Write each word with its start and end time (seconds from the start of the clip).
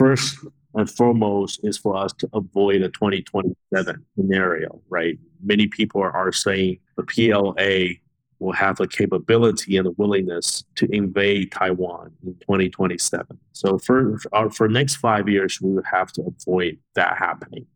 first 0.00 0.38
and 0.74 0.90
foremost 0.90 1.60
is 1.62 1.76
for 1.76 1.94
us 1.94 2.12
to 2.14 2.28
avoid 2.32 2.80
a 2.80 2.88
2027 2.88 4.06
scenario, 4.16 4.80
right? 4.88 5.18
Many 5.42 5.66
people 5.66 6.00
are 6.00 6.32
saying 6.32 6.78
the 6.96 7.02
PLA 7.02 8.00
will 8.38 8.52
have 8.52 8.76
the 8.76 8.88
capability 8.88 9.76
and 9.76 9.84
the 9.86 9.90
willingness 9.98 10.64
to 10.76 10.88
invade 10.90 11.52
Taiwan 11.52 12.12
in 12.24 12.34
2027. 12.36 13.38
So 13.52 13.76
for 13.78 14.18
our, 14.32 14.46
uh, 14.46 14.48
for 14.48 14.68
next 14.68 14.96
five 14.96 15.28
years, 15.28 15.60
we 15.60 15.74
will 15.74 15.82
have 15.82 16.10
to 16.12 16.22
avoid 16.22 16.78
that 16.94 17.18
happening. 17.18 17.66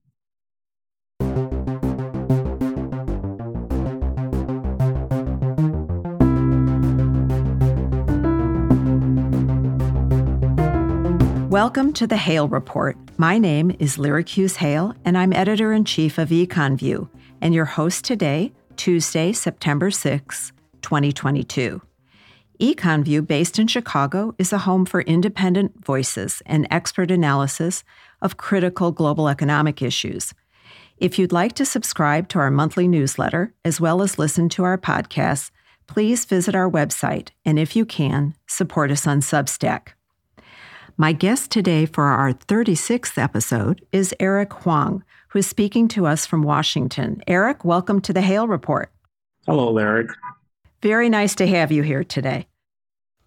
Welcome 11.54 11.92
to 11.92 12.08
the 12.08 12.16
Hale 12.16 12.48
Report. 12.48 12.96
My 13.16 13.38
name 13.38 13.76
is 13.78 13.96
Lyric 13.96 14.30
Hughes 14.30 14.56
Hale, 14.56 14.92
and 15.04 15.16
I'm 15.16 15.32
editor 15.32 15.72
in 15.72 15.84
chief 15.84 16.18
of 16.18 16.30
EconView, 16.30 17.08
and 17.40 17.54
your 17.54 17.64
host 17.64 18.04
today, 18.04 18.52
Tuesday, 18.74 19.32
September 19.32 19.92
6, 19.92 20.50
2022. 20.82 21.80
EconView, 22.60 23.24
based 23.24 23.60
in 23.60 23.68
Chicago, 23.68 24.34
is 24.36 24.52
a 24.52 24.58
home 24.58 24.84
for 24.84 25.02
independent 25.02 25.84
voices 25.84 26.42
and 26.44 26.66
expert 26.72 27.12
analysis 27.12 27.84
of 28.20 28.36
critical 28.36 28.90
global 28.90 29.28
economic 29.28 29.80
issues. 29.80 30.34
If 30.98 31.20
you'd 31.20 31.30
like 31.30 31.52
to 31.52 31.64
subscribe 31.64 32.28
to 32.30 32.40
our 32.40 32.50
monthly 32.50 32.88
newsletter, 32.88 33.54
as 33.64 33.80
well 33.80 34.02
as 34.02 34.18
listen 34.18 34.48
to 34.48 34.64
our 34.64 34.76
podcasts, 34.76 35.52
please 35.86 36.24
visit 36.24 36.56
our 36.56 36.68
website, 36.68 37.28
and 37.44 37.60
if 37.60 37.76
you 37.76 37.86
can, 37.86 38.34
support 38.48 38.90
us 38.90 39.06
on 39.06 39.20
Substack. 39.20 39.90
My 40.96 41.10
guest 41.10 41.50
today 41.50 41.86
for 41.86 42.04
our 42.04 42.32
36th 42.32 43.18
episode 43.18 43.84
is 43.90 44.14
Eric 44.20 44.52
Huang, 44.52 45.02
who 45.30 45.40
is 45.40 45.46
speaking 45.48 45.88
to 45.88 46.06
us 46.06 46.24
from 46.24 46.44
Washington. 46.44 47.20
Eric, 47.26 47.64
welcome 47.64 48.00
to 48.02 48.12
the 48.12 48.20
Hale 48.20 48.46
Report. 48.46 48.92
Hello, 49.44 49.76
Eric. 49.76 50.10
Very 50.82 51.08
nice 51.08 51.34
to 51.34 51.48
have 51.48 51.72
you 51.72 51.82
here 51.82 52.04
today. 52.04 52.46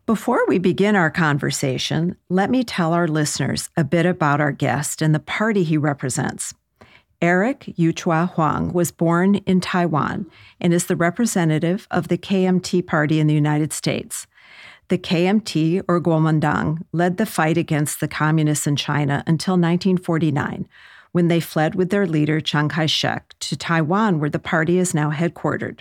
Before 0.06 0.46
we 0.48 0.60
begin 0.60 0.96
our 0.96 1.12
conversation, 1.12 2.16
let 2.30 2.50
me 2.50 2.64
tell 2.64 2.94
our 2.94 3.06
listeners 3.06 3.70
a 3.76 3.84
bit 3.84 4.06
about 4.06 4.40
our 4.40 4.54
guest 4.54 5.02
and 5.02 5.14
the 5.14 5.20
party 5.20 5.66
he 5.66 5.76
represents. 5.76 6.54
Eric 7.22 7.74
Yu-chua 7.76 8.30
Huang 8.36 8.72
was 8.72 8.92
born 8.92 9.36
in 9.46 9.60
Taiwan 9.60 10.26
and 10.62 10.74
is 10.74 10.86
the 10.86 10.96
representative 10.96 11.86
of 11.92 12.08
the 12.08 12.18
KMT 12.18 12.88
party 12.88 13.20
in 13.20 13.28
the 13.28 13.34
United 13.34 13.74
States. 13.74 14.26
The 14.90 14.98
KMT, 14.98 15.84
or 15.90 16.00
Kuomintang, 16.00 16.82
led 16.94 17.18
the 17.18 17.26
fight 17.26 17.58
against 17.58 18.00
the 18.00 18.08
communists 18.08 18.68
in 18.68 18.78
China 18.78 19.22
until 19.28 19.56
1949, 19.56 20.68
when 21.12 21.28
they 21.28 21.42
fled 21.42 21.76
with 21.76 21.90
their 21.90 22.08
leader 22.08 22.40
Chiang 22.40 22.70
Kai 22.70 22.86
shek 22.86 23.34
to 23.40 23.58
Taiwan, 23.58 24.20
where 24.20 24.30
the 24.30 24.40
party 24.40 24.78
is 24.78 24.94
now 24.94 25.12
headquartered. 25.12 25.80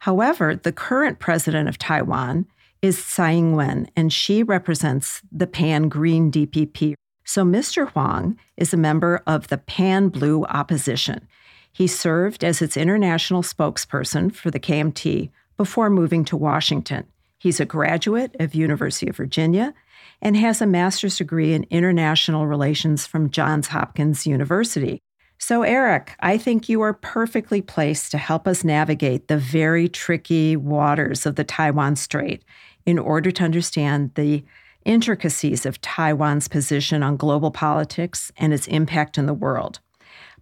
However, 0.00 0.54
the 0.54 0.70
current 0.70 1.18
president 1.18 1.68
of 1.68 1.78
Taiwan 1.78 2.46
is 2.82 3.02
Tsai 3.02 3.32
Ing 3.32 3.56
wen, 3.56 3.88
and 3.96 4.12
she 4.12 4.42
represents 4.42 5.22
the 5.32 5.46
pan 5.46 5.88
green 5.88 6.30
DPP. 6.30 6.94
So 7.24 7.42
Mr. 7.42 7.88
Huang 7.88 8.38
is 8.56 8.74
a 8.74 8.76
member 8.76 9.22
of 9.26 9.48
the 9.48 9.58
pan 9.58 10.08
blue 10.10 10.44
opposition. 10.44 11.26
He 11.72 11.86
served 11.88 12.44
as 12.44 12.62
its 12.62 12.76
international 12.76 13.42
spokesperson 13.42 14.32
for 14.32 14.50
the 14.50 14.60
KMT 14.60 15.30
before 15.56 15.90
moving 15.90 16.24
to 16.26 16.36
Washington. 16.36 17.06
He's 17.44 17.60
a 17.60 17.66
graduate 17.66 18.34
of 18.40 18.54
University 18.54 19.06
of 19.10 19.18
Virginia 19.18 19.74
and 20.22 20.34
has 20.34 20.62
a 20.62 20.66
master's 20.66 21.18
degree 21.18 21.52
in 21.52 21.66
international 21.68 22.46
relations 22.46 23.04
from 23.04 23.28
Johns 23.28 23.66
Hopkins 23.68 24.26
University. 24.26 25.02
So, 25.36 25.60
Eric, 25.60 26.16
I 26.20 26.38
think 26.38 26.70
you 26.70 26.80
are 26.80 26.94
perfectly 26.94 27.60
placed 27.60 28.12
to 28.12 28.16
help 28.16 28.48
us 28.48 28.64
navigate 28.64 29.28
the 29.28 29.36
very 29.36 29.90
tricky 29.90 30.56
waters 30.56 31.26
of 31.26 31.36
the 31.36 31.44
Taiwan 31.44 31.96
Strait 31.96 32.42
in 32.86 32.98
order 32.98 33.30
to 33.32 33.44
understand 33.44 34.12
the 34.14 34.42
intricacies 34.86 35.66
of 35.66 35.82
Taiwan's 35.82 36.48
position 36.48 37.02
on 37.02 37.18
global 37.18 37.50
politics 37.50 38.32
and 38.38 38.54
its 38.54 38.66
impact 38.68 39.18
in 39.18 39.26
the 39.26 39.34
world. 39.34 39.80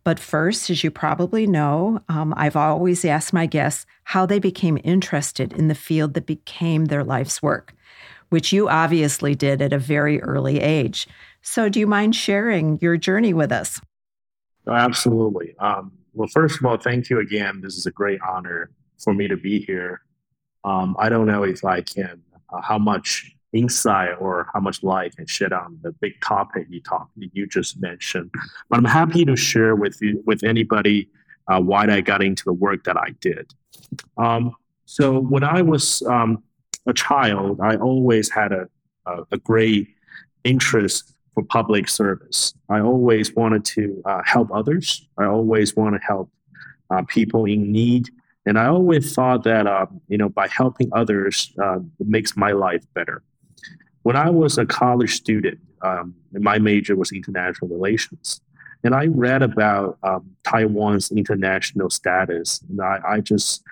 But 0.05 0.19
first, 0.19 0.69
as 0.69 0.83
you 0.83 0.91
probably 0.91 1.47
know, 1.47 2.01
um, 2.09 2.35
I've 2.37 2.57
always 2.57 3.05
asked 3.05 3.33
my 3.33 3.47
guests 3.47 3.87
how 4.05 4.27
they 4.27 4.39
became 4.39 4.79
interested 4.83 5.53
in 5.53 5.69
the 5.69 5.75
field 5.75 6.15
that 6.15 6.27
became 6.27 6.87
their 6.87 7.05
life's 7.05 7.43
work, 7.43 7.73
which 8.31 8.53
you 8.53 8.69
obviously 8.69 9.35
did 9.35 9.63
at 9.63 9.73
a 9.73 9.79
very 9.79 10.21
early 10.23 10.61
age. 10.61 11.07
So, 11.41 11.69
do 11.69 11.79
you 11.79 11.87
mind 11.87 12.17
sharing 12.17 12.79
your 12.81 12.97
journey 12.97 13.33
with 13.33 13.53
us? 13.53 13.81
Oh, 14.67 14.73
absolutely. 14.73 15.55
Um, 15.59 15.93
well, 16.15 16.29
first 16.29 16.59
of 16.59 16.67
all, 16.67 16.77
thank 16.77 17.09
you 17.09 17.21
again. 17.21 17.61
This 17.61 17.77
is 17.77 17.87
a 17.87 17.91
great 17.91 18.21
honor 18.29 18.71
for 18.99 19.15
me 19.15 19.29
to 19.29 19.37
be 19.37 19.61
here. 19.61 20.03
Um, 20.65 20.97
I 20.99 21.09
don't 21.09 21.27
know 21.27 21.43
if 21.43 21.65
I 21.65 21.81
can, 21.81 22.23
uh, 22.53 22.61
how 22.61 22.79
much 22.79 23.35
insight 23.53 24.17
or 24.19 24.49
how 24.53 24.61
much 24.61 24.83
light 24.83 25.17
can 25.17 25.27
shed 25.27 25.53
on 25.53 25.79
the 25.83 25.93
big 25.93 26.21
topic 26.23 26.67
you 26.71 26.81
talked 26.81 27.13
you 27.17 27.47
just 27.47 27.81
mentioned. 27.81 28.31
But 28.69 28.79
I'm 28.79 28.85
happy 28.85 29.25
to 29.25 29.37
share 29.37 29.77
with 29.77 30.01
you 30.01 30.23
with 30.27 30.43
anybody 30.43 31.09
uh, 31.49 31.61
why 31.61 31.87
I 31.87 32.01
got 32.01 32.23
into 32.23 32.45
the 32.45 32.53
work 32.53 32.85
that 32.85 32.97
I 32.97 33.11
did. 33.21 33.53
Um, 34.17 34.55
so 34.85 35.19
when 35.19 35.45
I 35.45 35.63
was 35.63 36.03
um, 36.03 36.43
a 36.87 36.93
child, 36.93 37.61
I 37.61 37.77
always 37.77 38.31
had 38.31 38.53
a, 38.53 38.69
a, 39.07 39.23
a, 39.33 39.39
great 39.39 39.89
interest 40.45 41.15
for 41.35 41.43
public 41.43 41.89
service. 41.89 42.55
I 42.69 42.81
always 42.81 43.35
wanted 43.35 43.65
to 43.67 44.03
uh, 44.05 44.21
help 44.25 44.51
others. 44.53 45.07
I 45.19 45.25
always 45.25 45.75
want 45.75 45.95
to 45.95 46.01
help 46.07 46.31
uh, 46.91 47.03
people 47.09 47.45
in 47.47 47.73
need. 47.73 48.11
And 48.45 48.59
I 48.59 48.67
always 48.67 49.15
thought 49.15 49.45
that, 49.45 49.67
uh, 49.67 49.87
you 50.09 50.19
know, 50.19 50.29
by 50.29 50.49
helping 50.49 50.91
others, 50.93 51.53
uh, 51.63 51.79
it 52.01 52.07
makes 52.07 52.37
my 52.37 52.53
life 52.53 52.85
better. 52.95 53.23
When 54.03 54.17
I 54.17 54.31
was 54.31 54.59
a 54.59 54.67
college 54.67 55.15
student, 55.15 55.59
um, 55.83 56.15
my 56.33 56.59
major 56.59 56.97
was 56.97 57.13
international 57.13 57.69
relations. 57.69 58.41
And 58.85 58.95
I 58.95 59.07
read 59.07 59.43
about 59.43 59.99
um, 60.03 60.31
Taiwan's 60.45 61.13
international 61.13 61.89
status, 61.91 62.61
and 62.69 62.81
I, 62.81 62.99
I 63.07 63.21
just 63.21 63.63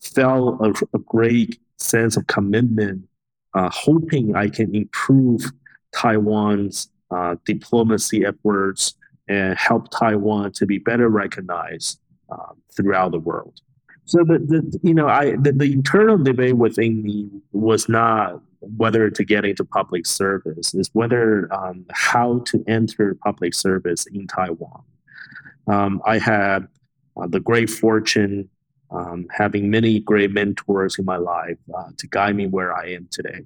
felt 0.00 0.60
a, 0.60 0.74
a, 0.94 0.98
great 0.98 1.60
sense 1.76 2.16
of 2.16 2.26
commitment, 2.26 3.06
uh, 3.54 3.70
hoping 3.72 4.34
I 4.34 4.48
can 4.48 4.74
improve 4.74 5.52
Taiwan's 5.94 6.88
uh, 7.10 7.36
diplomacy 7.44 8.24
efforts 8.24 8.94
and 9.28 9.56
help 9.56 9.90
Taiwan 9.90 10.52
to 10.52 10.66
be 10.66 10.78
better 10.78 11.08
recognized 11.08 12.00
uh, 12.30 12.52
throughout 12.74 13.12
the 13.12 13.20
world. 13.20 13.60
So 14.04 14.18
the, 14.24 14.38
the 14.38 14.78
you 14.82 14.94
know 14.94 15.08
I 15.08 15.32
the, 15.36 15.52
the 15.52 15.72
internal 15.72 16.16
debate 16.16 16.56
within 16.56 17.02
me 17.02 17.28
was 17.52 17.88
not 17.88 18.40
whether 18.76 19.10
to 19.10 19.24
get 19.24 19.44
into 19.44 19.64
public 19.64 20.06
service 20.06 20.74
is 20.74 20.90
whether 20.92 21.52
um, 21.54 21.84
how 21.92 22.40
to 22.46 22.64
enter 22.66 23.16
public 23.22 23.54
service 23.54 24.06
in 24.06 24.26
Taiwan. 24.26 24.82
Um, 25.66 26.02
I 26.06 26.18
had 26.18 26.68
uh, 27.16 27.26
the 27.26 27.40
great 27.40 27.70
fortune 27.70 28.48
um, 28.90 29.26
having 29.30 29.70
many 29.70 29.98
great 30.00 30.32
mentors 30.32 30.98
in 30.98 31.04
my 31.04 31.16
life 31.16 31.58
uh, 31.76 31.90
to 31.98 32.06
guide 32.06 32.36
me 32.36 32.46
where 32.46 32.76
I 32.76 32.90
am 32.90 33.08
today. 33.10 33.40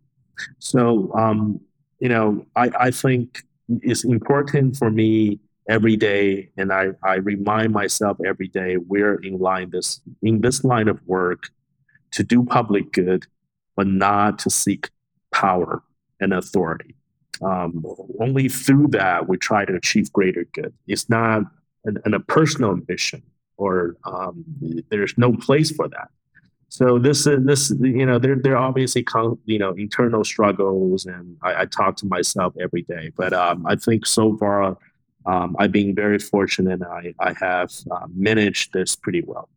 So 0.58 1.12
um, 1.14 1.60
you 2.00 2.08
know, 2.08 2.46
I, 2.56 2.70
I 2.78 2.90
think 2.90 3.42
it's 3.82 4.04
important 4.04 4.76
for 4.76 4.90
me 4.90 5.38
every 5.68 5.96
day, 5.96 6.50
and 6.56 6.72
I, 6.72 6.88
I 7.02 7.16
remind 7.16 7.72
myself 7.72 8.18
every 8.26 8.48
day 8.48 8.78
we're 8.78 9.16
in 9.16 9.38
line 9.38 9.70
this 9.70 10.00
in 10.22 10.40
this 10.40 10.64
line 10.64 10.88
of 10.88 11.00
work 11.06 11.50
to 12.12 12.24
do 12.24 12.44
public 12.44 12.90
good, 12.92 13.26
but 13.76 13.86
not 13.86 14.38
to 14.40 14.50
seek 14.50 14.90
power 15.40 15.82
and 16.20 16.32
authority. 16.32 16.94
Um, 17.42 17.84
only 18.20 18.48
through 18.48 18.88
that 18.88 19.28
we 19.28 19.38
try 19.38 19.64
to 19.64 19.74
achieve 19.74 20.12
greater 20.12 20.44
good. 20.52 20.74
It's 20.86 21.08
not 21.08 21.44
an, 21.86 21.98
an 22.04 22.12
a 22.12 22.20
personal 22.20 22.78
mission, 22.86 23.22
or 23.56 23.96
um, 24.04 24.44
there's 24.90 25.16
no 25.16 25.32
place 25.32 25.70
for 25.70 25.88
that. 25.88 26.08
So 26.68 26.98
this 26.98 27.26
is 27.26 27.44
this 27.46 27.72
you 27.80 28.04
know 28.04 28.18
there 28.18 28.36
there 28.36 28.56
are 28.56 28.68
obviously 28.68 29.06
you 29.46 29.58
know 29.58 29.72
internal 29.72 30.22
struggles, 30.22 31.06
and 31.06 31.36
I, 31.42 31.62
I 31.62 31.64
talk 31.64 31.96
to 31.96 32.06
myself 32.06 32.52
every 32.60 32.82
day. 32.82 33.10
But 33.16 33.32
um, 33.32 33.66
I 33.66 33.76
think 33.76 34.04
so 34.04 34.36
far 34.36 34.76
um, 35.24 35.56
I've 35.58 35.72
been 35.72 35.94
very 35.94 36.18
fortunate. 36.18 36.82
I 36.82 37.14
I 37.18 37.32
have 37.32 37.72
uh, 37.90 38.06
managed 38.14 38.74
this 38.74 38.94
pretty 38.94 39.22
well. 39.26 39.48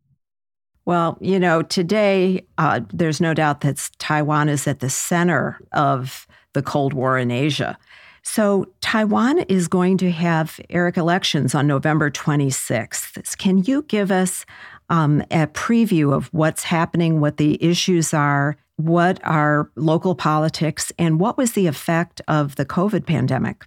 Well, 0.86 1.16
you 1.20 1.38
know, 1.38 1.62
today 1.62 2.44
uh, 2.58 2.80
there's 2.92 3.20
no 3.20 3.32
doubt 3.34 3.62
that 3.62 3.90
Taiwan 3.98 4.48
is 4.48 4.66
at 4.66 4.80
the 4.80 4.90
center 4.90 5.58
of 5.72 6.26
the 6.52 6.62
Cold 6.62 6.92
War 6.92 7.18
in 7.18 7.30
Asia. 7.30 7.78
So, 8.26 8.66
Taiwan 8.80 9.40
is 9.40 9.68
going 9.68 9.98
to 9.98 10.10
have 10.10 10.58
Eric 10.70 10.96
elections 10.96 11.54
on 11.54 11.66
November 11.66 12.10
26th. 12.10 13.36
Can 13.36 13.58
you 13.64 13.82
give 13.82 14.10
us 14.10 14.46
um, 14.88 15.20
a 15.30 15.46
preview 15.48 16.14
of 16.14 16.28
what's 16.32 16.64
happening, 16.64 17.20
what 17.20 17.36
the 17.36 17.62
issues 17.62 18.14
are, 18.14 18.56
what 18.76 19.20
are 19.24 19.70
local 19.76 20.14
politics, 20.14 20.90
and 20.98 21.20
what 21.20 21.36
was 21.36 21.52
the 21.52 21.66
effect 21.66 22.22
of 22.26 22.56
the 22.56 22.64
COVID 22.64 23.06
pandemic? 23.06 23.66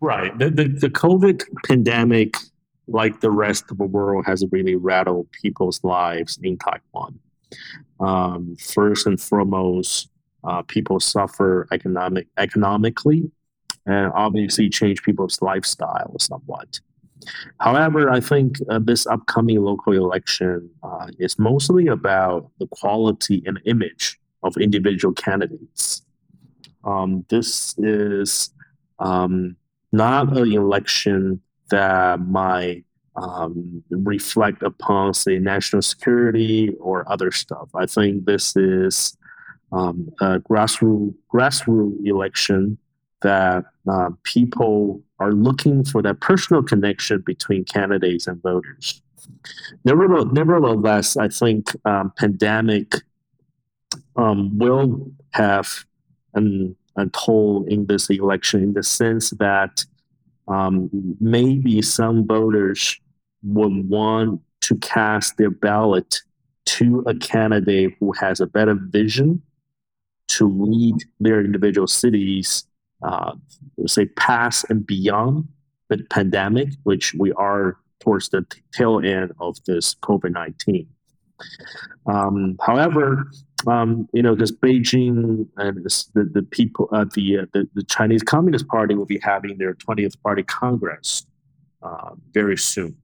Right. 0.00 0.36
The, 0.38 0.50
the, 0.50 0.64
the 0.68 0.90
COVID 0.90 1.44
pandemic, 1.66 2.36
like 2.90 3.20
the 3.20 3.30
rest 3.30 3.70
of 3.70 3.78
the 3.78 3.84
world, 3.84 4.26
has 4.26 4.44
really 4.50 4.76
rattled 4.76 5.30
people's 5.32 5.82
lives 5.84 6.38
in 6.42 6.58
Taiwan. 6.58 7.18
Um, 8.00 8.56
first 8.56 9.06
and 9.06 9.20
foremost, 9.20 10.10
uh, 10.44 10.62
people 10.62 11.00
suffer 11.00 11.66
economic 11.72 12.26
economically, 12.36 13.30
and 13.86 14.12
obviously 14.14 14.68
change 14.68 15.02
people's 15.02 15.40
lifestyle 15.42 16.16
somewhat. 16.18 16.80
However, 17.60 18.10
I 18.10 18.20
think 18.20 18.56
uh, 18.70 18.78
this 18.82 19.06
upcoming 19.06 19.60
local 19.60 19.92
election 19.92 20.70
uh, 20.82 21.08
is 21.18 21.38
mostly 21.38 21.86
about 21.88 22.50
the 22.58 22.66
quality 22.68 23.42
and 23.46 23.60
image 23.66 24.18
of 24.42 24.56
individual 24.56 25.14
candidates. 25.14 26.02
Um, 26.84 27.26
this 27.28 27.74
is 27.78 28.50
um, 28.98 29.56
not 29.92 30.36
an 30.36 30.52
election 30.52 31.42
that 31.70 32.20
might 32.20 32.84
um, 33.16 33.82
reflect 33.90 34.62
upon, 34.62 35.14
say, 35.14 35.38
national 35.38 35.82
security 35.82 36.74
or 36.80 37.10
other 37.10 37.30
stuff. 37.30 37.68
I 37.74 37.86
think 37.86 38.24
this 38.24 38.56
is 38.56 39.16
um, 39.72 40.10
a 40.20 40.40
grassroots 40.40 41.14
grassroots 41.32 42.06
election 42.06 42.78
that 43.22 43.64
uh, 43.88 44.10
people 44.22 45.02
are 45.18 45.32
looking 45.32 45.84
for 45.84 46.02
that 46.02 46.20
personal 46.20 46.62
connection 46.62 47.22
between 47.26 47.64
candidates 47.64 48.26
and 48.26 48.42
voters. 48.42 49.02
Nevertheless, 49.84 51.16
I 51.16 51.28
think 51.28 51.76
um, 51.84 52.12
pandemic 52.16 52.94
um, 54.16 54.58
will 54.58 55.10
have 55.32 55.84
an, 56.34 56.74
a 56.96 57.06
toll 57.06 57.64
in 57.68 57.86
this 57.86 58.08
election 58.10 58.62
in 58.62 58.72
the 58.72 58.82
sense 58.82 59.30
that 59.30 59.84
um, 60.50 60.90
maybe 61.20 61.80
some 61.80 62.26
voters 62.26 62.98
would 63.42 63.88
want 63.88 64.40
to 64.62 64.76
cast 64.78 65.36
their 65.36 65.50
ballot 65.50 66.20
to 66.66 67.02
a 67.06 67.14
candidate 67.14 67.94
who 68.00 68.12
has 68.12 68.40
a 68.40 68.46
better 68.46 68.74
vision 68.74 69.40
to 70.28 70.48
lead 70.48 70.96
their 71.18 71.40
individual 71.40 71.86
cities, 71.86 72.66
uh, 73.02 73.32
say, 73.86 74.06
past 74.06 74.66
and 74.68 74.86
beyond 74.86 75.48
the 75.88 75.98
pandemic, 76.10 76.68
which 76.82 77.14
we 77.14 77.32
are 77.32 77.76
towards 78.00 78.28
the 78.28 78.44
tail 78.72 79.00
end 79.04 79.32
of 79.40 79.56
this 79.66 79.94
COVID 79.96 80.32
19. 80.32 80.86
Um, 82.06 82.56
however, 82.60 83.30
um, 83.66 84.08
you 84.12 84.22
know, 84.22 84.34
because 84.34 84.52
Beijing 84.52 85.46
and 85.56 85.84
the, 85.84 86.30
the 86.32 86.42
people, 86.42 86.88
uh, 86.92 87.04
the, 87.14 87.40
uh, 87.40 87.46
the, 87.52 87.68
the 87.74 87.82
Chinese 87.84 88.22
Communist 88.22 88.66
Party 88.68 88.94
will 88.94 89.06
be 89.06 89.18
having 89.18 89.58
their 89.58 89.74
20th 89.74 90.20
Party 90.22 90.42
Congress 90.42 91.26
uh, 91.82 92.10
very 92.32 92.56
soon. 92.56 92.96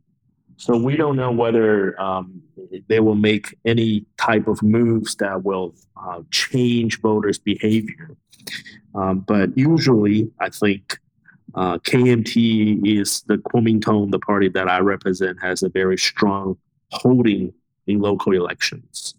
So 0.59 0.77
we 0.77 0.97
don't 0.97 1.17
know 1.17 1.31
whether 1.31 2.01
um, 2.01 2.43
they 2.89 3.01
will 3.01 3.15
make 3.15 3.57
any 3.65 4.07
type 4.17 4.49
of 4.49 4.63
moves 4.63 5.15
that 5.17 5.45
will 5.45 5.75
uh, 6.03 6.23
change 6.31 7.01
voters' 7.01 7.39
behavior. 7.39 8.17
Um, 8.95 9.21
but 9.21 9.57
usually, 9.57 10.31
I 10.41 10.49
think 10.49 10.99
uh, 11.55 11.79
KMT 11.79 12.87
is 12.87 13.23
the 13.23 13.37
Kuomintang, 13.37 14.11
the 14.11 14.19
party 14.19 14.49
that 14.49 14.69
I 14.69 14.79
represent, 14.79 15.43
has 15.43 15.63
a 15.63 15.69
very 15.69 15.99
strong 15.99 16.57
holding 16.91 17.53
in 17.87 18.01
local 18.01 18.33
elections. 18.33 19.15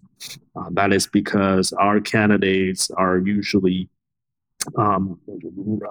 Uh, 0.56 0.70
that 0.72 0.94
is 0.94 1.08
because 1.08 1.74
our 1.74 2.00
candidates 2.00 2.90
are 2.92 3.20
usually 3.20 3.90
um, 4.78 5.20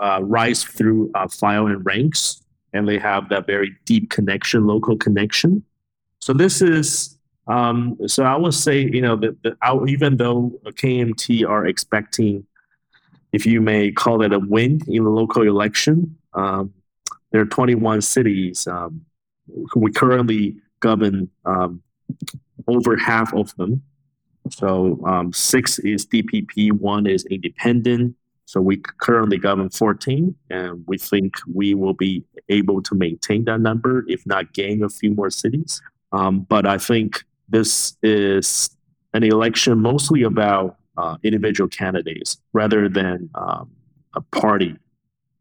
uh, 0.01 0.21
rise 0.23 0.65
through 0.65 1.11
uh, 1.15 1.29
file 1.29 1.67
and 1.67 1.85
ranks, 1.87 2.43
and 2.73 2.89
they 2.89 2.99
have 2.99 3.29
that 3.29 3.47
very 3.47 3.77
deep 3.85 4.11
connection, 4.11 4.67
local 4.67 4.97
connection. 4.97 5.63
So 6.21 6.33
this 6.33 6.61
is 6.61 7.17
um, 7.47 7.97
so 8.07 8.25
I 8.25 8.37
would 8.37 8.55
say 8.55 8.81
you 8.81 9.01
know 9.01 9.17
that 9.17 9.57
even 9.87 10.17
though 10.17 10.53
KMT 10.65 11.49
are 11.49 11.67
expecting, 11.67 12.45
if 13.33 13.47
you 13.47 13.61
may 13.61 13.93
call 13.93 14.23
it 14.23 14.33
a 14.33 14.39
win 14.39 14.81
in 14.89 15.05
the 15.05 15.11
local 15.11 15.43
election, 15.43 16.17
um, 16.35 16.73
there 17.31 17.41
are 17.41 17.47
21 17.47 18.03
cities. 18.03 18.67
Um, 18.67 19.05
we 19.77 19.93
currently 19.93 20.57
govern 20.81 21.31
um, 21.45 21.83
over 22.67 22.97
half 22.97 23.33
of 23.33 23.55
them. 23.57 23.83
So 24.51 25.01
um, 25.07 25.33
six 25.33 25.79
is 25.81 26.07
DPP, 26.07 26.73
one 26.73 27.07
is 27.07 27.25
independent. 27.27 28.17
So 28.47 28.61
we 28.61 28.77
currently 28.77 29.39
govern 29.39 29.71
14, 29.71 30.35
and 30.51 30.85
we 30.87 30.99
think 30.99 31.37
we 31.53 31.75
will 31.75 31.95
be 31.95 32.23
able 32.49 32.81
to 32.83 32.95
maintain 32.95 33.45
that 33.47 33.61
number, 33.61 34.05
if 34.07 34.25
not 34.25 34.53
gain 34.53 34.85
a 34.85 34.89
few 34.89 35.13
more 35.13 35.31
cities. 35.31 35.83
Um, 36.13 36.41
but 36.41 36.65
I 36.65 36.79
think 36.79 37.25
this 37.49 37.97
is 38.03 38.71
an 39.15 39.25
election 39.25 39.79
mostly 39.81 40.23
about 40.23 40.77
uh, 40.97 41.17
individual 41.25 41.69
candidates 41.69 42.39
rather 42.53 42.89
than 42.89 43.29
um, 43.35 43.71
a 44.15 44.21
party 44.21 44.77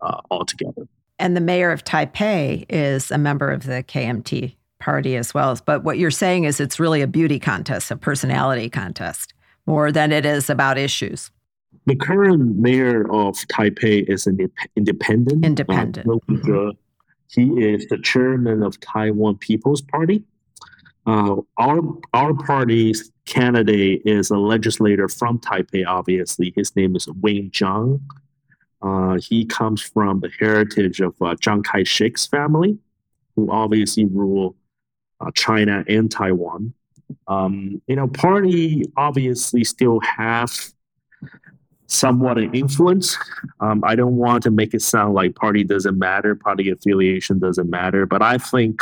uh, 0.01 0.21
altogether. 0.31 0.87
And 1.19 1.37
the 1.37 1.41
mayor 1.41 1.71
of 1.71 1.83
Taipei 1.83 2.65
is 2.69 3.11
a 3.11 3.17
member 3.17 3.51
of 3.51 3.63
the 3.63 3.83
KMT 3.83 4.55
party 4.79 5.15
as 5.15 5.33
well. 5.33 5.57
But 5.65 5.83
what 5.83 5.97
you're 5.97 6.11
saying 6.11 6.43
is 6.43 6.59
it's 6.59 6.79
really 6.79 7.01
a 7.01 7.07
beauty 7.07 7.39
contest, 7.39 7.91
a 7.91 7.95
personality 7.95 8.69
contest, 8.69 9.33
more 9.65 9.91
than 9.91 10.11
it 10.11 10.25
is 10.25 10.49
about 10.49 10.77
issues. 10.77 11.31
The 11.85 11.95
current 11.95 12.57
mayor 12.57 13.03
of 13.11 13.35
Taipei 13.47 14.09
is 14.09 14.27
an 14.27 14.39
independent. 14.75 15.45
Independent. 15.45 16.07
Uh, 16.07 16.19
mm-hmm. 16.29 16.69
He 17.27 17.63
is 17.63 17.87
the 17.87 17.97
chairman 17.97 18.63
of 18.63 18.79
Taiwan 18.79 19.37
People's 19.37 19.81
Party. 19.81 20.23
Uh, 21.05 21.35
our 21.57 21.81
our 22.13 22.33
party's 22.33 23.11
candidate 23.25 24.01
is 24.05 24.31
a 24.31 24.37
legislator 24.37 25.07
from 25.07 25.39
Taipei. 25.39 25.85
Obviously, 25.85 26.53
his 26.55 26.75
name 26.75 26.95
is 26.95 27.07
Wayne 27.21 27.51
Chiang. 27.51 28.01
Uh, 28.81 29.17
he 29.19 29.45
comes 29.45 29.81
from 29.81 30.19
the 30.19 30.31
heritage 30.39 31.01
of 31.01 31.15
uh, 31.21 31.35
Chiang 31.35 31.63
Kai-shek's 31.63 32.25
family, 32.27 32.77
who 33.35 33.51
obviously 33.51 34.05
ruled 34.05 34.55
uh, 35.21 35.31
China 35.33 35.83
and 35.87 36.11
Taiwan. 36.11 36.73
Um, 37.27 37.81
you 37.87 37.95
know, 37.95 38.07
party 38.07 38.83
obviously 38.97 39.63
still 39.63 39.99
have 40.01 40.51
somewhat 41.87 42.37
an 42.37 42.53
influence. 42.53 43.17
Um, 43.59 43.83
I 43.83 43.95
don't 43.95 44.17
want 44.17 44.43
to 44.43 44.51
make 44.51 44.73
it 44.73 44.81
sound 44.81 45.13
like 45.13 45.35
party 45.35 45.63
doesn't 45.63 45.97
matter, 45.97 46.35
party 46.35 46.69
affiliation 46.69 47.39
doesn't 47.39 47.69
matter, 47.69 48.05
but 48.05 48.21
I 48.21 48.37
think 48.37 48.81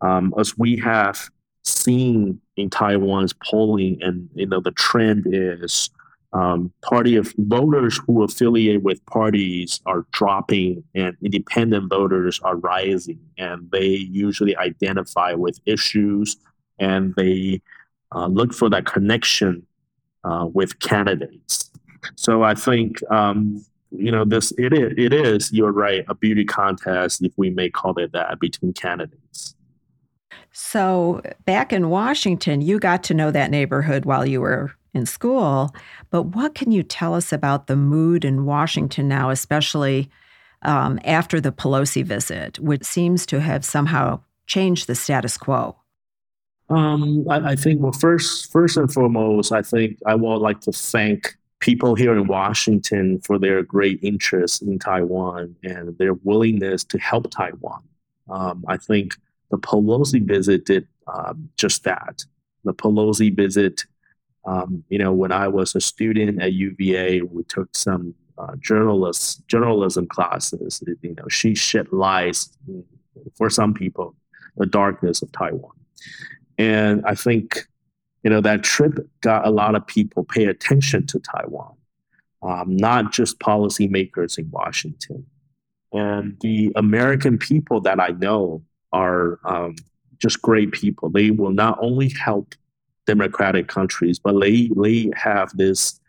um, 0.00 0.34
as 0.38 0.56
we 0.58 0.76
have 0.76 1.30
seen 1.62 2.40
in 2.56 2.70
Taiwan's 2.70 3.32
polling, 3.32 3.98
and 4.02 4.28
you 4.34 4.46
know, 4.46 4.60
the 4.60 4.72
trend 4.72 5.26
is 5.26 5.90
um, 6.32 6.72
party 6.82 7.16
of 7.16 7.32
voters 7.38 7.98
who 8.06 8.22
affiliate 8.22 8.82
with 8.82 9.04
parties 9.06 9.80
are 9.86 10.06
dropping 10.12 10.84
and 10.94 11.16
independent 11.22 11.88
voters 11.88 12.40
are 12.40 12.56
rising. 12.56 13.20
And 13.38 13.70
they 13.70 13.86
usually 13.86 14.56
identify 14.56 15.32
with 15.32 15.60
issues 15.66 16.36
and 16.78 17.14
they 17.16 17.62
uh, 18.14 18.26
look 18.26 18.52
for 18.52 18.68
that 18.70 18.86
connection 18.86 19.66
uh, 20.24 20.46
with 20.52 20.78
candidates. 20.80 21.70
So 22.14 22.42
i 22.42 22.54
think 22.54 22.98
um, 23.10 23.64
you 23.90 24.10
know 24.10 24.24
this 24.24 24.52
it 24.58 24.72
is, 24.72 24.92
it 24.96 25.12
is 25.12 25.52
you're 25.52 25.72
right 25.72 26.04
a 26.08 26.14
beauty 26.14 26.44
contest 26.44 27.22
if 27.22 27.32
we 27.36 27.50
may 27.50 27.70
call 27.70 27.98
it 27.98 28.12
that 28.12 28.38
between 28.40 28.72
candidates. 28.72 29.54
So 30.52 31.22
back 31.44 31.72
in 31.72 31.90
washington 31.90 32.60
you 32.60 32.78
got 32.78 33.02
to 33.04 33.14
know 33.14 33.30
that 33.30 33.50
neighborhood 33.50 34.04
while 34.04 34.26
you 34.26 34.40
were 34.40 34.72
in 34.96 35.06
school. 35.06 35.74
But 36.10 36.22
what 36.22 36.54
can 36.54 36.72
you 36.72 36.82
tell 36.82 37.14
us 37.14 37.32
about 37.32 37.66
the 37.66 37.76
mood 37.76 38.24
in 38.24 38.46
Washington 38.46 39.06
now, 39.08 39.30
especially 39.30 40.10
um, 40.62 40.98
after 41.04 41.40
the 41.40 41.52
Pelosi 41.52 42.04
visit, 42.04 42.58
which 42.58 42.84
seems 42.84 43.26
to 43.26 43.40
have 43.40 43.64
somehow 43.64 44.20
changed 44.46 44.86
the 44.86 44.94
status 44.94 45.36
quo? 45.36 45.76
Um, 46.68 47.24
I, 47.30 47.52
I, 47.52 47.56
think, 47.56 47.80
well, 47.80 47.92
first, 47.92 48.50
first 48.50 48.76
and 48.76 48.92
foremost, 48.92 49.52
I 49.52 49.62
think 49.62 49.98
I 50.04 50.16
would 50.16 50.38
like 50.38 50.60
to 50.62 50.72
thank 50.72 51.36
people 51.60 51.94
here 51.94 52.12
in 52.12 52.26
Washington 52.26 53.20
for 53.20 53.38
their 53.38 53.62
great 53.62 54.00
interest 54.02 54.62
in 54.62 54.78
Taiwan 54.78 55.54
and 55.62 55.96
their 55.98 56.14
willingness 56.14 56.84
to 56.84 56.98
help 56.98 57.30
Taiwan. 57.30 57.82
Um, 58.28 58.64
I 58.66 58.76
think 58.76 59.16
the 59.50 59.58
Pelosi 59.58 60.22
visit 60.22 60.64
did 60.64 60.88
um, 61.06 61.48
just 61.56 61.84
that. 61.84 62.24
The 62.64 62.74
Pelosi 62.74 63.34
visit 63.34 63.84
um, 64.46 64.84
you 64.88 64.98
know, 64.98 65.12
when 65.12 65.32
I 65.32 65.48
was 65.48 65.74
a 65.74 65.80
student 65.80 66.40
at 66.40 66.52
UVA, 66.52 67.22
we 67.22 67.42
took 67.44 67.68
some 67.74 68.14
uh, 68.38 68.54
journalist 68.60 69.46
journalism 69.48 70.06
classes. 70.06 70.82
You 71.02 71.14
know, 71.14 71.28
she 71.28 71.54
shed 71.54 71.92
lights 71.92 72.56
for 73.36 73.50
some 73.50 73.74
people 73.74 74.14
the 74.56 74.66
darkness 74.66 75.20
of 75.20 75.30
Taiwan, 75.32 75.72
and 76.58 77.04
I 77.04 77.14
think 77.14 77.66
you 78.22 78.30
know 78.30 78.40
that 78.40 78.62
trip 78.62 78.98
got 79.20 79.46
a 79.46 79.50
lot 79.50 79.74
of 79.74 79.86
people 79.86 80.24
pay 80.24 80.44
attention 80.44 81.06
to 81.08 81.18
Taiwan, 81.18 81.74
um, 82.42 82.76
not 82.76 83.12
just 83.12 83.40
policymakers 83.40 84.38
in 84.38 84.48
Washington, 84.50 85.26
And 85.92 86.38
the 86.40 86.72
American 86.76 87.36
people 87.36 87.80
that 87.80 87.98
I 87.98 88.08
know 88.08 88.62
are 88.92 89.40
um, 89.44 89.74
just 90.18 90.40
great 90.40 90.70
people. 90.70 91.10
They 91.10 91.30
will 91.32 91.50
not 91.50 91.78
only 91.80 92.10
help 92.10 92.54
democratic 93.06 93.68
countries, 93.68 94.18
but 94.18 94.38
they, 94.40 94.70
they 94.76 95.10
have 95.14 95.50
this 95.56 96.00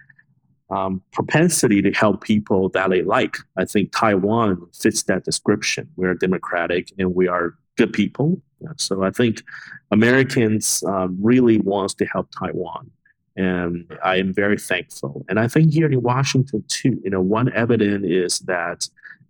um, 0.69 1.01
propensity 1.13 1.81
to 1.81 1.91
help 1.91 2.23
people 2.23 2.69
that 2.69 2.89
they 2.89 3.01
like. 3.01 3.37
I 3.57 3.65
think 3.65 3.91
Taiwan 3.95 4.67
fits 4.73 5.03
that 5.03 5.23
description. 5.23 5.89
We're 5.95 6.13
democratic 6.13 6.91
and 6.97 7.15
we 7.15 7.27
are 7.27 7.55
good 7.77 7.93
people. 7.93 8.41
So 8.77 9.03
I 9.03 9.11
think 9.11 9.43
Americans 9.91 10.83
um, 10.87 11.17
really 11.21 11.59
wants 11.59 11.93
to 11.95 12.05
help 12.05 12.27
Taiwan, 12.31 12.89
and 13.35 13.85
I 14.03 14.15
am 14.17 14.33
very 14.33 14.57
thankful. 14.57 15.23
And 15.29 15.39
I 15.39 15.47
think 15.47 15.71
here 15.71 15.89
in 15.89 16.01
Washington 16.01 16.63
too, 16.67 16.99
you 17.03 17.11
know, 17.11 17.21
one 17.21 17.53
evidence 17.53 18.05
is 18.05 18.39
that 18.39 18.89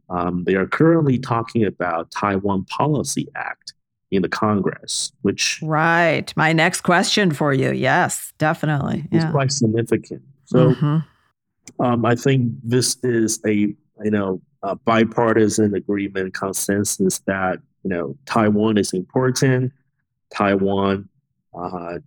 um, 0.09 0.45
they 0.45 0.55
are 0.55 0.65
currently 0.65 1.19
talking 1.19 1.65
about 1.65 2.09
Taiwan 2.11 2.63
Policy 2.65 3.27
Act 3.35 3.73
in 4.11 4.21
the 4.21 4.29
Congress, 4.29 5.11
which 5.21 5.59
right. 5.61 6.33
My 6.35 6.53
next 6.53 6.81
question 6.81 7.31
for 7.31 7.53
you, 7.53 7.71
yes, 7.71 8.33
definitely, 8.37 9.05
is 9.11 9.23
yeah. 9.23 9.31
quite 9.31 9.51
significant. 9.51 10.21
So, 10.45 10.73
mm-hmm. 10.73 11.83
um, 11.83 12.05
I 12.05 12.15
think 12.15 12.53
this 12.63 12.97
is 13.03 13.41
a 13.45 13.53
you 13.53 14.11
know 14.11 14.41
a 14.63 14.75
bipartisan 14.75 15.75
agreement 15.75 16.33
consensus 16.33 17.19
that 17.19 17.59
you 17.87 17.95
know, 17.95 18.17
Taiwan 18.25 18.77
is 18.77 18.91
important. 18.91 19.71
Taiwan 20.29 21.07
uh, 21.57 21.99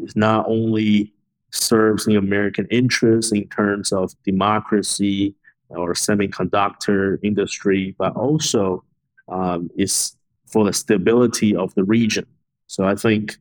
is 0.00 0.14
not 0.14 0.46
only 0.46 1.12
serves 1.50 2.04
the 2.04 2.14
American 2.14 2.68
interests 2.70 3.32
in 3.32 3.48
terms 3.48 3.92
of 3.92 4.12
democracy 4.24 5.34
or 5.70 5.94
semiconductor 5.94 7.18
industry, 7.24 7.96
but 7.98 8.14
also 8.14 8.84
um, 9.28 9.68
is 9.76 10.14
for 10.54 10.64
the 10.64 10.72
stability 10.72 11.56
of 11.56 11.74
the 11.74 11.82
region. 11.82 12.24
So 12.68 12.84
I 12.84 12.94
think 12.94 13.36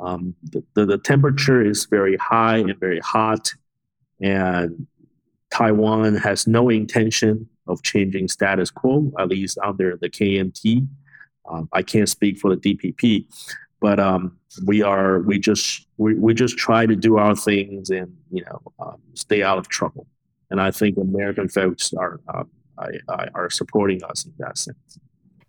um, 0.00 0.34
the, 0.42 0.64
the, 0.74 0.84
the 0.84 0.98
temperature 0.98 1.64
is 1.64 1.86
very 1.86 2.16
high 2.16 2.56
and 2.56 2.76
very 2.80 2.98
hot, 2.98 3.54
and 4.20 4.88
Taiwan 5.52 6.16
has 6.16 6.48
no 6.48 6.68
intention 6.68 7.48
of 7.68 7.84
changing 7.84 8.26
status 8.26 8.72
quo, 8.72 9.12
at 9.16 9.28
least 9.28 9.58
under 9.62 9.96
the 9.96 10.10
KMT. 10.10 10.88
Um, 11.48 11.68
I 11.72 11.82
can't 11.82 12.08
speak 12.08 12.38
for 12.38 12.56
the 12.56 12.60
DPP, 12.60 13.26
but 13.80 14.00
um, 14.00 14.36
we 14.64 14.82
are 14.82 15.20
we 15.20 15.38
just 15.38 15.86
we, 15.98 16.14
we 16.14 16.34
just 16.34 16.58
try 16.58 16.84
to 16.84 16.96
do 16.96 17.16
our 17.16 17.36
things 17.36 17.90
and 17.90 18.12
you 18.32 18.44
know 18.44 18.60
um, 18.80 19.00
stay 19.14 19.44
out 19.44 19.58
of 19.58 19.68
trouble. 19.68 20.08
And 20.50 20.60
I 20.60 20.72
think 20.72 20.98
American 20.98 21.48
folks 21.48 21.94
are 21.94 22.20
um, 22.34 22.50
I, 22.76 22.88
I 23.08 23.28
are 23.34 23.50
supporting 23.50 24.02
us 24.02 24.24
in 24.24 24.32
that 24.38 24.58
sense. 24.58 24.98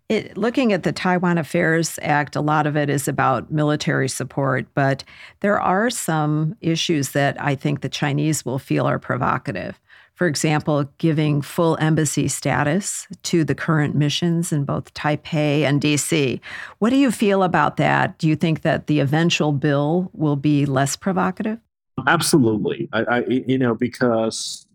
It, 0.08 0.38
looking 0.38 0.72
at 0.72 0.84
the 0.84 0.92
Taiwan 0.92 1.36
Affairs 1.36 1.98
Act, 2.00 2.34
a 2.34 2.40
lot 2.40 2.66
of 2.66 2.76
it 2.76 2.88
is 2.88 3.08
about 3.08 3.50
military 3.50 4.08
support, 4.08 4.66
but 4.74 5.04
there 5.40 5.60
are 5.60 5.90
some 5.90 6.56
issues 6.62 7.10
that 7.10 7.38
I 7.40 7.54
think 7.54 7.82
the 7.82 7.90
Chinese 7.90 8.44
will 8.44 8.58
feel 8.58 8.86
are 8.86 8.98
provocative 8.98 9.78
for 10.18 10.26
example, 10.26 10.84
giving 10.98 11.40
full 11.40 11.78
embassy 11.80 12.26
status 12.26 13.06
to 13.22 13.44
the 13.44 13.54
current 13.54 13.94
missions 13.94 14.52
in 14.52 14.64
both 14.64 14.92
Taipei 14.92 15.62
and 15.62 15.80
DC. 15.80 16.40
What 16.80 16.90
do 16.90 16.96
you 16.96 17.12
feel 17.12 17.44
about 17.44 17.76
that? 17.76 18.18
Do 18.18 18.26
you 18.26 18.34
think 18.34 18.62
that 18.62 18.88
the 18.88 18.98
eventual 18.98 19.52
bill 19.52 20.10
will 20.12 20.34
be 20.34 20.66
less 20.66 20.96
provocative? 20.96 21.60
Absolutely. 22.08 22.88
I, 22.92 23.02
I 23.02 23.24
you 23.28 23.58
know, 23.58 23.76
because 23.76 24.66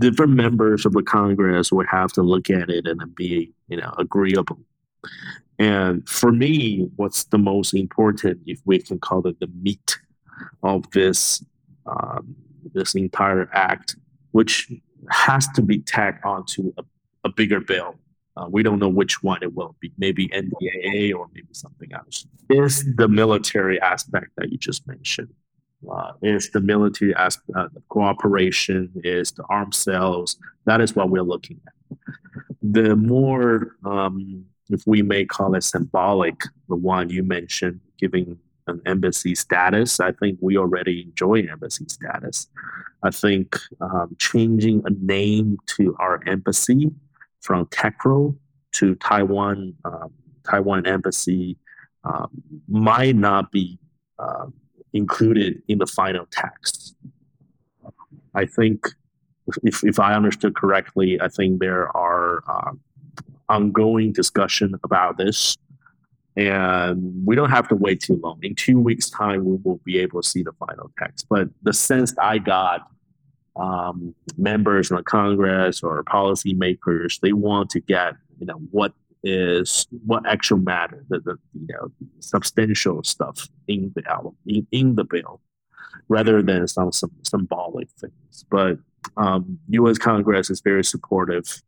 different 0.00 0.32
members 0.32 0.86
of 0.86 0.92
the 0.92 1.02
Congress 1.02 1.72
would 1.72 1.86
have 1.88 2.12
to 2.12 2.22
look 2.22 2.50
at 2.50 2.70
it 2.70 2.86
and 2.86 3.14
be, 3.14 3.52
you 3.68 3.76
know, 3.76 3.92
agreeable. 3.98 4.58
And 5.58 6.06
for 6.08 6.32
me, 6.32 6.88
what's 6.96 7.24
the 7.24 7.38
most 7.38 7.74
important, 7.74 8.40
if 8.46 8.60
we 8.64 8.78
can 8.78 8.98
call 8.98 9.26
it 9.26 9.40
the 9.40 9.48
meat 9.62 9.98
of 10.62 10.90
this 10.90 11.44
um, 11.86 12.36
this 12.74 12.94
entire 12.94 13.48
act, 13.52 13.96
which 14.32 14.70
has 15.10 15.48
to 15.48 15.62
be 15.62 15.78
tacked 15.78 16.24
onto 16.24 16.72
a, 16.78 16.82
a 17.24 17.28
bigger 17.28 17.60
bill. 17.60 17.94
Uh, 18.36 18.46
we 18.50 18.62
don't 18.62 18.78
know 18.78 18.88
which 18.88 19.22
one 19.22 19.42
it 19.42 19.54
will 19.54 19.76
be, 19.80 19.90
maybe 19.96 20.28
NDAA 20.28 21.14
or 21.14 21.28
maybe 21.32 21.48
something 21.52 21.90
else. 21.94 22.26
Is 22.50 22.84
the 22.96 23.08
military 23.08 23.80
aspect 23.80 24.32
that 24.36 24.52
you 24.52 24.58
just 24.58 24.86
mentioned? 24.86 25.32
Uh, 25.90 26.12
is 26.22 26.50
the 26.50 26.60
military 26.60 27.14
aspect, 27.14 27.50
uh, 27.56 27.68
cooperation, 27.88 28.90
is 29.04 29.30
the 29.32 29.44
arms 29.50 29.76
sales. 29.76 30.36
That 30.64 30.80
is 30.80 30.96
what 30.96 31.10
we're 31.10 31.22
looking 31.22 31.60
at. 31.66 31.98
The 32.62 32.96
more, 32.96 33.76
um, 33.84 34.46
if 34.70 34.82
we 34.86 35.02
may 35.02 35.24
call 35.24 35.54
it 35.54 35.62
symbolic, 35.62 36.40
the 36.68 36.76
one 36.76 37.10
you 37.10 37.22
mentioned, 37.22 37.80
giving 37.98 38.38
an 38.66 38.80
embassy 38.86 39.34
status. 39.34 40.00
I 40.00 40.12
think 40.12 40.38
we 40.42 40.56
already 40.56 41.02
enjoy 41.02 41.46
embassy 41.50 41.84
status. 41.88 42.48
I 43.02 43.10
think 43.10 43.56
um, 43.80 44.16
changing 44.18 44.82
a 44.84 44.90
name 44.90 45.58
to 45.76 45.94
our 46.00 46.20
embassy 46.26 46.90
from 47.40 47.66
TECRO 47.66 48.36
to 48.72 48.94
Taiwan 48.96 49.74
um, 49.84 50.12
Taiwan 50.48 50.86
embassy 50.86 51.56
um, 52.04 52.30
might 52.68 53.16
not 53.16 53.50
be 53.50 53.78
uh, 54.18 54.46
included 54.96 55.62
in 55.68 55.78
the 55.78 55.86
final 55.86 56.26
text. 56.30 56.94
I 58.34 58.46
think, 58.46 58.86
if, 59.62 59.84
if 59.84 59.98
I 59.98 60.14
understood 60.14 60.54
correctly, 60.56 61.20
I 61.20 61.28
think 61.28 61.60
there 61.60 61.94
are 61.96 62.42
uh, 62.48 62.72
ongoing 63.48 64.12
discussion 64.12 64.74
about 64.82 65.16
this 65.16 65.56
and 66.36 67.26
we 67.26 67.34
don't 67.34 67.50
have 67.50 67.66
to 67.68 67.74
wait 67.74 68.00
too 68.02 68.20
long. 68.22 68.38
In 68.42 68.54
two 68.54 68.78
weeks' 68.78 69.08
time, 69.08 69.44
we 69.44 69.56
will 69.64 69.80
be 69.84 69.98
able 69.98 70.20
to 70.20 70.28
see 70.28 70.42
the 70.42 70.52
final 70.52 70.90
text. 70.98 71.26
But 71.30 71.48
the 71.62 71.72
sense 71.72 72.14
I 72.20 72.38
got, 72.38 72.86
um, 73.56 74.14
members 74.36 74.90
in 74.90 74.98
the 74.98 75.02
Congress 75.02 75.82
or 75.82 76.04
policymakers, 76.04 77.20
they 77.20 77.32
want 77.32 77.70
to 77.70 77.80
get 77.80 78.16
you 78.38 78.44
know 78.44 78.60
what 78.70 78.92
is 79.26 79.86
what 80.04 80.26
actually 80.26 80.60
matter, 80.60 81.04
the, 81.08 81.20
the 81.20 81.36
you 81.54 81.74
know 81.74 81.90
substantial 82.20 83.02
stuff 83.02 83.48
in 83.68 83.92
the 83.94 84.02
album, 84.10 84.36
in, 84.46 84.66
in 84.70 84.94
the 84.94 85.04
bill, 85.04 85.40
rather 86.08 86.42
than 86.42 86.66
some 86.68 86.92
some 86.92 87.12
symbolic 87.22 87.88
things. 88.00 88.44
But 88.50 88.78
um, 89.16 89.58
U.S. 89.68 89.98
Congress 89.98 90.50
is 90.50 90.60
very 90.60 90.84
supportive 90.84 91.62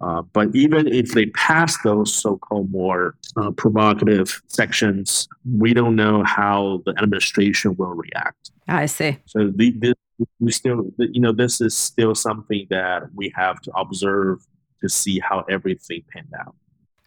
uh, 0.00 0.22
but 0.32 0.54
even 0.54 0.86
if 0.88 1.12
they 1.12 1.26
pass 1.26 1.76
those 1.82 2.14
so-called 2.14 2.70
more 2.70 3.16
uh, 3.36 3.50
provocative 3.50 4.40
sections, 4.46 5.28
we 5.44 5.74
don't 5.74 5.94
know 5.94 6.24
how 6.24 6.82
the 6.86 6.92
administration 6.92 7.76
will 7.76 7.94
react. 7.94 8.50
I 8.66 8.86
see. 8.86 9.18
So 9.26 9.50
the, 9.54 9.72
this, 9.72 9.94
we 10.38 10.52
still, 10.52 10.90
you 10.98 11.20
know, 11.20 11.32
this 11.32 11.60
is 11.60 11.76
still 11.76 12.14
something 12.14 12.66
that 12.70 13.14
we 13.14 13.32
have 13.34 13.60
to 13.62 13.72
observe 13.72 14.46
to 14.80 14.88
see 14.88 15.18
how 15.18 15.44
everything 15.50 16.02
panned 16.10 16.32
out. 16.38 16.54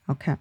Okay. 0.10 0.36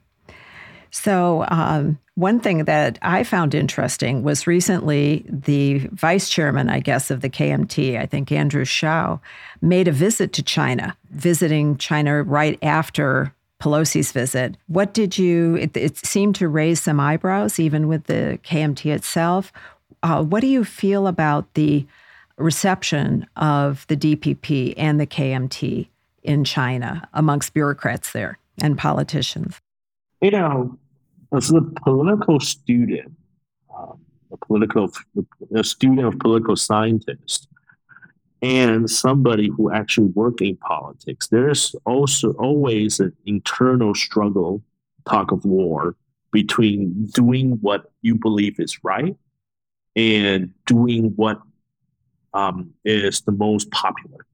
So, 0.91 1.47
um, 1.49 1.99
one 2.15 2.39
thing 2.39 2.65
that 2.65 2.99
I 3.01 3.25
found 3.25 3.55
interesting 3.55 4.23
was 4.23 4.47
recently 4.47 5.25
the 5.27 5.79
vice 5.93 6.29
chairman, 6.29 6.69
I 6.69 6.81
guess, 6.81 7.11
of 7.11 7.23
the 7.23 7.31
KMT, 7.31 7.99
I 7.99 8.05
think 8.05 8.31
Andrew 8.31 8.67
Hsia, 8.67 9.19
made 9.63 9.89
a 9.89 9.93
visit 9.93 10.35
to 10.35 10.43
China, 10.43 10.95
visiting 11.11 11.79
China 11.79 12.23
right 12.23 12.59
after 12.61 13.35
Pelosi's 13.59 14.13
visit. 14.13 14.59
What 14.67 14.93
did 14.93 15.17
you, 15.17 15.57
it, 15.57 15.75
it 15.75 15.97
seemed 16.05 16.35
to 16.37 16.49
raise 16.49 16.83
some 16.83 17.01
eyebrows, 17.01 17.59
even 17.59 17.89
with 17.89 18.05
the 18.05 18.39
KMT 18.45 18.95
itself. 18.95 19.51
Uh, 20.03 20.23
what 20.23 20.41
do 20.41 20.49
you 20.49 20.65
feel 20.65 21.07
about 21.07 21.55
the 21.55 21.87
reception 22.37 23.27
of 23.37 23.87
the 23.87 23.97
DPP 23.97 24.75
and 24.77 25.01
the 25.01 25.07
KMT 25.07 25.89
in 26.23 26.45
China 26.45 27.09
amongst 27.15 27.55
bureaucrats 27.55 28.13
there 28.13 28.39
and 28.63 28.79
politicians? 28.79 29.61
You 30.23 30.31
know, 30.31 30.79
as 31.35 31.51
a 31.51 31.61
political 31.61 32.41
student, 32.41 33.13
um, 33.77 33.99
a 34.31 34.37
political 34.39 34.91
a 35.55 35.65
student 35.65 36.07
of 36.07 36.19
political 36.19 36.57
scientist, 36.57 37.49
and 38.41 38.89
somebody 38.89 39.49
who 39.49 39.71
actually 39.73 40.09
work 40.09 40.41
in 40.41 40.57
politics, 40.57 41.29
there's 41.29 41.75
also 41.85 42.33
always 42.33 43.01
an 43.01 43.13
internal 43.27 43.95
struggle, 43.95 44.63
talk 45.07 45.33
of 45.33 45.45
war 45.45 45.97
between 46.31 47.07
doing 47.07 47.59
what 47.61 47.91
you 48.01 48.15
believe 48.15 48.59
is 48.59 48.83
right 48.83 49.17
and 49.95 50.53
doing 50.67 51.13
what 51.17 51.41
um, 52.33 52.73
is 52.85 53.21
the 53.23 53.33
most 53.33 53.71
popular, 53.71 54.27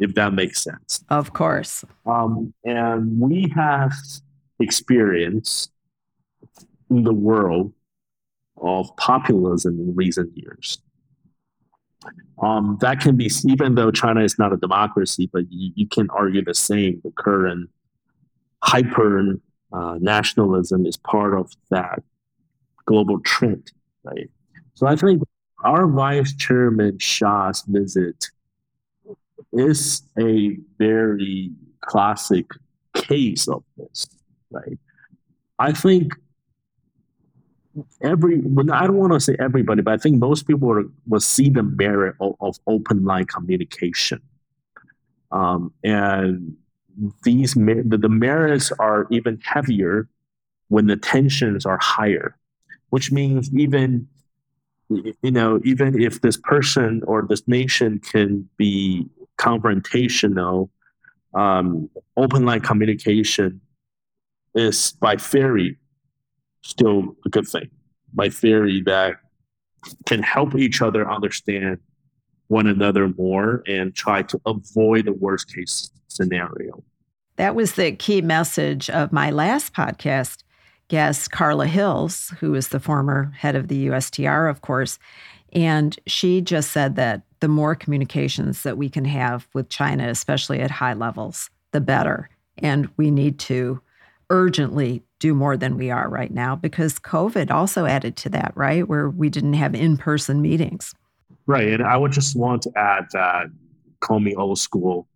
if 0.00 0.14
that 0.14 0.32
makes 0.34 0.62
sense. 0.62 1.04
Of 1.08 1.32
course. 1.32 1.84
Um, 2.04 2.52
and 2.64 3.18
we 3.20 3.52
have 3.54 3.92
experience 4.60 5.68
in 6.90 7.02
the 7.02 7.12
world 7.12 7.72
of 8.60 8.94
populism 8.96 9.78
in 9.80 9.94
recent 9.94 10.36
years. 10.36 10.78
Um, 12.42 12.78
that 12.80 13.00
can 13.00 13.16
be, 13.16 13.30
even 13.46 13.74
though 13.74 13.90
China 13.90 14.22
is 14.22 14.38
not 14.38 14.52
a 14.52 14.56
democracy, 14.56 15.28
but 15.32 15.44
you, 15.50 15.72
you 15.74 15.88
can 15.88 16.08
argue 16.10 16.44
the 16.44 16.54
same, 16.54 17.00
the 17.02 17.10
current 17.10 17.70
hyper 18.62 19.40
uh, 19.72 19.98
nationalism 20.00 20.86
is 20.86 20.96
part 20.96 21.34
of 21.38 21.52
that 21.70 22.02
global 22.84 23.20
trend, 23.20 23.72
right? 24.04 24.30
So 24.74 24.86
I 24.86 24.96
think 24.96 25.22
our 25.64 25.86
vice 25.86 26.34
chairman 26.36 26.98
Hsia's 26.98 27.64
visit 27.66 28.30
is 29.52 30.02
a 30.18 30.58
very 30.78 31.50
classic 31.80 32.46
case 32.94 33.48
of 33.48 33.62
this, 33.76 34.08
right? 34.50 34.78
I 35.58 35.72
think 35.72 36.12
every 38.02 38.38
when 38.38 38.70
I 38.70 38.86
don't 38.86 38.96
want 38.96 39.12
to 39.12 39.20
say 39.20 39.36
everybody, 39.38 39.82
but 39.82 39.94
I 39.94 39.96
think 39.96 40.18
most 40.18 40.46
people 40.46 40.68
will, 40.68 40.84
will 41.08 41.20
see 41.20 41.48
the 41.48 41.62
merit 41.62 42.16
of, 42.20 42.34
of 42.40 42.56
open 42.66 43.04
line 43.04 43.26
communication. 43.26 44.20
Um, 45.30 45.72
and 45.84 46.56
these 47.24 47.54
the, 47.54 47.98
the 48.00 48.08
merits 48.08 48.72
are 48.78 49.06
even 49.10 49.40
heavier 49.44 50.08
when 50.68 50.86
the 50.86 50.96
tensions 50.96 51.66
are 51.66 51.78
higher, 51.78 52.36
which 52.90 53.12
means 53.12 53.52
even 53.54 54.08
you 54.88 55.30
know 55.30 55.60
even 55.64 56.00
if 56.00 56.20
this 56.20 56.36
person 56.36 57.02
or 57.06 57.26
this 57.28 57.46
nation 57.48 57.98
can 57.98 58.48
be 58.56 59.06
confrontational, 59.38 60.70
um, 61.34 61.90
open 62.16 62.44
line 62.44 62.60
communication 62.60 63.60
is 64.54 64.92
by 64.92 65.16
theory 65.16 65.76
still 66.62 67.16
a 67.24 67.28
good 67.28 67.46
thing. 67.46 67.70
By 68.12 68.28
theory 68.28 68.82
that 68.82 69.16
can 70.06 70.22
help 70.22 70.54
each 70.54 70.82
other 70.82 71.08
understand 71.10 71.78
one 72.48 72.66
another 72.66 73.08
more 73.08 73.62
and 73.66 73.94
try 73.94 74.22
to 74.22 74.40
avoid 74.46 75.04
the 75.04 75.12
worst 75.12 75.54
case 75.54 75.90
scenario. 76.08 76.82
That 77.36 77.54
was 77.54 77.74
the 77.74 77.92
key 77.92 78.22
message 78.22 78.88
of 78.90 79.12
my 79.12 79.30
last 79.30 79.74
podcast 79.74 80.42
guest, 80.88 81.30
Carla 81.30 81.66
Hills, 81.66 82.32
who 82.40 82.54
is 82.54 82.68
the 82.68 82.80
former 82.80 83.32
head 83.36 83.56
of 83.56 83.68
the 83.68 83.88
USTR, 83.88 84.48
of 84.48 84.60
course. 84.60 84.98
And 85.52 85.98
she 86.06 86.40
just 86.40 86.70
said 86.70 86.96
that 86.96 87.22
the 87.40 87.48
more 87.48 87.74
communications 87.74 88.62
that 88.62 88.78
we 88.78 88.88
can 88.88 89.04
have 89.04 89.46
with 89.52 89.68
China, 89.68 90.08
especially 90.08 90.60
at 90.60 90.70
high 90.70 90.94
levels, 90.94 91.50
the 91.72 91.80
better. 91.80 92.28
And 92.58 92.88
we 92.96 93.10
need 93.10 93.38
to 93.40 93.80
urgently 94.30 95.02
do 95.18 95.34
more 95.34 95.56
than 95.56 95.76
we 95.76 95.90
are 95.90 96.08
right 96.08 96.32
now 96.32 96.56
because 96.56 96.98
COVID 96.98 97.50
also 97.50 97.86
added 97.86 98.16
to 98.16 98.28
that, 98.30 98.52
right? 98.54 98.86
Where 98.86 99.08
we 99.08 99.28
didn't 99.28 99.54
have 99.54 99.74
in 99.74 99.96
person 99.96 100.42
meetings. 100.42 100.94
Right. 101.46 101.68
And 101.68 101.82
I 101.82 101.96
would 101.96 102.12
just 102.12 102.36
want 102.36 102.62
to 102.62 102.72
add 102.76 103.06
that, 103.12 103.46
call 104.00 104.20
me 104.20 104.34
old 104.34 104.58
school, 104.58 105.06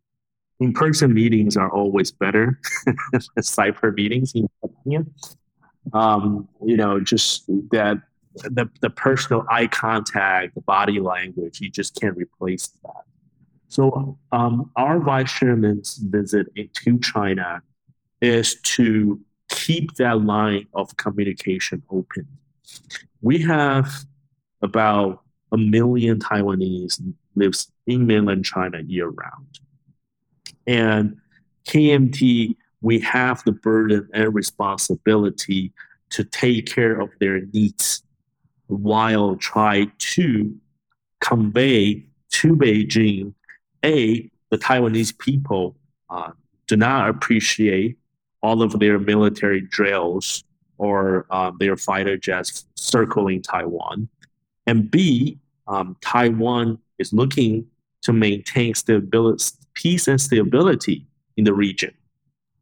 in 0.61 0.73
person 0.73 1.13
meetings 1.13 1.57
are 1.57 1.71
always 1.71 2.13
better 2.13 2.59
than 2.87 2.97
cyber 3.41 3.95
meetings, 3.95 4.35
in 4.35 4.43
my 4.43 4.69
opinion. 4.71 5.15
Um, 5.93 6.49
you 6.65 6.77
know, 6.77 7.01
just 7.01 7.47
that 7.71 8.01
the, 8.43 8.69
the 8.81 8.91
personal 8.91 9.45
eye 9.51 9.67
contact, 9.67 10.55
the 10.55 10.61
body 10.63 11.01
language, 11.01 11.61
you 11.61 11.71
just 11.71 12.01
can't 12.01 12.17
replace 12.17 12.69
that. 12.83 13.05
So, 13.69 14.19
um, 14.33 14.71
our 14.75 14.99
vice 14.99 15.33
chairman's 15.33 15.97
visit 15.99 16.49
into 16.57 16.99
China 16.99 17.63
is 18.21 18.61
to 18.63 19.21
keep 19.49 19.95
that 19.95 20.23
line 20.23 20.67
of 20.75 20.97
communication 20.97 21.83
open. 21.91 22.27
We 23.21 23.43
have 23.43 23.89
about 24.63 25.23
a 25.53 25.57
million 25.57 26.19
Taiwanese 26.19 27.15
lives 27.35 27.71
in 27.87 28.07
mainland 28.07 28.45
China 28.45 28.81
year 28.81 29.09
round. 29.09 29.61
And 30.67 31.17
KMT, 31.67 32.57
we 32.81 33.01
have 33.01 33.43
the 33.45 33.53
burden 33.53 34.09
and 34.15 34.35
responsibility 34.35 35.73
to 36.11 36.25
take 36.25 36.67
care 36.67 37.01
of 37.01 37.11
their 37.21 37.41
needs 37.53 38.03
while 38.71 39.37
try 39.37 39.91
to 39.99 40.57
convey 41.21 42.05
to 42.31 42.57
Beijing, 42.57 43.35
A, 43.85 44.31
the 44.51 44.59
Taiwanese 44.59 45.17
people 45.19 45.77
uh, 46.09 46.33
do 46.67 46.77
not 46.77 47.11
appreciate 47.11 47.99
all 48.43 48.63
of 48.63 48.79
their 48.79 48.99
military 48.99 49.61
drills 49.61 50.45
or 50.79 51.27
uh, 51.31 51.53
their 51.59 51.77
fighter 51.77 52.17
jets 52.17 52.65
circling 52.75 53.43
Taiwan. 53.43 54.09
And 54.67 54.91
B, 54.91 55.39
um, 55.67 55.97
Taiwan 56.01 56.79
is 56.99 57.13
looking 57.13 57.67
to 58.03 58.13
maintain 58.13 58.75
stability, 58.75 59.45
peace 59.75 60.09
and 60.09 60.21
stability 60.21 61.07
in 61.37 61.45
the 61.45 61.53
region, 61.53 61.93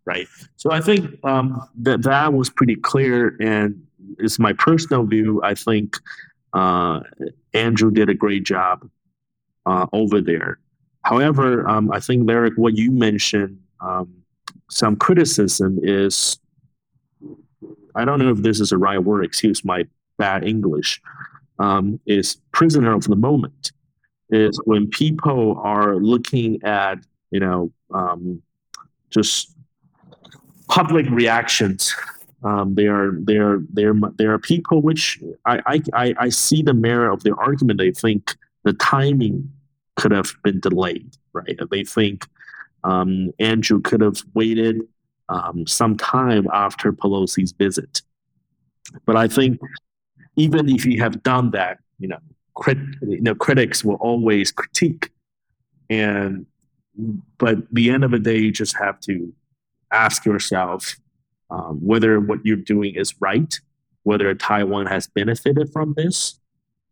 right? 0.04 0.26
So 0.56 0.72
I 0.72 0.80
think 0.80 1.24
um, 1.24 1.68
that 1.76 2.02
that 2.02 2.32
was 2.32 2.50
pretty 2.50 2.76
clear, 2.76 3.36
and 3.40 3.86
it's 4.18 4.38
my 4.38 4.52
personal 4.52 5.04
view. 5.04 5.40
I 5.42 5.54
think 5.54 5.96
uh, 6.52 7.00
Andrew 7.54 7.90
did 7.90 8.08
a 8.08 8.14
great 8.14 8.44
job 8.44 8.88
uh, 9.66 9.87
over 9.92 10.20
there. 10.20 10.58
However, 11.02 11.66
um, 11.68 11.90
I 11.92 12.00
think 12.00 12.26
Larry, 12.28 12.50
what 12.56 12.76
you 12.76 12.90
mentioned 12.90 13.61
um, 13.80 14.12
some 14.70 14.96
criticism 14.96 15.78
is 15.82 16.38
I 17.94 18.04
don't 18.04 18.18
know 18.18 18.30
if 18.30 18.38
this 18.38 18.61
is 18.61 18.70
the 18.70 18.78
right 18.78 19.02
word, 19.02 19.24
excuse 19.24 19.64
my 19.64 19.84
bad 20.18 20.46
English, 20.46 21.00
um, 21.58 21.98
is 22.06 22.37
prisoner 22.52 22.94
of 22.94 23.04
the 23.04 23.16
moment. 23.16 23.72
Is 24.30 24.61
when 24.64 24.88
people 24.88 25.58
are 25.64 25.96
looking 25.96 26.62
at, 26.62 26.98
you 27.30 27.40
know, 27.40 27.72
um, 27.92 28.42
just 29.11 29.56
public 30.68 31.08
reactions. 31.11 31.94
Um, 32.44 32.74
there 32.77 32.94
are 32.94 33.12
there 33.20 33.61
there 33.72 33.94
there 34.16 34.33
are 34.33 34.38
people 34.38 34.81
which 34.81 35.20
I, 35.44 35.83
I 35.92 36.14
I 36.18 36.29
see 36.29 36.62
the 36.62 36.74
merit 36.74 37.12
of 37.12 37.24
their 37.24 37.38
argument. 37.38 37.79
They 37.79 37.90
think 37.90 38.37
the 38.62 38.72
timing 38.74 39.51
could 39.96 40.12
have 40.12 40.33
been 40.44 40.61
delayed, 40.61 41.16
right? 41.33 41.59
They 41.70 41.83
think 41.83 42.27
um, 42.85 43.33
Andrew 43.40 43.81
could 43.81 44.01
have 44.01 44.22
waited 44.35 44.83
um, 45.29 45.66
some 45.66 45.96
time 45.96 46.46
after 46.53 46.92
Pelosi's 46.92 47.53
visit. 47.53 48.03
But 49.05 49.16
I 49.16 49.27
think 49.27 49.61
even 50.37 50.68
if 50.68 50.87
you 50.87 51.03
have 51.03 51.22
done 51.22 51.51
that, 51.51 51.79
you 51.98 52.09
know, 52.09 52.18
crit, 52.55 52.79
you 53.03 53.20
know, 53.20 53.35
critics 53.35 53.85
will 53.85 53.96
always 53.96 54.53
critique, 54.53 55.11
and 55.90 56.46
but 57.38 57.59
the 57.72 57.90
end 57.90 58.05
of 58.05 58.12
the 58.12 58.18
day, 58.18 58.38
you 58.38 58.53
just 58.53 58.77
have 58.77 59.01
to 59.01 59.33
ask 59.90 60.24
yourself 60.24 60.96
um, 61.50 61.78
whether 61.80 62.20
what 62.20 62.44
you're 62.44 62.56
doing 62.56 62.94
is 62.94 63.14
right, 63.20 63.58
whether 64.02 64.34
Taiwan 64.34 64.87
has 64.87 65.06
benefited 65.06 65.72
from 65.72 65.94
this, 65.96 66.38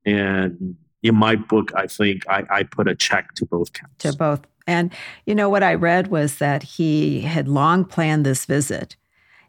and 0.04 0.76
in 1.02 1.14
my 1.14 1.36
book, 1.36 1.72
I 1.74 1.86
think 1.86 2.28
I, 2.28 2.44
I 2.50 2.62
put 2.62 2.88
a 2.88 2.94
check 2.94 3.34
to 3.34 3.46
both 3.46 3.72
counts. 3.72 4.02
To 4.04 4.16
both 4.16 4.42
and, 4.66 4.92
you 5.26 5.34
know, 5.34 5.48
what 5.48 5.62
I 5.62 5.74
read 5.74 6.08
was 6.08 6.38
that 6.38 6.62
he 6.62 7.20
had 7.20 7.48
long 7.48 7.84
planned 7.84 8.26
this 8.26 8.44
visit 8.44 8.96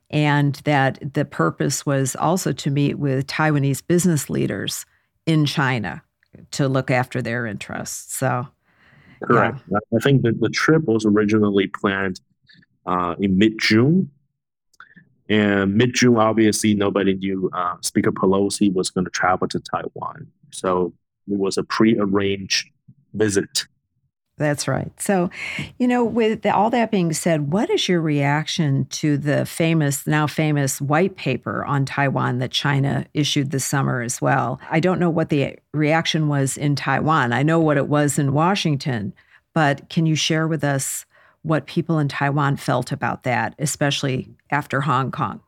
and 0.10 0.56
that 0.64 1.14
the 1.14 1.26
purpose 1.26 1.86
was 1.86 2.16
also 2.16 2.54
to 2.54 2.70
meet 2.70 3.00
with 3.00 3.28
Taiwanese 3.28 3.86
business 3.86 4.30
leaders 4.30 4.86
in 5.26 5.46
China 5.46 6.04
to 6.52 6.68
look 6.68 6.92
after 6.92 7.22
their 7.22 7.46
interests. 7.46 8.16
So, 8.16 8.48
correct. 9.24 9.60
Yeah. 9.70 9.80
I 9.96 10.00
think 10.00 10.22
that 10.22 10.40
the 10.40 10.50
trip 10.50 10.84
was 10.84 11.06
originally 11.06 11.68
planned 11.68 12.22
uh, 12.86 13.16
in 13.20 13.38
mid 13.38 13.60
June. 13.60 14.12
And 15.30 15.76
mid 15.76 15.94
June, 15.94 16.18
obviously, 16.18 16.74
nobody 16.74 17.14
knew 17.14 17.50
uh, 17.54 17.76
Speaker 17.82 18.12
Pelosi 18.12 18.74
was 18.74 18.90
going 18.90 19.06
to 19.06 19.12
travel 19.12 19.48
to 19.50 19.60
Taiwan. 19.60 20.28
So 20.52 20.94
it 21.28 21.38
was 21.38 21.58
a 21.58 21.64
pre 21.64 21.98
arranged 21.98 22.70
visit. 23.14 23.66
That's 24.38 24.68
right. 24.68 24.92
So, 25.02 25.32
you 25.80 25.88
know, 25.88 26.06
with 26.06 26.46
all 26.46 26.70
that 26.70 26.92
being 26.92 27.12
said, 27.12 27.52
what 27.52 27.72
is 27.72 27.90
your 27.90 28.00
reaction 28.02 28.86
to 28.86 29.18
the 29.18 29.48
famous, 29.48 30.06
now 30.06 30.28
famous 30.28 30.80
white 30.80 31.16
paper 31.16 31.66
on 31.66 31.86
Taiwan 31.86 32.38
that 32.38 32.52
China 32.52 33.08
issued 33.16 33.50
this 33.50 33.66
summer 33.66 34.02
as 34.02 34.22
well? 34.22 34.62
I 34.70 34.80
don't 34.80 35.00
know 35.00 35.10
what 35.10 35.30
the 35.30 35.58
reaction 35.74 36.28
was 36.28 36.56
in 36.56 36.76
Taiwan. 36.76 37.34
I 37.34 37.42
know 37.42 37.60
what 37.60 37.78
it 37.78 37.88
was 37.88 38.20
in 38.20 38.32
Washington, 38.32 39.12
but 39.56 39.90
can 39.90 40.06
you 40.06 40.16
share 40.16 40.48
with 40.48 40.64
us 40.64 41.08
what 41.44 41.66
people 41.66 42.00
in 42.00 42.08
Taiwan 42.08 42.58
felt 42.58 42.92
about 42.92 43.24
that, 43.24 43.56
especially 43.60 44.30
after 44.52 44.82
Hong 44.82 45.12
Kong? 45.12 45.42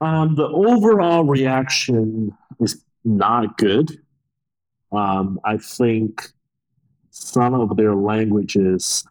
Um, 0.00 0.34
the 0.34 0.46
overall 0.46 1.24
reaction 1.24 2.32
is 2.58 2.82
not 3.04 3.58
good. 3.58 3.98
Um, 4.92 5.38
I 5.44 5.58
think 5.58 6.32
some 7.10 7.54
of 7.54 7.76
their 7.76 7.94
languages, 7.94 9.04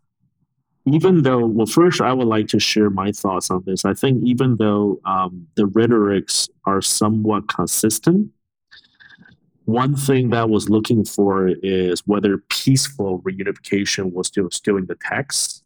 even 0.85 1.21
though, 1.21 1.45
well, 1.45 1.67
first, 1.67 2.01
I 2.01 2.11
would 2.11 2.27
like 2.27 2.47
to 2.49 2.59
share 2.59 2.89
my 2.89 3.11
thoughts 3.11 3.51
on 3.51 3.63
this. 3.65 3.85
I 3.85 3.93
think 3.93 4.23
even 4.23 4.57
though 4.57 4.99
um, 5.05 5.47
the 5.55 5.67
rhetorics 5.67 6.49
are 6.65 6.81
somewhat 6.81 7.47
consistent, 7.47 8.31
one 9.65 9.95
thing 9.95 10.31
that 10.31 10.49
was 10.49 10.67
looking 10.67 11.05
for 11.05 11.49
is 11.61 12.01
whether 12.07 12.39
peaceful 12.49 13.19
reunification 13.21 14.11
was 14.11 14.25
still 14.25 14.49
still 14.49 14.77
in 14.77 14.87
the 14.87 14.95
text, 14.95 15.58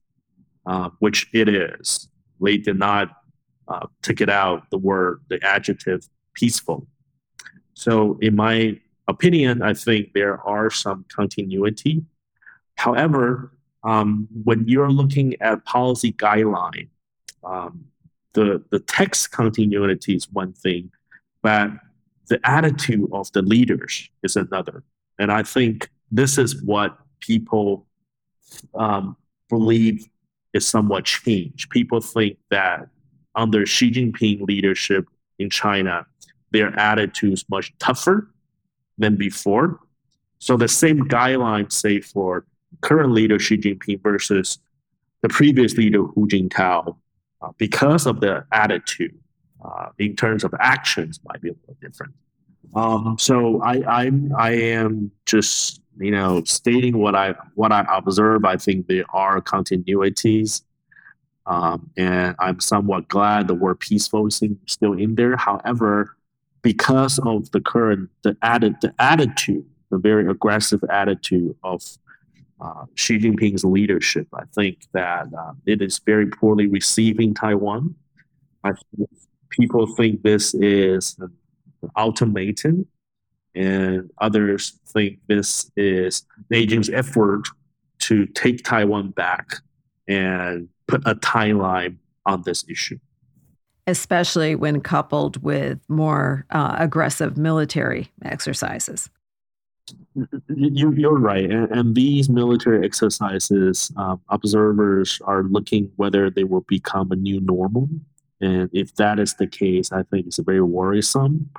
uh, 0.65 0.89
which 0.99 1.29
it 1.33 1.49
is. 1.49 2.07
They 2.41 2.57
did 2.57 2.77
not 2.77 3.09
uh, 3.67 3.87
took 4.01 4.21
it 4.21 4.29
out 4.29 4.69
the 4.69 4.77
word, 4.77 5.21
the 5.29 5.43
adjective 5.43 6.07
peaceful. 6.33 6.87
So, 7.73 8.17
in 8.21 8.35
my 8.35 8.79
opinion, 9.07 9.61
I 9.61 9.73
think 9.73 10.13
there 10.13 10.39
are 10.41 10.69
some 10.69 11.05
continuity. 11.09 12.03
However, 12.75 13.51
um, 13.83 14.27
when 14.43 14.67
you're 14.67 14.91
looking 14.91 15.41
at 15.41 15.65
policy 15.65 16.13
guideline, 16.13 16.89
um, 17.43 17.85
the 18.33 18.63
the 18.69 18.79
text 18.79 19.31
continuity 19.31 20.15
is 20.15 20.31
one 20.31 20.53
thing, 20.53 20.91
but 21.41 21.71
the 22.27 22.39
attitude 22.43 23.09
of 23.11 23.31
the 23.33 23.41
leaders 23.41 24.09
is 24.23 24.35
another. 24.35 24.83
And 25.19 25.31
I 25.31 25.43
think 25.43 25.89
this 26.11 26.37
is 26.37 26.61
what 26.63 26.97
people 27.19 27.85
um, 28.73 29.17
believe 29.49 30.07
is 30.53 30.67
somewhat 30.67 31.05
changed. 31.05 31.69
People 31.69 32.01
think 32.01 32.37
that 32.49 32.87
under 33.35 33.65
Xi 33.65 33.91
Jinping 33.91 34.41
leadership 34.41 35.07
in 35.39 35.49
China, 35.49 36.05
their 36.51 36.77
attitude 36.79 37.33
is 37.33 37.45
much 37.49 37.73
tougher 37.79 38.29
than 38.97 39.15
before. 39.15 39.79
So 40.39 40.57
the 40.57 40.67
same 40.67 41.07
guidelines, 41.07 41.73
say 41.73 41.99
for 42.01 42.45
current 42.81 43.11
leader 43.11 43.39
Xi 43.39 43.57
Jinping 43.57 44.01
versus 44.01 44.59
the 45.21 45.29
previous 45.29 45.77
leader 45.77 46.03
Hu 46.03 46.27
Jintao, 46.27 46.97
uh, 47.41 47.49
because 47.57 48.05
of 48.05 48.19
the 48.19 48.45
attitude 48.51 49.17
uh, 49.63 49.87
in 49.97 50.15
terms 50.15 50.43
of 50.43 50.53
actions, 50.59 51.19
might 51.25 51.41
be 51.41 51.49
a 51.49 51.53
little 51.53 51.77
different. 51.81 52.13
Um, 52.75 53.17
so 53.19 53.61
I, 53.61 54.01
I'm 54.01 54.33
I 54.37 54.51
am 54.51 55.11
just 55.25 55.81
you 55.99 56.11
know 56.11 56.43
stating 56.45 56.97
what 56.97 57.15
I 57.15 57.35
what 57.55 57.71
I 57.71 57.85
observe. 57.89 58.45
I 58.45 58.57
think 58.57 58.87
there 58.87 59.05
are 59.13 59.41
continuities, 59.41 60.63
um, 61.45 61.89
and 61.97 62.35
I'm 62.39 62.59
somewhat 62.59 63.07
glad 63.07 63.47
the 63.47 63.53
word 63.53 63.79
peaceful 63.79 64.27
is 64.27 64.41
still 64.65 64.93
in 64.93 65.15
there. 65.15 65.37
However, 65.37 66.15
because 66.61 67.19
of 67.19 67.51
the 67.51 67.61
current 67.61 68.09
the 68.23 68.35
added 68.41 68.75
the 68.81 68.93
attitude, 68.99 69.65
the 69.91 69.97
very 69.97 70.29
aggressive 70.29 70.83
attitude 70.89 71.55
of 71.63 71.83
uh, 72.59 72.85
Xi 72.95 73.19
Jinping's 73.19 73.63
leadership, 73.63 74.27
I 74.33 74.43
think 74.55 74.87
that 74.93 75.27
uh, 75.37 75.53
it 75.65 75.81
is 75.81 75.99
very 75.99 76.27
poorly 76.27 76.67
receiving 76.67 77.33
Taiwan. 77.33 77.95
I 78.63 78.71
think 78.95 79.09
people 79.49 79.85
think 79.95 80.23
this 80.23 80.53
is 80.53 81.17
an 81.19 81.31
ultimatum, 81.97 82.87
and 83.55 84.09
others 84.19 84.79
think 84.87 85.19
this 85.27 85.71
is 85.75 86.25
Beijing's 86.51 86.89
effort 86.89 87.43
to 87.99 88.25
take 88.27 88.63
Taiwan 88.63 89.11
back 89.11 89.55
and 90.07 90.69
put 90.87 91.01
a 91.05 91.15
timeline 91.15 91.97
on 92.25 92.43
this 92.43 92.65
issue 92.69 92.99
especially 93.87 94.55
when 94.55 94.81
coupled 94.81 95.41
with 95.43 95.79
more 95.89 96.45
uh, 96.51 96.75
aggressive 96.79 97.37
military 97.37 98.11
exercises. 98.23 99.09
You, 100.47 101.09
are 101.09 101.17
right. 101.17 101.49
And, 101.49 101.69
and, 101.71 101.95
these 101.95 102.29
military 102.29 102.85
exercises, 102.85 103.91
um, 103.97 104.21
observers 104.29 105.19
are 105.25 105.43
looking 105.43 105.91
whether 105.97 106.29
they 106.29 106.45
will 106.45 106.65
become 106.69 107.11
a 107.11 107.15
new 107.15 107.41
normal. 107.41 107.89
And 108.39 108.69
if 108.71 108.95
that 108.95 109.19
is 109.19 109.33
the 109.33 109.47
case, 109.47 109.91
I 109.91 110.03
think 110.03 110.27
it's 110.27 110.39
very 110.39 110.61
worrisome. 110.61 111.49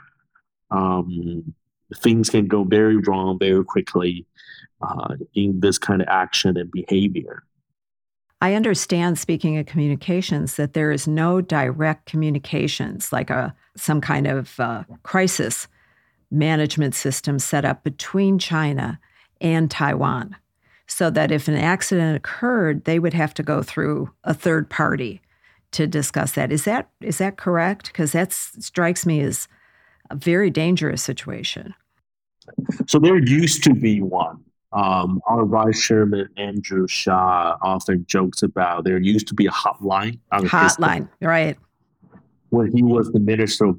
Um, 0.70 1.54
things 1.96 2.30
can 2.30 2.46
go 2.46 2.64
very 2.64 2.96
wrong 2.96 3.38
very 3.38 3.64
quickly 3.64 4.26
uh, 4.82 5.16
in 5.34 5.60
this 5.60 5.78
kind 5.78 6.02
of 6.02 6.08
action 6.08 6.56
and 6.56 6.70
behavior. 6.70 7.42
I 8.40 8.54
understand, 8.54 9.18
speaking 9.18 9.56
of 9.56 9.66
communications, 9.66 10.56
that 10.56 10.74
there 10.74 10.92
is 10.92 11.08
no 11.08 11.40
direct 11.40 12.06
communications, 12.06 13.12
like 13.12 13.30
a 13.30 13.54
some 13.76 14.00
kind 14.00 14.26
of 14.26 14.60
uh, 14.60 14.84
crisis 15.02 15.66
management 16.30 16.94
system 16.94 17.38
set 17.38 17.64
up 17.64 17.82
between 17.84 18.38
China 18.38 19.00
and 19.40 19.70
Taiwan, 19.70 20.36
so 20.86 21.10
that 21.10 21.30
if 21.30 21.48
an 21.48 21.56
accident 21.56 22.16
occurred, 22.16 22.84
they 22.84 22.98
would 22.98 23.14
have 23.14 23.32
to 23.34 23.42
go 23.42 23.62
through 23.62 24.10
a 24.24 24.34
third 24.34 24.68
party 24.68 25.22
to 25.72 25.86
discuss 25.86 26.32
that. 26.32 26.52
Is 26.52 26.64
that 26.64 26.90
is 27.00 27.18
that 27.18 27.38
correct? 27.38 27.86
Because 27.86 28.12
that 28.12 28.32
strikes 28.32 29.06
me 29.06 29.20
as 29.20 29.48
a 30.10 30.16
very 30.16 30.50
dangerous 30.50 31.02
situation. 31.02 31.74
So 32.86 32.98
there 32.98 33.18
used 33.18 33.64
to 33.64 33.74
be 33.74 34.00
one 34.00 34.44
um, 34.74 35.22
our 35.26 35.46
vice 35.46 35.80
chairman 35.80 36.28
Andrew 36.36 36.86
Hsia 36.86 37.56
often 37.62 38.04
jokes 38.06 38.42
about 38.42 38.84
there 38.84 38.98
used 38.98 39.28
to 39.28 39.34
be 39.34 39.46
a 39.46 39.50
hotline. 39.50 40.18
hotline, 40.32 41.08
right? 41.20 41.56
When 42.50 42.70
he 42.72 42.82
was 42.82 43.10
the 43.10 43.20
minister 43.20 43.66
of 43.66 43.78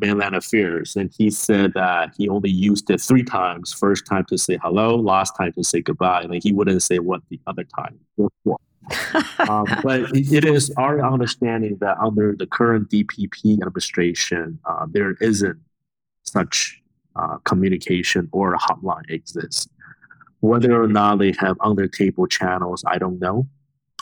mainland 0.00 0.34
affairs, 0.34 0.96
and 0.96 1.10
he 1.16 1.30
said 1.30 1.72
that 1.74 2.14
he 2.16 2.28
only 2.28 2.50
used 2.50 2.90
it 2.90 3.00
three 3.00 3.24
times. 3.24 3.72
First 3.72 4.06
time 4.06 4.24
to 4.26 4.38
say 4.38 4.58
hello, 4.62 4.96
last 4.96 5.36
time 5.36 5.52
to 5.52 5.64
say 5.64 5.80
goodbye, 5.80 6.22
and 6.22 6.42
he 6.42 6.52
wouldn't 6.52 6.82
say 6.82 6.98
what 6.98 7.22
the 7.28 7.40
other 7.46 7.64
time. 7.76 7.98
um, 9.48 9.66
but 9.82 10.02
it 10.14 10.44
is 10.44 10.70
our 10.76 11.00
understanding 11.00 11.76
that 11.80 11.96
under 11.98 12.36
the 12.36 12.46
current 12.46 12.90
DPP 12.90 13.54
administration, 13.54 14.58
uh, 14.64 14.86
there 14.88 15.12
isn't 15.20 15.58
such 16.22 16.82
uh, 17.16 17.38
communication 17.44 18.28
or 18.32 18.54
a 18.54 18.58
hotline 18.58 19.08
exists. 19.08 19.68
Whether 20.40 20.80
or 20.80 20.88
not 20.88 21.18
they 21.18 21.32
have 21.38 21.56
under 21.60 21.88
table 21.88 22.26
channels, 22.26 22.84
I 22.86 22.98
don't 22.98 23.18
know. 23.18 23.46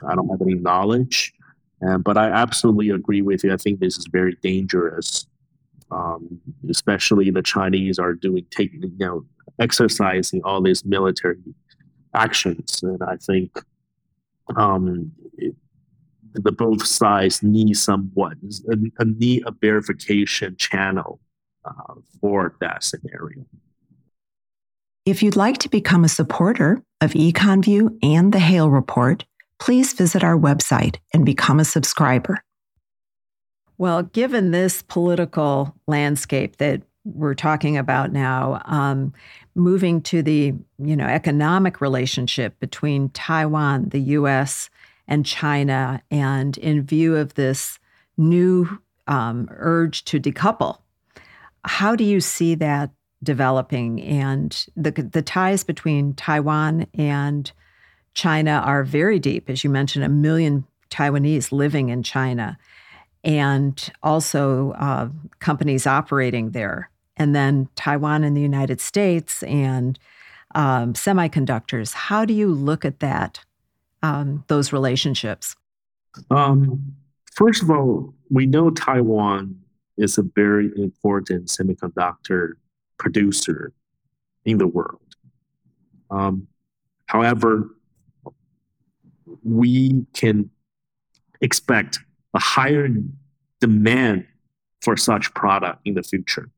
I 0.07 0.15
don't 0.15 0.29
have 0.29 0.43
any 0.43 0.55
knowledge. 0.55 1.33
But 2.05 2.17
I 2.17 2.29
absolutely 2.29 2.91
agree 2.91 3.23
with 3.23 3.45
you. 3.45 3.53
I 3.53 3.57
think 3.57 3.81
this 3.81 3.99
is 3.99 4.07
very 4.07 4.37
dangerous. 4.43 5.27
Um, 5.91 6.41
especially 6.71 7.31
the 7.31 7.43
Chinese 7.43 7.99
are 7.99 8.15
doing 8.15 8.47
taking 8.51 8.83
you 8.83 8.93
know 8.99 9.27
exercising 9.59 10.41
all 10.43 10.63
these 10.63 10.87
military 10.87 11.37
actions, 12.15 12.83
and 12.83 13.03
I 13.03 13.17
think 13.17 13.59
um, 14.57 15.13
it, 15.37 15.55
the 16.33 16.53
both 16.53 16.87
sides 16.87 17.43
need 17.43 17.77
somewhat 17.77 18.39
a, 18.71 18.77
a 19.01 19.05
need 19.05 19.43
a 19.47 19.53
verification 19.53 20.57
channel 20.57 21.21
uh, 21.65 21.95
for 22.21 22.57
that 22.61 22.85
scenario. 22.85 23.45
If 25.05 25.23
you'd 25.23 25.37
like 25.37 25.59
to 25.59 25.69
become 25.69 26.05
a 26.05 26.09
supporter 26.09 26.83
of 27.01 27.13
EconView 27.13 27.99
and 28.03 28.33
the 28.33 28.39
Hale 28.39 28.71
Report, 28.71 29.25
please 29.59 29.93
visit 29.93 30.23
our 30.23 30.39
website 30.39 30.97
and 31.13 31.27
become 31.27 31.59
a 31.59 31.65
subscriber. 31.65 32.43
Well, 33.79 34.05
given 34.05 34.53
this 34.53 34.83
political 34.83 35.75
landscape 35.89 36.59
that 36.59 36.83
we're 37.05 37.35
talking 37.35 37.77
about 37.77 38.13
now, 38.13 38.63
um, 38.65 39.13
moving 39.57 40.03
to 40.03 40.23
the 40.23 40.55
you 40.79 40.97
know 40.97 41.07
economic 41.07 41.81
relationship 41.81 42.59
between 42.61 43.09
Taiwan, 43.11 43.89
the 43.89 44.01
U.S., 44.01 44.71
and 45.09 45.27
China, 45.27 46.01
and 46.11 46.57
in 46.59 46.83
view 46.83 47.17
of 47.17 47.35
this 47.35 47.79
new 48.17 48.79
um, 49.09 49.49
urge 49.51 50.05
to 50.05 50.21
decouple, 50.21 50.79
how 51.65 51.97
do 51.97 52.05
you 52.05 52.21
see 52.21 52.55
that 52.57 52.91
developing, 53.23 54.01
and 54.03 54.67
the 54.77 54.91
the 54.91 55.23
ties 55.23 55.65
between 55.65 56.15
Taiwan 56.15 56.87
and 56.95 57.51
China 58.15 58.63
are 58.65 58.85
very 58.85 59.19
deep. 59.19 59.49
As 59.49 59.63
you 59.65 59.71
mentioned, 59.71 60.05
a 60.05 60.09
million 60.09 60.65
Taiwanese 60.91 61.53
living 61.53 61.89
in 61.89 62.03
China, 62.03 62.59
and 63.25 63.93
also 64.03 64.73
uh, 64.73 65.09
companies 65.39 65.87
operating 65.87 66.51
there, 66.51 66.91
and 67.17 67.35
then 67.35 67.69
Taiwan 67.77 68.25
and 68.25 68.37
the 68.37 68.41
United 68.43 68.81
States 68.81 69.43
and 69.45 69.99
um, 70.55 70.95
semiconductors. 70.95 71.95
How 71.95 72.25
do 72.25 72.35
you 72.35 72.49
look 72.49 72.85
at 72.85 73.01
that? 73.01 73.41
Um, 74.05 74.43
those 74.49 74.73
relationships. 74.73 75.55
Um, 76.29 76.97
first 77.33 77.63
of 77.63 77.71
all, 77.71 78.13
we 78.31 78.47
know 78.47 78.71
Taiwan 78.71 79.62
is 80.03 80.19
a 80.19 80.23
very 80.23 80.71
important 80.77 81.47
semiconductor 81.47 82.53
producer 82.99 83.73
in 84.45 84.59
the 84.59 84.67
world. 84.67 85.01
Um, 86.11 86.49
however, 87.07 87.71
we 89.43 90.05
can 90.13 90.51
expect 91.41 92.01
a 92.35 92.39
higher 92.39 92.89
demand 93.61 94.27
for 94.81 94.97
such 94.97 95.33
product 95.35 95.81
in 95.85 95.95
the 95.95 96.03
future. 96.03 96.51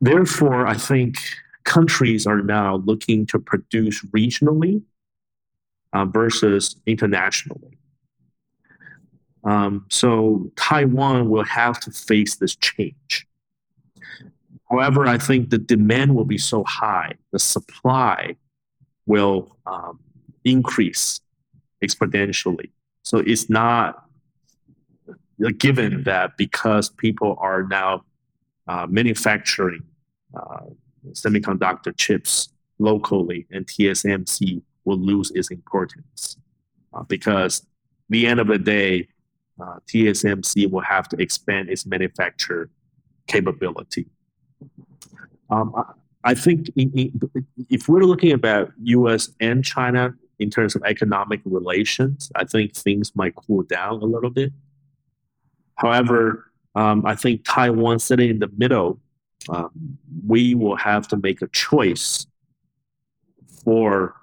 Therefore, 0.00 0.66
I 0.66 0.74
think 0.74 1.18
countries 1.64 2.26
are 2.26 2.42
now 2.42 2.76
looking 2.76 3.26
to 3.26 3.38
produce 3.38 4.04
regionally 4.06 4.82
uh, 5.92 6.04
versus 6.04 6.76
internationally. 6.86 7.78
Um, 9.44 9.86
so 9.88 10.50
Taiwan 10.56 11.30
will 11.30 11.44
have 11.44 11.80
to 11.80 11.90
face 11.90 12.36
this 12.36 12.56
change. 12.56 13.26
However, 14.70 15.06
I 15.06 15.16
think 15.16 15.50
the 15.50 15.58
demand 15.58 16.14
will 16.14 16.24
be 16.24 16.38
so 16.38 16.64
high, 16.64 17.14
the 17.32 17.38
supply 17.38 18.36
will 19.06 19.56
um, 19.66 20.00
increase 20.44 21.20
exponentially. 21.82 22.70
So 23.02 23.18
it's 23.18 23.48
not 23.48 24.04
given 25.56 26.02
that 26.02 26.36
because 26.36 26.90
people 26.90 27.36
are 27.40 27.62
now 27.62 28.04
uh, 28.66 28.86
manufacturing 28.88 29.82
uh, 30.34 30.66
semiconductor 31.12 31.96
chips 31.96 32.50
locally, 32.78 33.46
and 33.50 33.66
TSMC 33.66 34.62
will 34.84 34.98
lose 34.98 35.30
its 35.30 35.50
importance 35.50 36.36
uh, 36.92 37.02
because 37.04 37.66
the 38.08 38.26
end 38.26 38.40
of 38.40 38.46
the 38.46 38.58
day, 38.58 39.08
uh, 39.60 39.78
TSMC 39.86 40.70
will 40.70 40.82
have 40.82 41.08
to 41.08 41.20
expand 41.20 41.68
its 41.70 41.86
manufacture 41.86 42.70
capability. 43.26 44.06
Um, 45.50 45.74
I, 45.76 45.84
I 46.24 46.34
think 46.34 46.68
in, 46.76 46.90
in, 46.92 47.20
if 47.70 47.88
we're 47.88 48.02
looking 48.02 48.32
about 48.32 48.72
U.S. 48.82 49.30
and 49.40 49.64
China 49.64 50.14
in 50.38 50.50
terms 50.50 50.74
of 50.76 50.82
economic 50.84 51.40
relations, 51.44 52.30
I 52.34 52.44
think 52.44 52.74
things 52.74 53.14
might 53.14 53.34
cool 53.34 53.62
down 53.62 54.02
a 54.02 54.04
little 54.04 54.30
bit. 54.30 54.52
However, 55.76 56.50
um, 56.74 57.04
I 57.06 57.14
think 57.14 57.44
Taiwan 57.44 57.98
sitting 57.98 58.30
in 58.30 58.38
the 58.38 58.50
middle, 58.56 59.00
um, 59.48 59.98
we 60.26 60.54
will 60.54 60.76
have 60.76 61.08
to 61.08 61.16
make 61.16 61.42
a 61.42 61.48
choice 61.48 62.26
for 63.64 64.14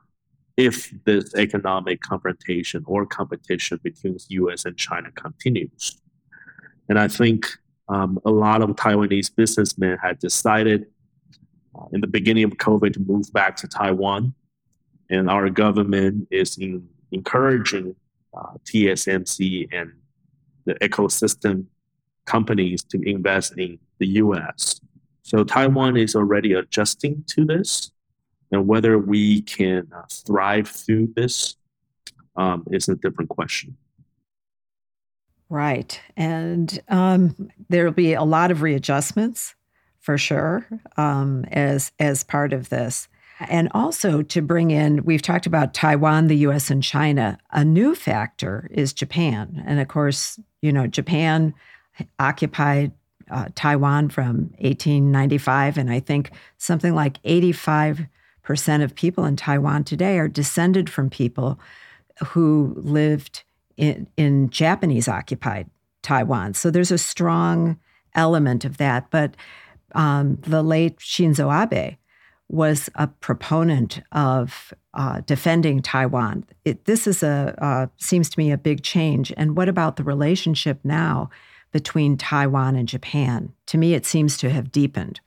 if 0.57 0.93
this 1.03 1.35
economic 1.35 2.01
confrontation 2.01 2.83
or 2.87 3.05
competition 3.05 3.79
between 3.83 4.13
the 4.13 4.25
US 4.29 4.65
and 4.65 4.77
China 4.77 5.11
continues. 5.11 6.01
And 6.87 6.97
I 6.97 7.07
think 7.07 7.47
um, 7.89 8.19
a 8.25 8.31
lot 8.31 8.61
of 8.61 8.69
Taiwanese 8.71 9.35
businessmen 9.35 9.97
had 10.01 10.19
decided 10.19 10.87
uh, 11.75 11.85
in 11.91 12.01
the 12.01 12.07
beginning 12.07 12.45
of 12.45 12.51
COVID 12.51 12.93
to 12.93 12.99
move 13.01 13.31
back 13.33 13.55
to 13.57 13.67
Taiwan. 13.67 14.33
And 15.09 15.29
our 15.29 15.49
government 15.49 16.27
is 16.31 16.57
in, 16.57 16.87
encouraging 17.11 17.95
uh, 18.35 18.53
TSMC 18.65 19.67
and 19.71 19.93
the 20.65 20.75
ecosystem 20.75 21.65
companies 22.25 22.83
to 22.85 23.01
invest 23.07 23.57
in 23.57 23.77
the 23.99 24.07
US. 24.07 24.81
So 25.21 25.43
Taiwan 25.43 25.97
is 25.97 26.15
already 26.15 26.53
adjusting 26.53 27.23
to 27.27 27.45
this. 27.45 27.91
And 28.51 28.67
whether 28.67 28.97
we 28.97 29.41
can 29.41 29.87
uh, 29.95 30.03
thrive 30.09 30.67
through 30.67 31.13
this 31.15 31.55
um, 32.35 32.65
is 32.71 32.87
a 32.89 32.95
different 32.95 33.29
question. 33.29 33.75
Right. 35.49 35.99
And 36.17 36.79
um, 36.89 37.49
there'll 37.69 37.91
be 37.91 38.13
a 38.13 38.23
lot 38.23 38.51
of 38.51 38.61
readjustments 38.61 39.55
for 39.99 40.17
sure 40.17 40.67
um, 40.97 41.45
as, 41.51 41.91
as 41.99 42.23
part 42.23 42.53
of 42.53 42.69
this. 42.69 43.07
And 43.39 43.69
also 43.73 44.21
to 44.21 44.41
bring 44.41 44.71
in, 44.71 45.03
we've 45.03 45.21
talked 45.21 45.45
about 45.45 45.73
Taiwan, 45.73 46.27
the 46.27 46.37
US, 46.37 46.71
and 46.71 46.81
China. 46.81 47.37
A 47.51 47.65
new 47.65 47.93
factor 47.93 48.69
is 48.71 48.93
Japan. 48.93 49.61
And 49.65 49.79
of 49.79 49.87
course, 49.87 50.39
you 50.61 50.71
know, 50.71 50.87
Japan 50.87 51.53
occupied 52.19 52.93
uh, 53.29 53.49
Taiwan 53.55 54.09
from 54.09 54.51
1895. 54.59 55.77
And 55.77 55.91
I 55.91 55.99
think 55.99 56.31
something 56.57 56.93
like 56.93 57.21
85% 57.23 58.07
of 58.83 58.95
people 58.95 59.25
in 59.25 59.35
Taiwan 59.35 59.83
today 59.83 60.17
are 60.17 60.27
descended 60.27 60.89
from 60.89 61.09
people 61.09 61.59
who 62.27 62.73
lived 62.77 63.43
in, 63.77 64.07
in 64.17 64.49
Japanese 64.49 65.07
occupied 65.07 65.69
Taiwan. 66.01 66.53
So 66.53 66.69
there's 66.69 66.91
a 66.91 66.97
strong 66.97 67.77
element 68.13 68.65
of 68.65 68.77
that. 68.77 69.09
But 69.09 69.35
um, 69.93 70.37
the 70.41 70.63
late 70.63 70.97
Shinzo 70.99 71.51
Abe 71.51 71.97
was 72.47 72.89
a 72.95 73.07
proponent 73.07 74.01
of 74.11 74.73
uh, 74.93 75.21
defending 75.21 75.81
Taiwan. 75.81 76.45
It, 76.63 76.85
this 76.85 77.07
is 77.07 77.23
a 77.23 77.55
uh, 77.57 77.87
seems 77.97 78.29
to 78.29 78.39
me 78.39 78.51
a 78.51 78.57
big 78.57 78.83
change. 78.83 79.33
And 79.35 79.57
what 79.57 79.67
about 79.67 79.95
the 79.95 80.03
relationship 80.03 80.79
now 80.83 81.29
between 81.71 82.17
Taiwan 82.17 82.75
and 82.75 82.87
Japan? 82.87 83.51
To 83.67 83.77
me, 83.77 83.93
it 83.93 84.05
seems 84.05 84.37
to 84.37 84.49
have 84.51 84.71
deepened. 84.71 85.19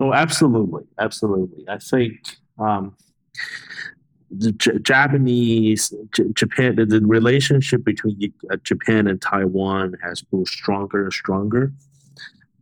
Oh, 0.00 0.12
absolutely, 0.12 0.84
absolutely. 0.98 1.64
I 1.68 1.78
think 1.78 2.36
um, 2.58 2.96
the 4.30 4.52
J- 4.52 4.78
Japanese, 4.80 5.92
J- 6.14 6.32
Japan, 6.34 6.76
the, 6.76 6.86
the, 6.86 7.00
relationship 7.00 7.84
between 7.84 8.32
uh, 8.50 8.56
Japan 8.62 9.06
and 9.06 9.20
Taiwan 9.20 9.94
has 10.02 10.22
grown 10.22 10.46
stronger 10.46 11.04
and 11.04 11.12
stronger. 11.12 11.72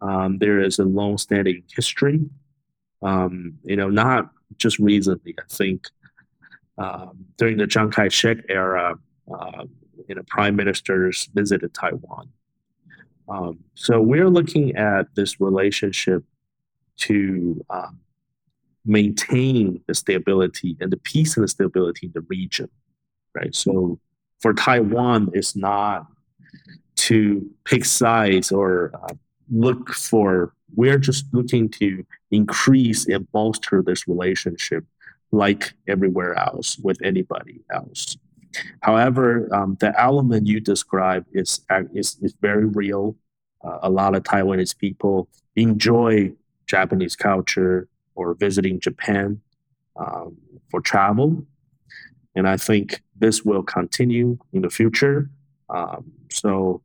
Um, 0.00 0.38
there 0.38 0.60
is 0.60 0.78
a 0.78 0.84
long-standing 0.84 1.62
history. 1.74 2.20
Um, 3.02 3.58
you 3.64 3.76
know, 3.76 3.88
not 3.88 4.30
just 4.58 4.78
recently. 4.78 5.34
I 5.38 5.42
think 5.48 5.86
um, 6.78 7.24
during 7.36 7.56
the 7.56 7.66
Chiang 7.66 7.90
Kai-shek 7.90 8.38
era, 8.48 8.98
uh, 9.32 9.64
you 10.08 10.14
know, 10.14 10.22
prime 10.28 10.56
ministers 10.56 11.28
visited 11.34 11.74
Taiwan. 11.74 12.28
Um, 13.28 13.58
so 13.74 14.00
we're 14.00 14.28
looking 14.28 14.76
at 14.76 15.14
this 15.14 15.40
relationship 15.40 16.24
to 16.98 17.64
um, 17.70 18.00
maintain 18.84 19.80
the 19.86 19.94
stability 19.94 20.76
and 20.80 20.92
the 20.92 20.96
peace 20.98 21.36
and 21.36 21.44
the 21.44 21.48
stability 21.48 22.06
in 22.06 22.12
the 22.12 22.20
region, 22.22 22.68
right? 23.34 23.54
So 23.54 23.98
for 24.40 24.54
Taiwan, 24.54 25.30
it's 25.34 25.56
not 25.56 26.06
to 26.96 27.48
pick 27.64 27.84
sides 27.84 28.52
or 28.52 28.92
uh, 28.94 29.14
look 29.50 29.92
for. 29.92 30.54
We're 30.74 30.98
just 30.98 31.26
looking 31.32 31.68
to 31.70 32.04
increase 32.30 33.06
and 33.06 33.30
bolster 33.32 33.82
this 33.82 34.08
relationship, 34.08 34.84
like 35.32 35.74
everywhere 35.88 36.34
else 36.34 36.78
with 36.78 36.98
anybody 37.02 37.60
else. 37.72 38.16
However, 38.80 39.48
um, 39.54 39.76
the 39.80 39.98
element 40.00 40.46
you 40.46 40.60
describe 40.60 41.26
is 41.32 41.60
is, 41.92 42.16
is 42.22 42.34
very 42.40 42.66
real. 42.66 43.16
Uh, 43.62 43.78
a 43.82 43.90
lot 43.90 44.14
of 44.14 44.22
Taiwanese 44.22 44.76
people 44.76 45.28
enjoy 45.56 46.32
Japanese 46.66 47.16
culture, 47.16 47.88
or 48.14 48.34
visiting 48.34 48.80
Japan 48.80 49.40
um, 49.96 50.36
for 50.70 50.80
travel. 50.80 51.46
And 52.34 52.48
I 52.48 52.56
think 52.56 53.02
this 53.18 53.44
will 53.44 53.62
continue 53.62 54.38
in 54.52 54.62
the 54.62 54.70
future. 54.70 55.30
Um, 55.68 56.12
so 56.30 56.82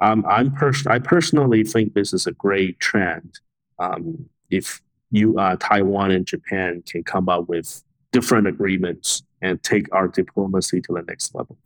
um, 0.00 0.24
I'm 0.28 0.52
pers- 0.52 0.86
I 0.86 0.98
personally 0.98 1.62
think 1.64 1.94
this 1.94 2.12
is 2.12 2.26
a 2.26 2.32
great 2.32 2.80
trend. 2.80 3.38
Um, 3.78 4.28
if 4.50 4.82
you, 5.10 5.38
uh, 5.38 5.56
Taiwan 5.60 6.10
and 6.10 6.26
Japan 6.26 6.82
can 6.86 7.04
come 7.04 7.28
up 7.28 7.48
with 7.48 7.82
different 8.10 8.46
agreements 8.46 9.22
and 9.40 9.62
take 9.62 9.92
our 9.92 10.08
diplomacy 10.08 10.80
to 10.80 10.92
the 10.94 11.02
next 11.02 11.34
level. 11.34 11.56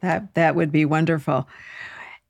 That 0.00 0.34
that 0.34 0.54
would 0.54 0.72
be 0.72 0.84
wonderful. 0.84 1.48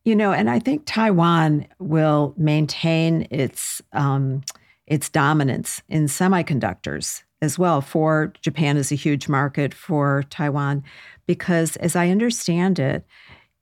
You 0.05 0.17
know, 0.17 0.33
and 0.33 0.51
I 0.51 0.59
think 0.59 0.83
Taiwan 0.85 1.67
will 1.79 2.35
maintain 2.37 3.29
its 3.31 3.81
um, 3.93 4.43
its 4.87 5.09
dominance 5.09 5.81
in 5.89 6.07
semiconductors 6.07 7.23
as 7.41 7.59
well. 7.59 7.81
For 7.81 8.33
Japan 8.41 8.77
is 8.77 8.91
a 8.91 8.97
huge 8.97 9.29
market 9.29 9.73
for 9.73 10.25
Taiwan 10.29 10.83
because, 11.27 11.77
as 11.77 11.95
I 11.95 12.09
understand 12.09 12.79
it, 12.79 13.07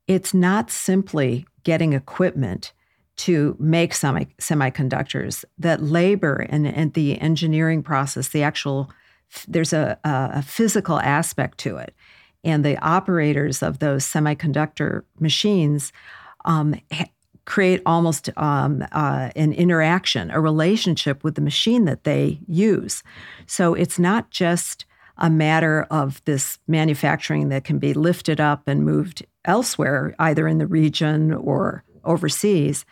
it's 0.07 0.33
not 0.33 0.71
simply 0.71 1.45
getting 1.63 1.93
equipment 1.93 2.73
to 3.17 3.55
make 3.59 3.93
semi- 3.93 4.33
semiconductors. 4.39 5.45
That 5.59 5.83
labor 5.83 6.47
and, 6.49 6.65
and 6.65 6.93
the 6.93 7.21
engineering 7.21 7.83
process, 7.83 8.29
the 8.29 8.43
actual 8.43 8.89
there's 9.47 9.73
a, 9.73 9.97
a 10.03 10.41
physical 10.41 10.99
aspect 10.99 11.57
to 11.59 11.77
it, 11.77 11.95
and 12.43 12.65
the 12.65 12.77
operators 12.79 13.61
of 13.61 13.79
those 13.79 14.05
semiconductor 14.05 15.03
machines 15.19 15.93
um, 16.45 16.75
create 17.45 17.81
almost 17.85 18.29
um, 18.37 18.83
uh, 18.91 19.29
an 19.35 19.53
interaction, 19.53 20.31
a 20.31 20.39
relationship 20.39 21.23
with 21.23 21.35
the 21.35 21.41
machine 21.41 21.85
that 21.85 22.03
they 22.03 22.39
use. 22.47 23.03
So 23.45 23.73
it's 23.73 23.99
not 23.99 24.29
just 24.29 24.85
a 25.17 25.29
matter 25.29 25.85
of 25.91 26.23
this 26.25 26.59
manufacturing 26.67 27.49
that 27.49 27.63
can 27.63 27.77
be 27.77 27.93
lifted 27.93 28.39
up 28.39 28.67
and 28.67 28.85
moved 28.85 29.25
elsewhere, 29.45 30.15
either 30.19 30.47
in 30.47 30.57
the 30.57 30.67
region 30.67 31.33
or 31.33 31.83
overseas, 32.03 32.85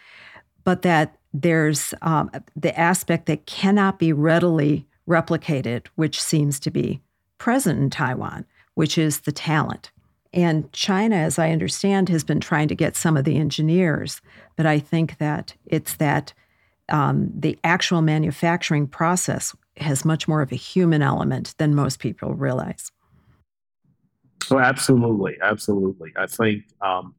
but 0.64 0.82
that 0.82 1.16
there's 1.34 1.94
um, 2.02 2.30
the 2.56 2.78
aspect 2.78 3.28
that 3.28 3.46
cannot 3.46 4.00
be 4.00 4.12
readily 4.14 4.86
replicated, 5.08 5.88
which 5.96 6.22
seems 6.22 6.60
to 6.60 6.72
be 6.72 7.02
present 7.38 7.80
in 7.80 7.90
Taiwan, 7.90 8.46
which 8.74 8.98
is 8.98 9.22
the 9.22 9.32
talent. 9.32 9.92
And 10.32 10.72
China, 10.74 11.16
as 11.16 11.40
I 11.40 11.52
understand, 11.52 12.10
has 12.10 12.24
been 12.24 12.40
trying 12.40 12.68
to 12.68 12.76
get 12.76 12.96
some 12.96 13.18
of 13.18 13.26
the 13.26 13.38
engineers, 13.38 14.22
but 14.56 14.66
I 14.66 14.80
think 14.80 15.18
that 15.18 15.56
it's 15.66 15.96
that 15.96 16.34
um, 16.90 17.32
the 17.36 17.58
actual 17.64 18.02
manufacturing 18.02 18.88
process 18.88 19.56
has 19.78 20.06
much 20.06 20.28
more 20.28 20.42
of 20.42 20.52
a 20.52 20.56
human 20.56 21.02
element 21.02 21.56
than 21.58 21.74
most 21.74 22.00
people 22.00 22.34
realize. 22.34 22.92
Oh, 24.52 24.60
absolutely, 24.60 25.38
absolutely. 25.42 26.12
I 26.16 26.28
think 26.28 26.64
um, 26.82 27.16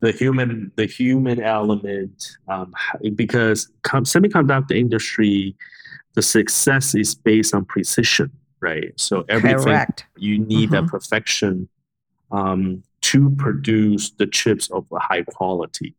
the 0.00 0.12
human 0.12 0.72
the 0.76 0.86
human 0.86 1.40
element 1.42 2.36
um, 2.48 2.74
because 3.14 3.70
com- 3.82 4.04
semiconductor 4.04 4.76
industry, 4.76 5.56
the 6.14 6.22
success 6.22 6.94
is 6.94 7.14
based 7.14 7.54
on 7.54 7.64
precision, 7.64 8.30
right? 8.60 8.92
So 8.96 9.24
everything 9.28 9.64
Correct. 9.64 10.06
you 10.16 10.38
need 10.38 10.70
mm-hmm. 10.70 10.86
that 10.86 10.90
perfection 10.90 11.68
um, 12.30 12.82
to 13.00 13.30
produce 13.30 14.10
the 14.10 14.26
chips 14.26 14.70
of 14.70 14.86
a 14.92 14.98
high 14.98 15.22
quality. 15.22 15.94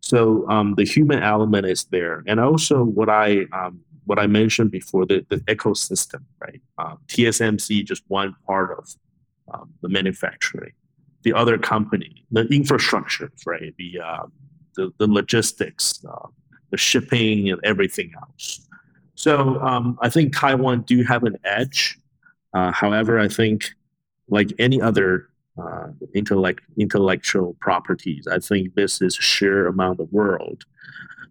So 0.00 0.48
um, 0.48 0.74
the 0.76 0.84
human 0.84 1.22
element 1.22 1.66
is 1.66 1.84
there, 1.84 2.22
and 2.26 2.38
also 2.38 2.84
what 2.84 3.08
I 3.08 3.46
um, 3.52 3.80
what 4.04 4.18
I 4.18 4.26
mentioned 4.26 4.70
before 4.70 5.06
the, 5.06 5.24
the 5.30 5.38
ecosystem, 5.38 6.22
right? 6.38 6.60
Um, 6.78 6.98
TSMC 7.08 7.84
just 7.84 8.02
one 8.08 8.36
part 8.46 8.78
of 8.78 8.88
um, 9.52 9.72
the 9.80 9.88
manufacturing. 9.88 10.72
The 11.22 11.32
other 11.32 11.56
company, 11.56 12.26
the 12.30 12.42
infrastructure, 12.48 13.32
right? 13.46 13.74
The 13.78 14.00
uh, 14.04 14.26
the, 14.76 14.92
the, 14.98 15.06
logistics, 15.06 16.04
uh, 16.04 16.28
the 16.70 16.76
shipping, 16.76 17.50
and 17.50 17.60
everything 17.64 18.12
else. 18.20 18.66
So 19.14 19.60
um, 19.60 19.98
I 20.02 20.10
think 20.10 20.36
Taiwan 20.36 20.82
do 20.82 21.02
have 21.04 21.22
an 21.22 21.38
edge. 21.44 21.98
Uh, 22.52 22.72
however, 22.72 23.18
I 23.18 23.28
think 23.28 23.70
like 24.28 24.52
any 24.58 24.82
other 24.82 25.28
uh, 25.60 25.88
intellect, 26.14 26.62
intellectual 26.78 27.56
properties, 27.60 28.26
I 28.26 28.38
think 28.38 28.74
this 28.74 29.00
is 29.00 29.14
shared 29.14 29.66
among 29.66 29.96
the 29.96 30.04
world. 30.04 30.64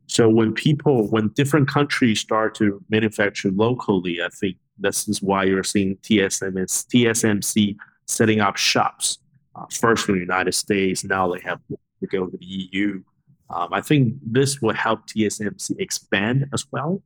So 0.07 0.29
when 0.29 0.53
people, 0.53 1.07
when 1.07 1.29
different 1.29 1.67
countries 1.67 2.19
start 2.19 2.55
to 2.55 2.83
manufacture 2.89 3.51
locally, 3.51 4.21
I 4.21 4.29
think 4.29 4.57
this 4.77 5.07
is 5.07 5.21
why 5.21 5.43
you're 5.43 5.63
seeing 5.63 5.95
TSMC, 5.97 6.87
TSMC 6.87 7.75
setting 8.05 8.41
up 8.41 8.57
shops. 8.57 9.19
Uh, 9.55 9.65
first 9.71 10.09
in 10.09 10.15
the 10.15 10.21
United 10.21 10.53
States, 10.53 11.03
now 11.03 11.31
they 11.31 11.39
have 11.41 11.59
to 11.69 12.07
go 12.07 12.25
to 12.25 12.37
the 12.37 12.45
EU. 12.45 13.03
Um, 13.49 13.69
I 13.71 13.81
think 13.81 14.15
this 14.25 14.61
will 14.61 14.73
help 14.73 15.07
TSMC 15.07 15.79
expand 15.79 16.47
as 16.53 16.65
well 16.71 17.01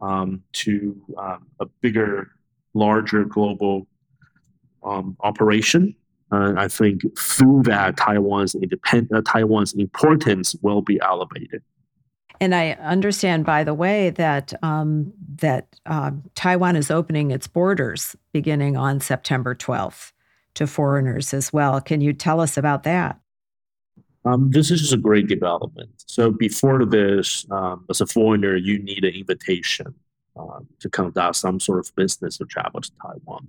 um, 0.00 0.42
to 0.52 1.00
um, 1.16 1.46
a 1.60 1.66
bigger, 1.80 2.30
larger 2.74 3.24
global 3.24 3.86
um, 4.82 5.16
operation. 5.20 5.94
Uh, 6.34 6.54
I 6.56 6.66
think 6.66 7.02
through 7.16 7.62
that, 7.64 7.96
Taiwan's 7.96 8.54
independ- 8.54 9.12
uh, 9.14 9.22
Taiwan's 9.24 9.72
importance 9.74 10.56
will 10.62 10.82
be 10.82 11.00
elevated. 11.00 11.62
And 12.40 12.54
I 12.54 12.72
understand, 12.72 13.46
by 13.46 13.62
the 13.62 13.74
way, 13.74 14.10
that 14.10 14.52
um, 14.62 15.12
that 15.36 15.68
uh, 15.86 16.10
Taiwan 16.34 16.74
is 16.74 16.90
opening 16.90 17.30
its 17.30 17.46
borders 17.46 18.16
beginning 18.32 18.76
on 18.76 19.00
September 19.00 19.54
12th 19.54 20.12
to 20.54 20.66
foreigners 20.66 21.32
as 21.32 21.52
well. 21.52 21.80
Can 21.80 22.00
you 22.00 22.12
tell 22.12 22.40
us 22.40 22.56
about 22.56 22.82
that? 22.82 23.20
Um, 24.24 24.50
this 24.50 24.70
is 24.70 24.80
just 24.80 24.92
a 24.92 24.98
great 24.98 25.28
development. 25.28 25.90
So 26.06 26.32
before 26.32 26.84
this, 26.84 27.46
um, 27.50 27.84
as 27.88 28.00
a 28.00 28.06
foreigner, 28.06 28.56
you 28.56 28.78
need 28.78 29.04
an 29.04 29.14
invitation 29.14 29.94
um, 30.36 30.66
to 30.80 30.88
conduct 30.88 31.36
some 31.36 31.60
sort 31.60 31.78
of 31.78 31.94
business 31.94 32.40
or 32.40 32.46
travel 32.46 32.80
to 32.80 32.90
Taiwan. 33.00 33.48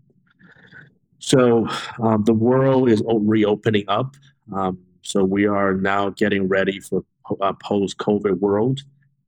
So 1.19 1.67
um, 2.01 2.23
the 2.23 2.33
world 2.33 2.89
is 2.89 3.01
reopening 3.07 3.85
up. 3.87 4.15
Um, 4.53 4.79
so 5.01 5.23
we 5.23 5.45
are 5.45 5.73
now 5.73 6.09
getting 6.09 6.47
ready 6.47 6.79
for 6.79 7.03
a 7.41 7.53
post-COVID 7.53 8.39
world, 8.39 8.81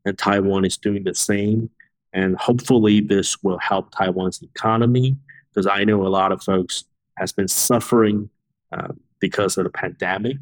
and 0.06 0.18
Taiwan 0.18 0.66
is 0.66 0.78
doing 0.78 1.04
the 1.04 1.16
same. 1.16 1.70
And 2.14 2.38
hopefully, 2.38 3.02
this 3.02 3.42
will 3.44 3.60
help 3.60 3.92
Taiwan's 3.92 4.42
economy 4.42 5.18
because 5.54 5.68
I 5.68 5.84
know 5.84 6.06
a 6.06 6.10
lot 6.10 6.32
of 6.32 6.44
folks 6.44 6.86
has 7.18 7.32
been 7.32 7.48
suffering 7.48 8.30
uh, 8.72 8.90
because 9.20 9.58
of 9.58 9.64
the 9.66 9.70
pandemic 9.70 10.38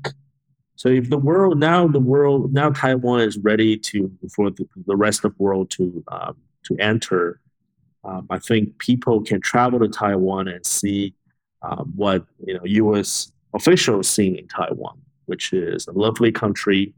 so 0.75 0.89
if 0.89 1.09
the 1.09 1.17
world 1.17 1.57
now 1.57 1.87
the 1.87 1.99
world 1.99 2.53
now 2.53 2.69
Taiwan 2.69 3.21
is 3.21 3.37
ready 3.37 3.77
to 3.77 4.11
for 4.33 4.51
the, 4.51 4.67
the 4.85 4.95
rest 4.95 5.23
of 5.23 5.35
the 5.35 5.43
world 5.43 5.71
to 5.71 6.03
um, 6.09 6.35
to 6.63 6.75
enter, 6.79 7.39
um, 8.03 8.27
I 8.29 8.39
think 8.39 8.77
people 8.79 9.21
can 9.21 9.39
travel 9.39 9.79
to 9.79 9.87
Taiwan 9.87 10.47
and 10.47 10.65
see 10.65 11.13
um, 11.61 11.91
what 11.95 12.25
you 12.45 12.53
know 12.53 12.63
U.S. 12.63 13.31
officials 13.53 14.07
see 14.07 14.37
in 14.37 14.47
Taiwan, 14.47 14.99
which 15.25 15.53
is 15.53 15.87
a 15.87 15.91
lovely 15.91 16.31
country, 16.31 16.93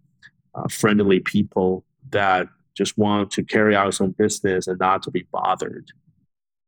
uh, 0.56 0.68
friendly 0.68 1.20
people 1.20 1.84
that 2.10 2.48
just 2.74 2.98
want 2.98 3.32
to 3.32 3.44
carry 3.44 3.76
out 3.76 3.94
some 3.94 4.12
business 4.12 4.68
and 4.68 4.80
not 4.80 5.04
to 5.04 5.12
be 5.12 5.26
bothered. 5.32 5.92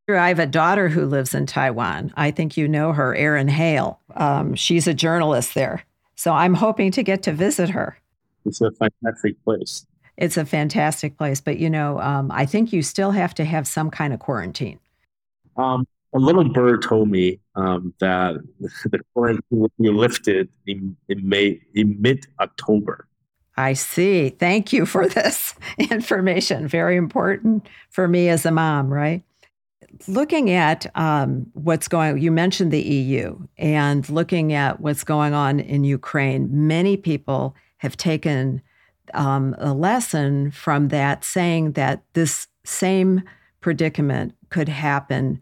Sure, 0.08 0.18
I 0.18 0.28
have 0.28 0.40
a 0.40 0.46
daughter 0.46 0.88
who 0.88 1.06
lives 1.06 1.34
in 1.34 1.46
Taiwan. 1.46 2.12
I 2.16 2.32
think 2.32 2.56
you 2.56 2.66
know 2.66 2.92
her, 2.92 3.14
Erin 3.14 3.48
Hale. 3.48 4.00
Um, 4.16 4.56
she's 4.56 4.88
a 4.88 4.94
journalist 4.94 5.54
there. 5.54 5.84
So 6.16 6.32
I'm 6.32 6.54
hoping 6.54 6.90
to 6.92 7.02
get 7.02 7.22
to 7.22 7.32
visit 7.32 7.70
her. 7.70 7.96
It's 8.44 8.60
a 8.60 8.70
fantastic 8.72 9.42
place. 9.44 9.86
It's 10.16 10.36
a 10.36 10.44
fantastic 10.44 11.16
place, 11.16 11.40
but 11.40 11.58
you 11.58 11.70
know, 11.70 11.98
um, 12.00 12.30
I 12.30 12.44
think 12.44 12.72
you 12.72 12.82
still 12.82 13.12
have 13.12 13.34
to 13.34 13.44
have 13.44 13.66
some 13.66 13.90
kind 13.90 14.12
of 14.12 14.20
quarantine. 14.20 14.80
Um, 15.56 15.86
a 16.12 16.18
little 16.18 16.44
bird 16.44 16.82
told 16.82 17.08
me 17.08 17.38
um, 17.54 17.94
that 18.00 18.36
the 18.60 18.98
quarantine 19.14 19.42
will 19.50 19.72
be 19.80 19.90
lifted 19.90 20.48
in, 20.66 20.96
in 21.08 21.28
May, 21.28 21.60
in 21.74 22.00
mid 22.00 22.26
October. 22.40 23.06
I 23.56 23.74
see. 23.74 24.30
Thank 24.30 24.72
you 24.72 24.86
for 24.86 25.06
this 25.08 25.54
information. 25.78 26.68
Very 26.68 26.96
important 26.96 27.68
for 27.90 28.08
me 28.08 28.28
as 28.28 28.46
a 28.46 28.50
mom, 28.50 28.92
right? 28.92 29.22
looking 30.06 30.50
at 30.50 30.86
um, 30.96 31.46
what's 31.54 31.88
going 31.88 32.18
you 32.18 32.30
mentioned 32.30 32.72
the 32.72 32.80
eu 32.80 33.38
and 33.58 34.08
looking 34.08 34.52
at 34.52 34.80
what's 34.80 35.04
going 35.04 35.34
on 35.34 35.60
in 35.60 35.84
ukraine 35.84 36.48
many 36.66 36.96
people 36.96 37.54
have 37.78 37.96
taken 37.96 38.62
um, 39.14 39.54
a 39.58 39.74
lesson 39.74 40.50
from 40.50 40.88
that 40.88 41.24
saying 41.24 41.72
that 41.72 42.02
this 42.12 42.46
same 42.64 43.22
predicament 43.60 44.34
could 44.48 44.68
happen 44.68 45.40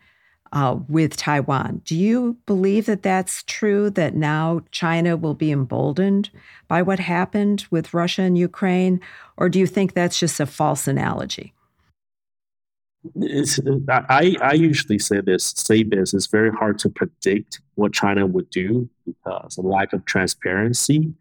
uh, 0.53 0.77
with 0.89 1.17
taiwan. 1.17 1.83
Do 1.85 1.97
you 1.97 2.37
believe 2.47 2.87
that 2.87 3.03
that's 3.03 3.43
true 3.45 3.91
that 3.91 4.15
now 4.15 4.63
china 4.71 5.17
will 5.17 5.35
be 5.35 5.53
emboldened 5.53 6.31
by 6.69 6.83
what 6.83 6.99
happened 6.99 7.65
with 7.71 7.95
russia 7.95 8.23
and 8.23 8.39
ukraine? 8.39 9.01
Or 9.37 9.49
do 9.49 9.59
you 9.59 9.67
think 9.67 9.95
that's 9.95 10.19
just 10.19 10.41
a 10.41 10.47
false 10.47 10.89
analogy? 10.89 11.55
It's, 13.15 13.61
I, 13.89 14.37
I 14.43 14.53
usually 14.55 14.99
say 14.99 15.21
this, 15.21 15.55
say 15.57 15.83
this, 15.83 16.13
it's 16.13 16.27
very 16.27 16.51
hard 16.51 16.79
to 16.81 16.89
predict 16.89 17.61
what 17.77 17.93
China 17.93 18.27
would 18.27 18.51
do 18.51 18.89
because 19.07 19.57
of 19.57 19.65
lack 19.65 19.93
of 19.93 20.05
transparency. 20.05 21.15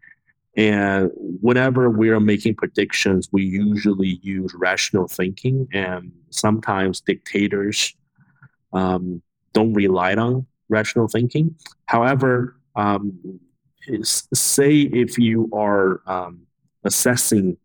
And 0.56 1.10
whenever 1.14 1.88
we 1.88 2.10
are 2.10 2.18
making 2.18 2.56
predictions, 2.56 3.28
we 3.30 3.44
usually 3.44 4.18
use 4.22 4.52
rational 4.54 5.06
thinking, 5.06 5.68
and 5.72 6.10
sometimes 6.30 7.00
dictators 7.00 7.94
um, 8.72 9.22
don't 9.52 9.72
rely 9.74 10.14
on 10.14 10.46
rational 10.68 11.08
thinking. 11.08 11.54
However, 11.86 12.56
um, 12.76 13.40
say 14.02 14.72
if 14.80 15.18
you 15.18 15.48
are 15.52 16.02
um, 16.06 16.46
assessing 16.84 17.56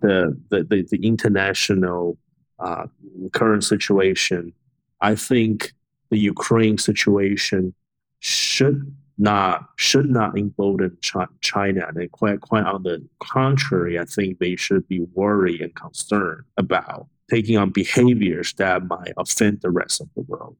the, 0.00 0.36
the, 0.50 0.64
the, 0.64 0.86
the 0.90 1.06
international 1.06 2.18
uh, 2.58 2.86
current 3.32 3.64
situation, 3.64 4.52
I 5.00 5.14
think 5.14 5.72
the 6.10 6.18
Ukraine 6.18 6.78
situation 6.78 7.74
should 8.20 8.94
not 9.18 9.68
should 9.76 10.08
not 10.08 10.38
embolden 10.38 10.96
China. 11.40 11.86
And 11.88 12.12
quite 12.12 12.40
quite 12.40 12.64
on 12.64 12.82
the 12.82 13.04
contrary, 13.18 13.98
I 13.98 14.04
think 14.04 14.38
they 14.38 14.56
should 14.56 14.86
be 14.88 15.00
worried 15.14 15.60
and 15.60 15.74
concerned 15.74 16.44
about 16.56 17.08
taking 17.32 17.56
on 17.56 17.70
behaviors 17.70 18.52
that 18.54 18.86
might 18.86 19.12
offend 19.16 19.60
the 19.62 19.70
rest 19.70 20.00
of 20.00 20.08
the 20.14 20.22
world. 20.22 20.56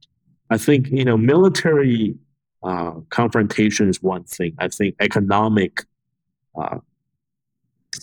I 0.50 0.58
think 0.58 0.88
you 0.90 1.04
know 1.04 1.16
military 1.16 2.14
uh, 2.62 2.92
confrontation 3.10 3.88
is 3.88 4.02
one 4.02 4.24
thing. 4.24 4.54
I 4.58 4.68
think 4.68 4.94
economic 5.00 5.84
uh, 6.60 6.78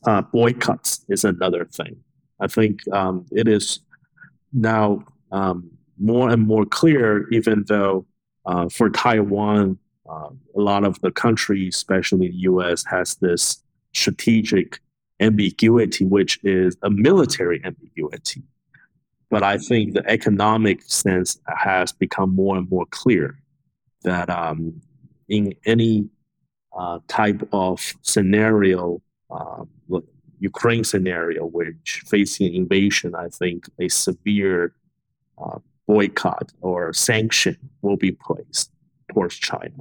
uh, 0.06 0.22
boycotts 0.22 1.06
is 1.10 1.24
another 1.24 1.66
thing. 1.66 1.96
I 2.40 2.48
think 2.48 2.88
um, 2.94 3.26
it 3.32 3.48
is 3.48 3.80
now 4.54 5.04
um, 5.32 5.72
more 6.00 6.30
and 6.30 6.46
more 6.46 6.66
clear, 6.66 7.30
even 7.30 7.66
though 7.68 8.06
uh, 8.46 8.70
for 8.70 8.90
Taiwan, 8.90 9.78
uh, 10.10 10.30
a 10.56 10.62
lot 10.62 10.84
of 10.84 11.00
the 11.02 11.12
countries, 11.12 11.76
especially 11.76 12.30
the 12.30 12.42
US, 12.52 12.86
has 12.86 13.16
this 13.16 13.64
strategic 13.94 14.80
ambiguity, 15.20 16.06
which 16.06 16.40
is 16.44 16.78
a 16.84 16.90
military 16.90 17.62
ambiguity. 17.64 18.44
But 19.30 19.44
I 19.44 19.58
think 19.58 19.94
the 19.94 20.10
economic 20.10 20.82
sense 20.84 21.40
has 21.48 21.92
become 21.92 22.36
more 22.36 22.58
and 22.58 22.70
more 22.70 22.86
clear 22.90 23.40
that 24.04 24.30
um, 24.30 24.82
in 25.28 25.54
any 25.66 26.10
uh, 26.78 27.00
type 27.08 27.48
of 27.52 27.94
scenario, 28.02 29.02
uh, 29.30 29.64
Ukraine 30.40 30.84
scenario, 30.84 31.46
which 31.46 32.04
facing 32.08 32.56
invasion, 32.56 33.14
I 33.14 33.28
think 33.28 33.70
a 33.80 33.90
severe 33.90 34.74
uh, 35.38 35.60
boycott 35.86 36.52
or 36.62 36.94
sanction 36.94 37.58
will 37.82 37.98
be 37.98 38.12
placed 38.12 38.72
towards 39.12 39.36
China. 39.36 39.74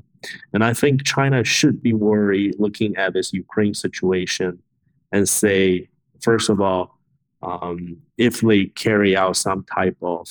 And 0.53 0.65
I 0.65 0.75
think 0.75 1.05
China 1.05 1.45
should 1.45 1.83
be 1.83 1.93
worried 1.93 2.57
looking 2.59 2.97
at 2.97 3.13
this 3.13 3.33
Ukraine 3.33 3.75
situation 3.75 4.59
and 5.13 5.29
say, 5.29 5.89
first 6.21 6.49
of 6.51 6.61
all, 6.61 6.98
um, 7.43 7.97
if 8.17 8.41
they 8.41 8.67
carry 8.67 9.17
out 9.17 9.37
some 9.37 9.65
type 9.65 9.97
of 10.03 10.29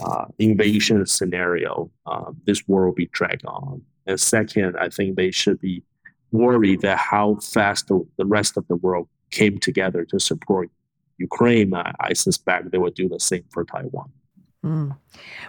uh, 0.00 0.26
invasion 0.38 1.04
scenario, 1.06 1.90
um, 2.06 2.36
this 2.46 2.66
war 2.66 2.86
will 2.86 2.94
be 2.94 3.06
dragged 3.12 3.44
on. 3.46 3.82
And 4.06 4.20
second, 4.20 4.76
I 4.78 4.88
think 4.88 5.16
they 5.16 5.30
should 5.30 5.60
be 5.60 5.82
worried 6.32 6.80
that 6.82 6.98
how 6.98 7.36
fast 7.36 7.88
the, 7.88 8.06
the 8.16 8.24
rest 8.24 8.56
of 8.56 8.66
the 8.68 8.76
world 8.76 9.08
came 9.30 9.58
together 9.58 10.04
to 10.06 10.18
support 10.18 10.70
Ukraine. 11.18 11.74
I, 11.74 11.92
I 12.00 12.12
suspect 12.12 12.70
they 12.70 12.78
would 12.78 12.94
do 12.94 13.08
the 13.08 13.20
same 13.20 13.44
for 13.50 13.64
Taiwan. 13.64 14.10
Mm. 14.64 14.96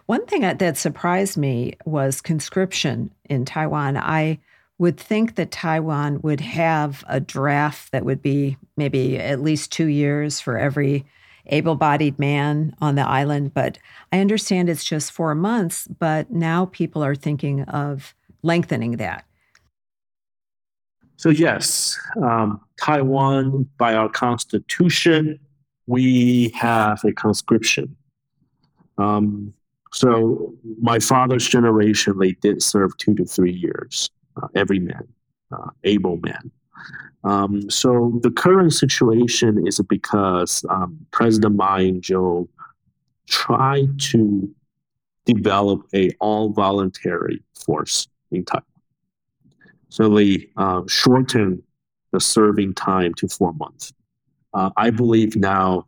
One 0.05 0.25
thing 0.25 0.41
that 0.41 0.77
surprised 0.77 1.37
me 1.37 1.73
was 1.85 2.21
conscription 2.21 3.11
in 3.25 3.45
Taiwan. 3.45 3.97
I 3.97 4.39
would 4.79 4.97
think 4.97 5.35
that 5.35 5.51
Taiwan 5.51 6.21
would 6.21 6.39
have 6.39 7.03
a 7.07 7.19
draft 7.19 7.91
that 7.91 8.05
would 8.05 8.21
be 8.21 8.57
maybe 8.77 9.19
at 9.19 9.41
least 9.41 9.71
two 9.71 9.87
years 9.87 10.39
for 10.39 10.57
every 10.57 11.05
able 11.47 11.75
bodied 11.75 12.17
man 12.17 12.73
on 12.79 12.95
the 12.95 13.05
island. 13.05 13.53
But 13.53 13.77
I 14.13 14.19
understand 14.19 14.69
it's 14.69 14.85
just 14.85 15.11
four 15.11 15.35
months, 15.35 15.87
but 15.99 16.31
now 16.31 16.67
people 16.67 17.03
are 17.03 17.15
thinking 17.15 17.63
of 17.63 18.15
lengthening 18.41 18.97
that. 18.97 19.25
So, 21.17 21.29
yes, 21.29 21.99
um, 22.23 22.61
Taiwan, 22.79 23.67
by 23.77 23.93
our 23.93 24.07
constitution, 24.07 25.37
we 25.87 26.49
have 26.55 27.03
a 27.03 27.11
conscription. 27.11 27.93
Um, 28.97 29.53
so, 29.91 30.53
my 30.81 30.99
father's 30.99 31.45
generation, 31.45 32.17
they 32.19 32.33
did 32.33 32.63
serve 32.63 32.95
two 32.97 33.15
to 33.15 33.25
three 33.25 33.51
years 33.51 34.09
every 34.55 34.79
man, 34.79 35.07
uh, 35.51 35.69
able 35.83 36.17
man. 36.17 36.51
Um, 37.23 37.69
so 37.69 38.19
the 38.23 38.31
current 38.31 38.73
situation 38.73 39.67
is 39.67 39.79
because 39.81 40.63
um, 40.69 41.05
President 41.11 41.55
Ma 41.55 41.77
Ying-jeou 41.77 42.47
tried 43.27 43.99
to 43.99 44.49
develop 45.25 45.85
a 45.93 46.11
all 46.19 46.49
voluntary 46.49 47.43
force 47.53 48.07
in 48.31 48.45
Taiwan. 48.45 48.63
So 49.89 50.09
they 50.09 50.49
uh, 50.55 50.83
shortened 50.87 51.61
the 52.11 52.19
serving 52.19 52.73
time 52.75 53.13
to 53.15 53.27
four 53.27 53.53
months. 53.53 53.93
Uh, 54.53 54.69
I 54.77 54.89
believe 54.89 55.35
now 55.35 55.85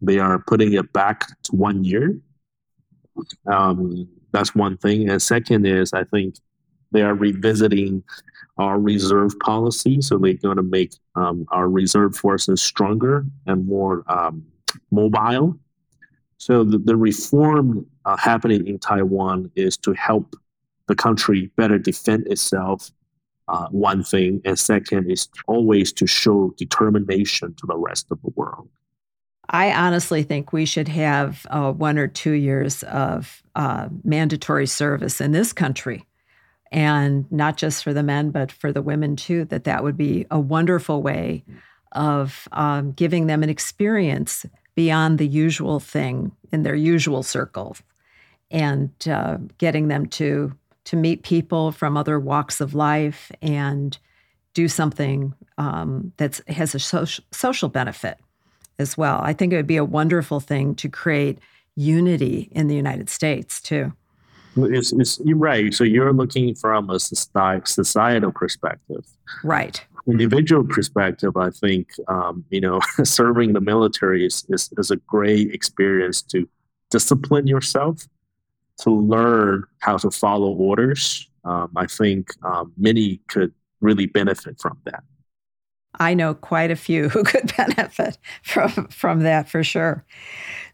they 0.00 0.18
are 0.18 0.38
putting 0.46 0.74
it 0.74 0.92
back 0.92 1.26
to 1.44 1.56
one 1.56 1.84
year. 1.84 2.18
Um, 3.46 4.08
that's 4.32 4.54
one 4.54 4.76
thing. 4.78 5.08
And 5.08 5.20
second 5.20 5.66
is, 5.66 5.92
I 5.92 6.04
think 6.04 6.36
they 6.92 7.02
are 7.02 7.14
revisiting 7.14 8.02
our 8.58 8.78
reserve 8.78 9.38
policy. 9.40 10.00
So 10.00 10.18
they're 10.18 10.34
going 10.34 10.56
to 10.56 10.62
make 10.62 10.94
um, 11.14 11.46
our 11.50 11.68
reserve 11.68 12.16
forces 12.16 12.62
stronger 12.62 13.24
and 13.46 13.66
more 13.66 14.04
um, 14.08 14.44
mobile. 14.90 15.58
So 16.38 16.64
the, 16.64 16.78
the 16.78 16.96
reform 16.96 17.86
uh, 18.04 18.16
happening 18.16 18.66
in 18.66 18.78
Taiwan 18.78 19.50
is 19.54 19.76
to 19.78 19.92
help 19.92 20.36
the 20.88 20.94
country 20.94 21.50
better 21.56 21.78
defend 21.78 22.26
itself. 22.26 22.90
Uh, 23.48 23.66
one 23.70 24.04
thing, 24.04 24.40
and 24.44 24.58
second 24.58 25.10
is 25.10 25.28
always 25.46 25.92
to 25.92 26.06
show 26.06 26.54
determination 26.56 27.54
to 27.54 27.66
the 27.66 27.76
rest 27.76 28.06
of 28.10 28.20
the 28.22 28.30
world. 28.36 28.68
I 29.48 29.72
honestly 29.72 30.22
think 30.22 30.52
we 30.52 30.64
should 30.64 30.88
have 30.88 31.44
uh, 31.50 31.72
one 31.72 31.98
or 31.98 32.06
two 32.06 32.32
years 32.32 32.82
of 32.84 33.42
uh, 33.54 33.88
mandatory 34.04 34.66
service 34.66 35.20
in 35.20 35.32
this 35.32 35.52
country 35.52 36.06
and 36.72 37.30
not 37.30 37.56
just 37.56 37.84
for 37.84 37.92
the 37.92 38.02
men 38.02 38.30
but 38.30 38.50
for 38.50 38.72
the 38.72 38.82
women 38.82 39.14
too 39.14 39.44
that 39.44 39.64
that 39.64 39.84
would 39.84 39.96
be 39.96 40.26
a 40.30 40.40
wonderful 40.40 41.02
way 41.02 41.44
of 41.92 42.48
um, 42.52 42.92
giving 42.92 43.26
them 43.26 43.42
an 43.42 43.50
experience 43.50 44.46
beyond 44.74 45.18
the 45.18 45.26
usual 45.26 45.78
thing 45.78 46.32
in 46.50 46.62
their 46.62 46.74
usual 46.74 47.22
circle 47.22 47.76
and 48.50 48.90
uh, 49.08 49.36
getting 49.58 49.88
them 49.88 50.06
to 50.06 50.52
to 50.84 50.96
meet 50.96 51.22
people 51.22 51.70
from 51.70 51.96
other 51.96 52.18
walks 52.18 52.60
of 52.60 52.74
life 52.74 53.30
and 53.40 53.98
do 54.54 54.68
something 54.68 55.32
um, 55.56 56.12
that 56.16 56.40
has 56.48 56.74
a 56.74 56.78
social, 56.78 57.24
social 57.30 57.68
benefit 57.68 58.18
as 58.78 58.98
well. 58.98 59.20
I 59.22 59.32
think 59.32 59.52
it 59.52 59.56
would 59.56 59.66
be 59.66 59.76
a 59.76 59.84
wonderful 59.84 60.40
thing 60.40 60.74
to 60.76 60.88
create 60.88 61.38
unity 61.76 62.48
in 62.52 62.66
the 62.66 62.74
United 62.74 63.08
States 63.08 63.60
too. 63.60 63.92
It's, 64.56 64.92
it's, 64.92 65.20
you're 65.24 65.36
right. 65.36 65.72
So 65.72 65.84
you're 65.84 66.12
looking 66.12 66.54
from 66.54 66.90
a 66.90 66.98
societal 66.98 68.32
perspective. 68.32 69.04
Right. 69.42 69.84
Individual 70.06 70.64
perspective, 70.64 71.36
I 71.36 71.50
think, 71.50 71.90
um, 72.08 72.44
you 72.50 72.60
know, 72.60 72.80
serving 73.04 73.52
the 73.52 73.60
military 73.60 74.26
is, 74.26 74.44
is, 74.48 74.70
is 74.76 74.90
a 74.90 74.96
great 74.96 75.54
experience 75.54 76.22
to 76.22 76.48
discipline 76.90 77.46
yourself, 77.46 78.06
to 78.80 78.90
learn 78.90 79.64
how 79.78 79.96
to 79.98 80.10
follow 80.10 80.52
orders. 80.52 81.28
Um, 81.44 81.70
I 81.76 81.86
think 81.86 82.30
um, 82.44 82.72
many 82.76 83.20
could 83.28 83.52
really 83.80 84.06
benefit 84.06 84.60
from 84.60 84.78
that. 84.84 85.02
I 85.98 86.14
know 86.14 86.34
quite 86.34 86.70
a 86.70 86.76
few 86.76 87.08
who 87.10 87.24
could 87.24 87.54
benefit 87.56 88.18
from 88.42 88.88
from 88.88 89.20
that 89.20 89.48
for 89.48 89.62
sure. 89.62 90.04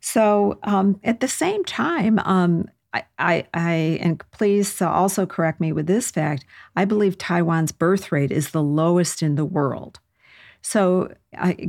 So 0.00 0.58
um, 0.62 1.00
at 1.02 1.20
the 1.20 1.28
same 1.28 1.64
time, 1.64 2.18
um, 2.20 2.68
I, 2.94 3.04
I, 3.18 3.46
I, 3.52 3.72
and 4.00 4.22
please 4.30 4.80
also 4.80 5.26
correct 5.26 5.60
me 5.60 5.72
with 5.72 5.86
this 5.86 6.10
fact. 6.10 6.44
I 6.74 6.84
believe 6.84 7.18
Taiwan's 7.18 7.72
birth 7.72 8.10
rate 8.10 8.32
is 8.32 8.50
the 8.50 8.62
lowest 8.62 9.22
in 9.22 9.34
the 9.34 9.44
world. 9.44 10.00
So, 10.62 11.14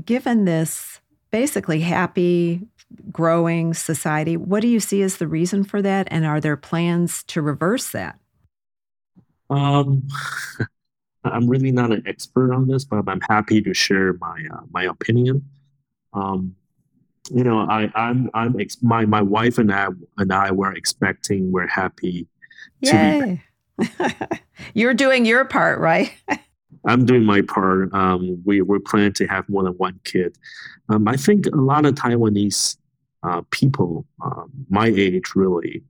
given 0.06 0.46
this 0.46 1.02
basically 1.32 1.82
happy, 1.82 2.68
growing 3.12 3.74
society, 3.74 4.38
what 4.38 4.62
do 4.62 4.68
you 4.68 4.80
see 4.80 5.02
as 5.02 5.18
the 5.18 5.28
reason 5.28 5.64
for 5.64 5.82
that? 5.82 6.08
And 6.10 6.26
are 6.26 6.40
there 6.40 6.58
plans 6.58 7.24
to 7.26 7.42
reverse 7.42 7.92
that? 7.92 8.18
Um, 9.50 10.08
I'm 11.24 11.48
really 11.48 11.72
not 11.72 11.92
an 11.92 12.04
expert 12.06 12.54
on 12.54 12.68
this, 12.68 12.86
but 12.86 13.08
I'm 13.08 13.22
happy 13.22 13.62
to 13.62 13.74
share 13.74 14.14
my 14.14 14.44
uh, 14.52 14.62
my 14.72 14.84
opinion. 14.84 15.48
Um, 16.14 16.56
you 17.30 17.44
know, 17.44 17.60
I, 17.60 17.92
I'm, 17.96 18.30
I'm, 18.34 18.60
ex- 18.60 18.82
my, 18.82 19.06
my 19.06 19.22
wife 19.22 19.58
and 19.58 19.72
I, 19.72 19.88
and 20.18 20.34
I 20.34 20.52
were 20.52 20.74
expecting, 20.74 21.52
we're 21.52 21.68
happy. 21.68 22.28
Yay. 22.82 23.42
You're 24.74 24.94
doing 24.94 25.26
your 25.26 25.46
part, 25.46 25.80
right? 25.80 26.14
I'm 26.86 27.06
doing 27.06 27.24
my 27.24 27.42
part. 27.42 27.94
Um, 27.94 28.42
we, 28.46 28.62
we're 28.62 28.80
planning 28.80 29.14
to 29.14 29.28
have 29.28 29.48
more 29.50 29.64
than 29.64 29.74
one 29.74 30.00
kid. 30.04 30.38
Um, 30.90 31.08
I 31.08 31.16
think 31.16 31.46
a 31.48 31.56
lot 31.56 31.86
of 31.86 31.96
Taiwanese 31.96 32.78
uh, 33.24 33.42
people, 33.52 34.06
um, 34.24 34.52
my 34.70 34.88
age 34.88 35.36
really, 35.36 35.84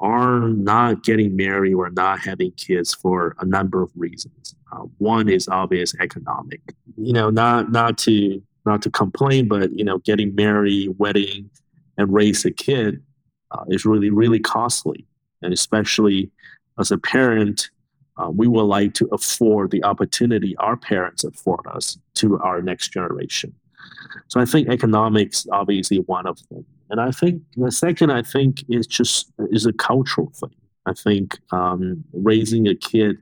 are 0.00 0.48
not 0.48 1.04
getting 1.04 1.36
married 1.36 1.74
or 1.74 1.90
not 1.90 2.20
having 2.20 2.52
kids 2.52 2.94
for 2.94 3.36
a 3.38 3.44
number 3.44 3.82
of 3.82 3.90
reasons. 3.96 4.54
Uh, 4.72 4.84
one 4.98 5.28
is 5.28 5.48
obvious 5.48 5.94
economic. 6.00 6.60
You 6.96 7.12
know, 7.12 7.28
not 7.28 7.70
not 7.70 7.98
to 7.98 8.40
not 8.66 8.82
to 8.82 8.90
complain, 8.90 9.48
but 9.48 9.72
you 9.76 9.84
know, 9.84 9.98
getting 9.98 10.34
married, 10.34 10.94
wedding, 10.98 11.50
and 11.96 12.12
raise 12.12 12.44
a 12.44 12.50
kid 12.50 13.02
uh, 13.50 13.64
is 13.68 13.84
really 13.84 14.10
really 14.10 14.40
costly, 14.40 15.06
and 15.42 15.52
especially 15.52 16.30
as 16.78 16.90
a 16.90 16.98
parent, 16.98 17.70
uh, 18.16 18.30
we 18.30 18.46
would 18.46 18.64
like 18.64 18.94
to 18.94 19.08
afford 19.12 19.70
the 19.70 19.82
opportunity 19.84 20.56
our 20.56 20.76
parents 20.76 21.24
afford 21.24 21.66
us 21.66 21.98
to 22.14 22.38
our 22.40 22.62
next 22.62 22.92
generation. 22.92 23.52
So 24.28 24.40
I 24.40 24.44
think 24.44 24.68
economics 24.68 25.46
obviously 25.52 25.98
one 25.98 26.26
of 26.26 26.38
them, 26.48 26.64
and 26.90 27.00
I 27.00 27.10
think 27.10 27.42
the 27.56 27.72
second 27.72 28.10
I 28.10 28.22
think 28.22 28.64
is 28.68 28.86
just 28.86 29.32
is 29.50 29.66
a 29.66 29.72
cultural 29.72 30.32
thing. 30.34 30.54
I 30.86 30.94
think 30.94 31.38
um, 31.52 32.04
raising 32.12 32.66
a 32.66 32.74
kid 32.74 33.18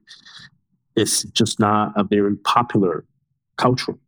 is 0.97 1.25
just 1.33 1.61
not 1.61 1.93
a 1.97 2.05
very 2.05 2.37
popular 2.37 3.05
cultural 3.57 3.99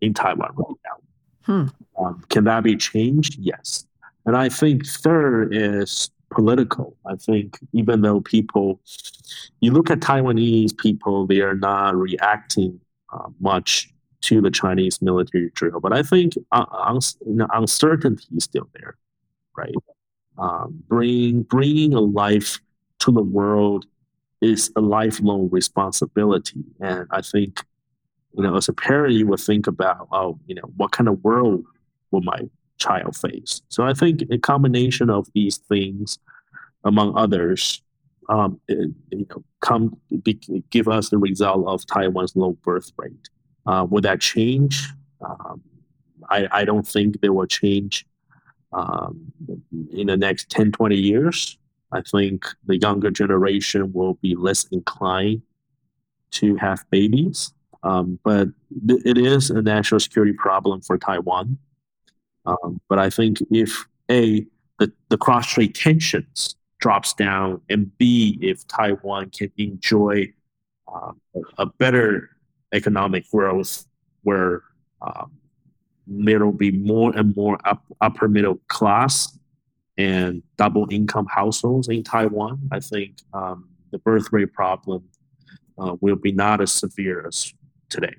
in 0.00 0.14
Taiwan 0.14 0.52
right 0.54 0.76
now. 0.84 0.96
Hmm. 1.42 2.04
Um, 2.04 2.24
can 2.28 2.44
that 2.44 2.64
be 2.64 2.76
changed? 2.76 3.36
Yes. 3.38 3.86
And 4.24 4.36
I 4.36 4.48
think 4.48 4.86
third 4.86 5.54
is 5.54 6.10
political. 6.30 6.96
I 7.06 7.14
think 7.14 7.58
even 7.72 8.02
though 8.02 8.20
people, 8.20 8.80
you 9.60 9.70
look 9.72 9.90
at 9.90 10.00
Taiwanese 10.00 10.76
people, 10.76 11.26
they 11.26 11.40
are 11.40 11.54
not 11.54 11.96
reacting 11.96 12.80
uh, 13.12 13.28
much 13.40 13.92
to 14.22 14.40
the 14.40 14.50
Chinese 14.50 15.00
military 15.00 15.50
drill. 15.54 15.80
But 15.80 15.92
I 15.92 16.02
think 16.02 16.34
uh, 16.52 16.98
uncertainty 17.52 18.26
is 18.36 18.44
still 18.44 18.68
there, 18.74 18.96
right? 19.56 19.74
Um, 20.38 20.82
bringing 20.88 21.42
bringing 21.42 21.94
a 21.94 22.00
life 22.00 22.58
to 23.00 23.12
the 23.12 23.22
world 23.22 23.86
is 24.40 24.70
a 24.76 24.80
lifelong 24.80 25.48
responsibility, 25.50 26.62
and 26.80 27.06
I 27.10 27.22
think 27.22 27.64
you 28.36 28.42
know, 28.42 28.56
as 28.56 28.68
a 28.68 28.72
parent, 28.72 29.14
you 29.14 29.26
would 29.26 29.40
think 29.40 29.66
about, 29.66 30.08
oh, 30.12 30.38
you 30.46 30.54
know, 30.54 30.70
what 30.76 30.92
kind 30.92 31.08
of 31.08 31.24
world 31.24 31.64
will 32.10 32.20
my 32.20 32.40
child 32.76 33.16
face? 33.16 33.62
So 33.68 33.84
I 33.84 33.94
think 33.94 34.22
a 34.30 34.36
combination 34.36 35.08
of 35.08 35.26
these 35.34 35.56
things, 35.56 36.18
among 36.84 37.16
others, 37.16 37.82
um, 38.28 38.60
it, 38.68 38.90
you 39.10 39.26
know, 39.30 39.42
come 39.60 39.96
be, 40.22 40.34
give 40.70 40.86
us 40.86 41.08
the 41.08 41.16
result 41.16 41.66
of 41.66 41.86
Taiwan's 41.86 42.36
low 42.36 42.52
birth 42.62 42.92
rate. 42.98 43.30
Uh, 43.64 43.86
would 43.88 44.04
that 44.04 44.20
change? 44.20 44.86
Um, 45.24 45.62
I, 46.28 46.46
I 46.52 46.64
don't 46.64 46.86
think 46.86 47.20
they 47.20 47.30
will 47.30 47.46
change 47.46 48.06
um, 48.72 49.32
in 49.92 50.08
the 50.08 50.16
next 50.16 50.50
10, 50.50 50.72
20 50.72 50.94
years. 50.94 51.56
I 51.92 52.02
think 52.02 52.44
the 52.66 52.76
younger 52.76 53.10
generation 53.10 53.92
will 53.94 54.14
be 54.14 54.34
less 54.34 54.64
inclined 54.64 55.40
to 56.32 56.56
have 56.56 56.84
babies 56.90 57.52
Um, 57.86 58.18
but 58.24 58.48
th- 58.88 59.02
it 59.04 59.16
is 59.16 59.50
a 59.50 59.62
national 59.62 60.00
security 60.00 60.32
problem 60.32 60.80
for 60.80 60.98
Taiwan. 60.98 61.56
Um, 62.44 62.80
but 62.88 62.98
I 62.98 63.10
think 63.10 63.38
if 63.50 63.86
a 64.10 64.44
the, 64.78 64.92
the 65.08 65.16
cross 65.16 65.48
strait 65.48 65.74
tensions 65.74 66.56
drops 66.80 67.14
down, 67.14 67.60
and 67.70 67.96
b 67.96 68.38
if 68.42 68.66
Taiwan 68.66 69.30
can 69.30 69.52
enjoy 69.56 70.32
uh, 70.92 71.12
a 71.58 71.66
better 71.66 72.30
economic 72.72 73.30
growth, 73.30 73.86
where 74.22 74.62
um, 75.00 75.30
there 76.06 76.44
will 76.44 76.52
be 76.52 76.72
more 76.72 77.16
and 77.16 77.34
more 77.36 77.58
up, 77.64 77.84
upper 78.00 78.28
middle 78.28 78.60
class 78.68 79.38
and 79.96 80.42
double 80.56 80.86
income 80.90 81.26
households 81.30 81.88
in 81.88 82.02
Taiwan. 82.02 82.68
I 82.72 82.80
think 82.80 83.18
um, 83.32 83.68
the 83.92 83.98
birth 83.98 84.32
rate 84.32 84.52
problem 84.52 85.04
uh, 85.78 85.96
will 86.00 86.16
be 86.16 86.32
not 86.32 86.60
as 86.60 86.72
severe 86.72 87.26
as 87.26 87.54
today. 87.96 88.14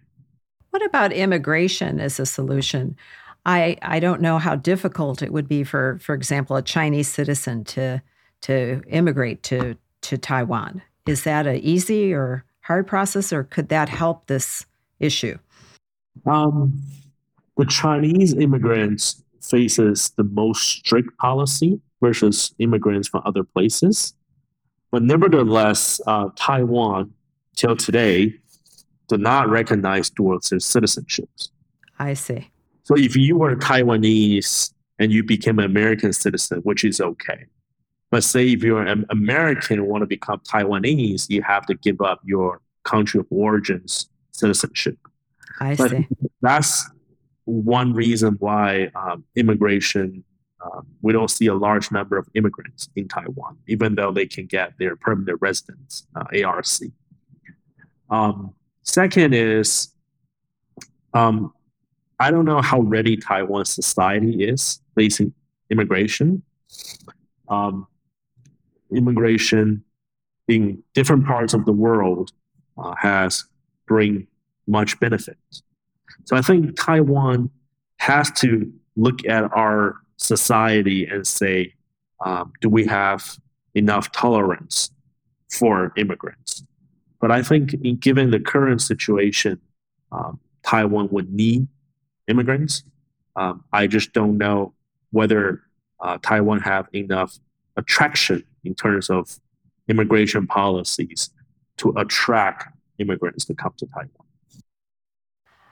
What 0.71 0.85
about 0.85 1.13
immigration 1.13 1.99
as 1.99 2.19
a 2.19 2.25
solution? 2.25 2.97
I, 3.45 3.77
I 3.81 3.99
don't 3.99 4.21
know 4.21 4.39
how 4.39 4.55
difficult 4.55 5.21
it 5.21 5.31
would 5.31 5.47
be 5.47 5.63
for, 5.63 5.99
for 6.01 6.13
example, 6.13 6.57
a 6.57 6.61
Chinese 6.61 7.07
citizen 7.07 7.63
to 7.65 8.01
to 8.41 8.81
immigrate 8.87 9.41
to 9.43 9.77
to 10.01 10.17
Taiwan. 10.17 10.81
Is 11.07 11.23
that 11.23 11.47
an 11.47 11.57
easy 11.57 12.13
or 12.13 12.43
hard 12.61 12.85
process, 12.85 13.31
or 13.31 13.43
could 13.45 13.69
that 13.69 13.89
help 13.89 14.27
this 14.27 14.65
issue? 14.99 15.37
Um, 16.25 16.81
the 17.55 17.65
Chinese 17.65 18.33
immigrants 18.33 19.23
faces 19.41 20.09
the 20.17 20.23
most 20.23 20.61
strict 20.61 21.17
policy 21.17 21.79
versus 22.01 22.53
immigrants 22.59 23.07
from 23.07 23.21
other 23.25 23.43
places. 23.43 24.13
But 24.91 25.03
nevertheless, 25.03 26.01
uh, 26.05 26.29
Taiwan, 26.35 27.13
till 27.55 27.75
today, 27.75 28.35
do 29.07 29.17
not 29.17 29.49
recognize 29.49 30.09
dual 30.09 30.39
citizenships. 30.39 31.49
I 31.99 32.13
see. 32.13 32.49
So 32.83 32.95
if 32.97 33.15
you 33.15 33.37
were 33.37 33.55
Taiwanese 33.55 34.73
and 34.99 35.11
you 35.11 35.23
became 35.23 35.59
an 35.59 35.65
American 35.65 36.13
citizen, 36.13 36.59
which 36.59 36.83
is 36.83 37.01
okay. 37.01 37.45
But 38.09 38.23
say 38.23 38.49
if 38.49 38.63
you're 38.63 38.81
an 38.81 39.05
American 39.09 39.79
and 39.79 39.87
want 39.87 40.01
to 40.03 40.07
become 40.07 40.39
Taiwanese, 40.39 41.29
you 41.29 41.41
have 41.41 41.65
to 41.65 41.75
give 41.75 42.01
up 42.01 42.21
your 42.23 42.61
country 42.83 43.19
of 43.19 43.27
origins 43.29 44.09
citizenship. 44.31 44.97
I 45.59 45.75
but 45.75 45.91
see. 45.91 46.07
That's 46.41 46.89
one 47.45 47.93
reason 47.93 48.35
why 48.39 48.91
um, 48.95 49.23
immigration, 49.35 50.23
um, 50.63 50.87
we 51.01 51.13
don't 51.13 51.29
see 51.29 51.47
a 51.47 51.53
large 51.53 51.91
number 51.91 52.17
of 52.17 52.27
immigrants 52.35 52.89
in 52.95 53.07
Taiwan, 53.07 53.57
even 53.67 53.95
though 53.95 54.11
they 54.11 54.27
can 54.27 54.45
get 54.45 54.73
their 54.77 54.95
permanent 54.95 55.39
residence, 55.41 56.07
uh, 56.15 56.25
ARC. 56.45 56.65
Um, 58.09 58.53
second 58.87 59.33
is, 59.33 59.89
um, 61.13 61.53
I 62.19 62.31
don't 62.31 62.45
know 62.45 62.61
how 62.61 62.79
ready 62.81 63.17
Taiwan 63.17 63.65
society 63.65 64.43
is 64.43 64.81
facing 64.95 65.33
immigration. 65.69 66.41
Um, 67.49 67.87
immigration 68.91 69.83
in 70.47 70.83
different 70.93 71.25
parts 71.25 71.53
of 71.53 71.65
the 71.65 71.71
world 71.71 72.31
uh, 72.77 72.95
has 72.99 73.45
bring 73.87 74.27
much 74.65 74.99
benefit. 74.99 75.37
So 76.25 76.35
I 76.35 76.41
think 76.41 76.75
Taiwan 76.79 77.49
has 77.97 78.31
to 78.31 78.71
look 78.95 79.25
at 79.27 79.43
our 79.53 79.97
society 80.17 81.05
and 81.05 81.25
say, 81.25 81.73
um, 82.25 82.51
do 82.61 82.69
we 82.69 82.85
have 82.85 83.37
enough 83.75 84.11
tolerance 84.11 84.91
for 85.51 85.93
immigrants? 85.97 86.63
But 87.19 87.31
I 87.31 87.41
think, 87.41 87.73
in, 87.83 87.97
given 87.97 88.31
the 88.31 88.39
current 88.39 88.81
situation, 88.81 89.59
um, 90.11 90.39
Taiwan 90.63 91.09
would 91.09 91.33
need 91.33 91.67
immigrants. 92.27 92.83
Um, 93.35 93.63
I 93.71 93.87
just 93.87 94.13
don't 94.13 94.37
know 94.37 94.73
whether 95.11 95.61
uh, 95.99 96.17
Taiwan 96.21 96.59
have 96.61 96.87
enough 96.93 97.37
attraction 97.75 98.43
in 98.63 98.75
terms 98.75 99.09
of 99.09 99.39
immigration 99.87 100.47
policies 100.47 101.29
to 101.77 101.93
attract 101.97 102.73
immigrants 102.97 103.45
to 103.45 103.53
come 103.53 103.73
to 103.77 103.85
Taiwan. 103.87 104.11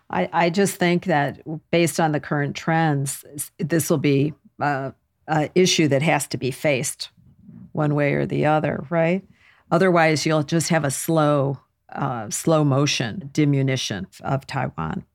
I, 0.09 0.29
I 0.31 0.49
just 0.49 0.75
think 0.75 1.05
that 1.05 1.41
based 1.71 1.99
on 1.99 2.11
the 2.11 2.19
current 2.19 2.55
trends, 2.55 3.25
this 3.57 3.89
will 3.89 3.97
be 3.97 4.33
uh, 4.61 4.91
an 5.27 5.49
issue 5.55 5.87
that 5.87 6.01
has 6.03 6.27
to 6.27 6.37
be 6.37 6.51
faced 6.51 7.09
one 7.71 7.95
way 7.95 8.13
or 8.13 8.25
the 8.25 8.45
other, 8.45 8.85
right? 8.89 9.23
Otherwise, 9.71 10.25
you'll 10.25 10.43
just 10.43 10.69
have 10.69 10.83
a 10.83 10.91
slow, 10.91 11.59
uh, 11.89 12.29
slow 12.29 12.63
motion 12.63 13.29
diminution 13.33 14.07
of 14.21 14.45
Taiwan. 14.45 15.05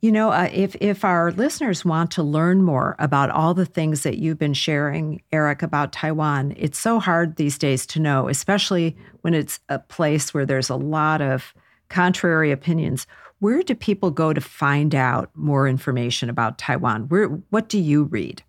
You 0.00 0.12
know, 0.12 0.32
uh, 0.32 0.50
if 0.52 0.76
if 0.82 1.02
our 1.02 1.32
listeners 1.32 1.82
want 1.82 2.10
to 2.10 2.22
learn 2.22 2.62
more 2.62 2.94
about 2.98 3.30
all 3.30 3.54
the 3.54 3.64
things 3.64 4.02
that 4.02 4.18
you've 4.18 4.38
been 4.38 4.52
sharing, 4.52 5.22
Eric, 5.32 5.62
about 5.62 5.92
Taiwan, 5.92 6.52
it's 6.58 6.78
so 6.78 7.00
hard 7.00 7.36
these 7.36 7.56
days 7.56 7.86
to 7.86 8.00
know, 8.00 8.28
especially 8.28 8.98
when 9.22 9.32
it's 9.32 9.60
a 9.70 9.78
place 9.78 10.34
where 10.34 10.44
there's 10.44 10.68
a 10.68 10.76
lot 10.76 11.22
of 11.22 11.54
contrary 11.88 12.52
opinions. 12.52 13.06
Where 13.38 13.62
do 13.62 13.74
people 13.74 14.10
go 14.10 14.34
to 14.34 14.42
find 14.42 14.94
out 14.94 15.30
more 15.34 15.66
information 15.66 16.28
about 16.28 16.58
Taiwan? 16.58 17.08
Where 17.08 17.28
what 17.48 17.70
do 17.70 17.78
you 17.78 18.04
read? 18.04 18.42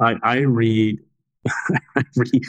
I, 0.00 0.14
I 0.22 0.38
read 0.38 1.00
I 1.96 2.02
read 2.16 2.42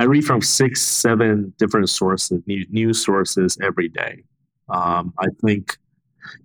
I 0.00 0.04
read 0.04 0.24
from 0.24 0.42
six, 0.42 0.80
seven 0.80 1.52
different 1.58 1.90
sources, 1.90 2.40
news 2.46 3.04
sources 3.04 3.58
every 3.60 3.88
day. 3.88 4.22
Um, 4.68 5.12
I 5.18 5.26
think 5.42 5.76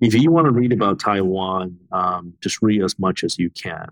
if 0.02 0.14
you 0.14 0.32
want 0.32 0.46
to 0.46 0.52
read 0.52 0.74
about 0.74 1.00
Taiwan, 1.00 1.78
um, 1.92 2.34
just 2.42 2.62
read 2.62 2.82
as 2.82 2.98
much 2.98 3.24
as 3.24 3.38
you 3.38 3.50
can. 3.52 3.88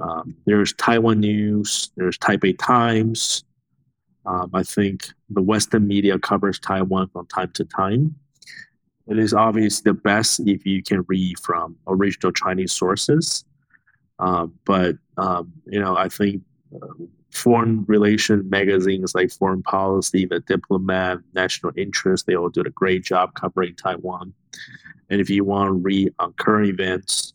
Um, 0.00 0.36
there's 0.44 0.72
Taiwan 0.74 1.20
News, 1.20 1.90
there's 1.96 2.18
Taipei 2.18 2.58
Times. 2.58 3.44
Um, 4.24 4.50
I 4.52 4.64
think 4.64 5.06
the 5.30 5.42
Western 5.42 5.86
media 5.86 6.18
covers 6.18 6.58
Taiwan 6.58 7.08
from 7.08 7.26
time 7.26 7.52
to 7.52 7.64
time. 7.64 8.16
It 9.06 9.18
is 9.18 9.32
obviously 9.32 9.92
the 9.92 9.94
best 9.94 10.40
if 10.40 10.66
you 10.66 10.82
can 10.82 11.04
read 11.06 11.38
from 11.38 11.76
original 11.86 12.32
Chinese 12.32 12.72
sources. 12.72 13.44
Uh, 14.18 14.46
but 14.64 14.96
um, 15.16 15.52
you 15.66 15.80
know, 15.80 15.96
I 15.96 16.08
think 16.08 16.42
uh, 16.74 17.04
foreign 17.36 17.84
relation 17.86 18.48
magazines 18.48 19.14
like 19.14 19.30
Foreign 19.30 19.62
Policy, 19.62 20.26
The 20.26 20.40
Diplomat, 20.40 21.18
National 21.34 21.72
Interest, 21.76 22.26
they 22.26 22.34
all 22.34 22.48
do 22.48 22.62
a 22.62 22.70
great 22.70 23.04
job 23.04 23.34
covering 23.34 23.74
Taiwan. 23.74 24.32
And 25.10 25.20
if 25.20 25.30
you 25.30 25.44
want 25.44 25.68
to 25.68 25.72
read 25.72 26.14
on 26.18 26.32
current 26.32 26.68
events, 26.68 27.34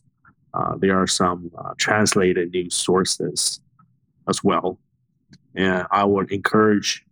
uh, 0.54 0.76
there 0.76 1.00
are 1.00 1.06
some 1.06 1.50
uh, 1.56 1.72
translated 1.78 2.52
news 2.52 2.74
sources 2.74 3.60
as 4.28 4.44
well. 4.44 4.78
And 5.54 5.86
I 5.90 6.04
would 6.04 6.30
encourage 6.32 7.04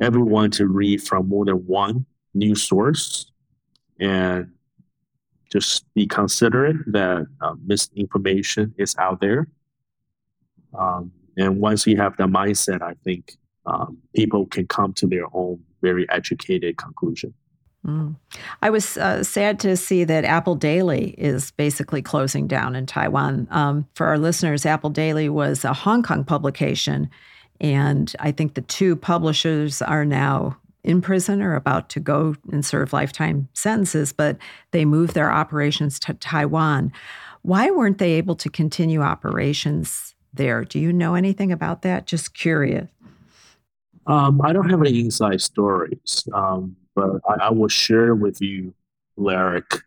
everyone 0.00 0.50
to 0.52 0.66
read 0.66 1.02
from 1.02 1.28
more 1.28 1.44
than 1.44 1.66
one 1.66 2.06
news 2.32 2.62
source 2.62 3.30
and 4.00 4.50
just 5.52 5.92
be 5.94 6.06
considerate 6.06 6.76
that 6.92 7.26
uh, 7.40 7.54
misinformation 7.64 8.74
is 8.78 8.96
out 8.98 9.20
there. 9.20 9.48
Um, 10.76 11.12
and 11.36 11.60
once 11.60 11.86
you 11.86 11.96
have 11.96 12.16
that 12.16 12.28
mindset, 12.28 12.82
I 12.82 12.94
think 13.04 13.36
um, 13.66 13.98
people 14.14 14.46
can 14.46 14.66
come 14.66 14.92
to 14.94 15.06
their 15.06 15.24
own 15.32 15.62
very 15.82 16.08
educated 16.10 16.76
conclusion. 16.76 17.34
Mm. 17.86 18.16
I 18.62 18.70
was 18.70 18.96
uh, 18.96 19.22
sad 19.22 19.60
to 19.60 19.76
see 19.76 20.04
that 20.04 20.24
Apple 20.24 20.54
Daily 20.54 21.10
is 21.18 21.50
basically 21.52 22.00
closing 22.00 22.46
down 22.46 22.74
in 22.74 22.86
Taiwan. 22.86 23.46
Um, 23.50 23.86
for 23.94 24.06
our 24.06 24.18
listeners, 24.18 24.64
Apple 24.64 24.90
Daily 24.90 25.28
was 25.28 25.64
a 25.64 25.74
Hong 25.74 26.02
Kong 26.02 26.24
publication, 26.24 27.10
and 27.60 28.14
I 28.20 28.32
think 28.32 28.54
the 28.54 28.62
two 28.62 28.96
publishers 28.96 29.82
are 29.82 30.04
now 30.04 30.56
in 30.82 31.00
prison 31.00 31.42
or 31.42 31.54
about 31.54 31.88
to 31.90 32.00
go 32.00 32.36
and 32.52 32.64
serve 32.64 32.92
lifetime 32.92 33.48
sentences, 33.54 34.12
but 34.12 34.36
they 34.70 34.84
moved 34.84 35.14
their 35.14 35.30
operations 35.30 35.98
to 36.00 36.14
Taiwan. 36.14 36.92
Why 37.42 37.70
weren't 37.70 37.98
they 37.98 38.12
able 38.12 38.36
to 38.36 38.50
continue 38.50 39.00
operations 39.02 40.13
there? 40.36 40.64
Do 40.64 40.78
you 40.78 40.92
know 40.92 41.14
anything 41.14 41.52
about 41.52 41.82
that? 41.82 42.06
Just 42.06 42.34
curious. 42.34 42.88
Um, 44.06 44.40
I 44.42 44.52
don't 44.52 44.68
have 44.70 44.80
any 44.80 45.00
inside 45.00 45.40
stories. 45.40 46.28
Um, 46.32 46.76
but 46.94 47.20
I, 47.28 47.46
I 47.46 47.50
will 47.50 47.68
share 47.68 48.14
with 48.14 48.40
you, 48.40 48.74
Larrick. 49.18 49.82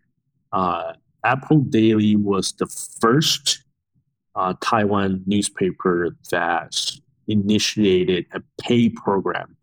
Uh, 0.51 0.93
Apple 1.23 1.59
Daily 1.59 2.15
was 2.15 2.53
the 2.53 2.67
first 2.67 3.63
uh, 4.35 4.53
Taiwan 4.61 5.23
newspaper 5.25 6.15
that 6.31 6.99
initiated 7.27 8.25
a 8.33 8.41
pay 8.61 8.89
program 8.89 9.55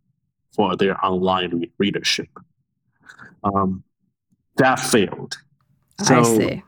for 0.55 0.76
their 0.76 1.03
online 1.05 1.51
re- 1.59 1.72
readership. 1.78 2.28
Um, 3.43 3.82
that 4.57 4.78
failed. 4.78 5.37
So, 6.03 6.20
I 6.20 6.22
see. 6.22 6.62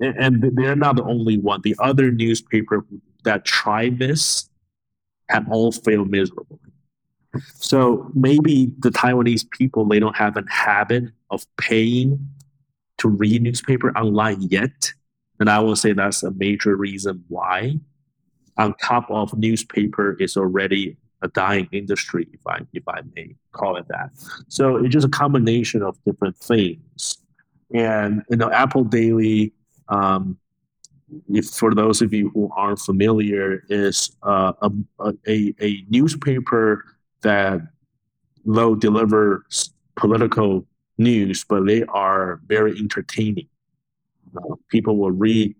And, 0.00 0.42
and 0.44 0.56
they're 0.56 0.76
not 0.76 0.96
the 0.96 1.04
only 1.04 1.38
one. 1.38 1.60
The 1.62 1.76
other 1.78 2.10
newspaper 2.10 2.84
that 3.24 3.44
tried 3.44 3.98
this 3.98 4.48
have 5.28 5.50
all 5.50 5.72
failed 5.72 6.10
miserably. 6.10 6.58
So 7.54 8.10
maybe 8.14 8.72
the 8.78 8.90
Taiwanese 8.90 9.50
people 9.50 9.86
they 9.86 9.98
don't 9.98 10.16
have 10.16 10.36
a 10.36 10.44
habit 10.50 11.04
of 11.30 11.46
paying 11.56 12.28
to 12.98 13.08
read 13.08 13.42
newspaper 13.42 13.90
online 13.96 14.42
yet. 14.42 14.92
And 15.40 15.48
I 15.48 15.58
will 15.60 15.76
say 15.76 15.92
that's 15.92 16.22
a 16.22 16.30
major 16.32 16.76
reason 16.76 17.24
why. 17.28 17.80
On 18.58 18.74
top 18.74 19.10
of 19.10 19.36
newspaper 19.36 20.14
is 20.20 20.36
already 20.36 20.98
a 21.22 21.28
dying 21.28 21.68
industry, 21.72 22.28
if 22.32 22.46
I 22.46 22.60
if 22.74 22.86
I 22.86 23.00
may 23.16 23.34
call 23.52 23.76
it 23.76 23.88
that. 23.88 24.10
So 24.48 24.76
it's 24.76 24.92
just 24.92 25.06
a 25.06 25.10
combination 25.10 25.82
of 25.82 25.96
different 26.04 26.36
things. 26.36 27.16
And 27.72 28.22
you 28.28 28.36
know, 28.36 28.50
Apple 28.50 28.84
Daily, 28.84 29.54
um, 29.88 30.36
if 31.28 31.46
for 31.46 31.74
those 31.74 32.02
of 32.02 32.12
you 32.12 32.30
who 32.30 32.50
aren't 32.56 32.78
familiar, 32.78 33.62
is 33.68 34.16
uh, 34.22 34.52
a, 34.62 34.70
a, 35.26 35.54
a 35.60 35.84
newspaper 35.88 36.84
that 37.22 37.60
though 38.44 38.74
delivers 38.74 39.72
political 39.96 40.66
news, 40.98 41.44
but 41.44 41.66
they 41.66 41.84
are 41.84 42.40
very 42.46 42.76
entertaining. 42.78 43.48
Uh, 44.36 44.54
people 44.68 44.96
will 44.96 45.10
read 45.10 45.54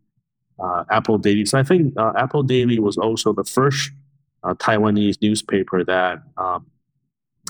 uh, 0.63 0.85
Apple 0.91 1.19
Daily. 1.19 1.45
So 1.45 1.59
I 1.59 1.63
think 1.63 1.95
uh, 1.99 2.13
Apple 2.17 2.43
Daily 2.43 2.79
was 2.79 2.97
also 2.97 3.33
the 3.33 3.45
first 3.45 3.91
uh, 4.45 4.55
Taiwanese 4.55 5.21
newspaper 5.21 5.85
that 5.85 6.23
um, 6.37 6.67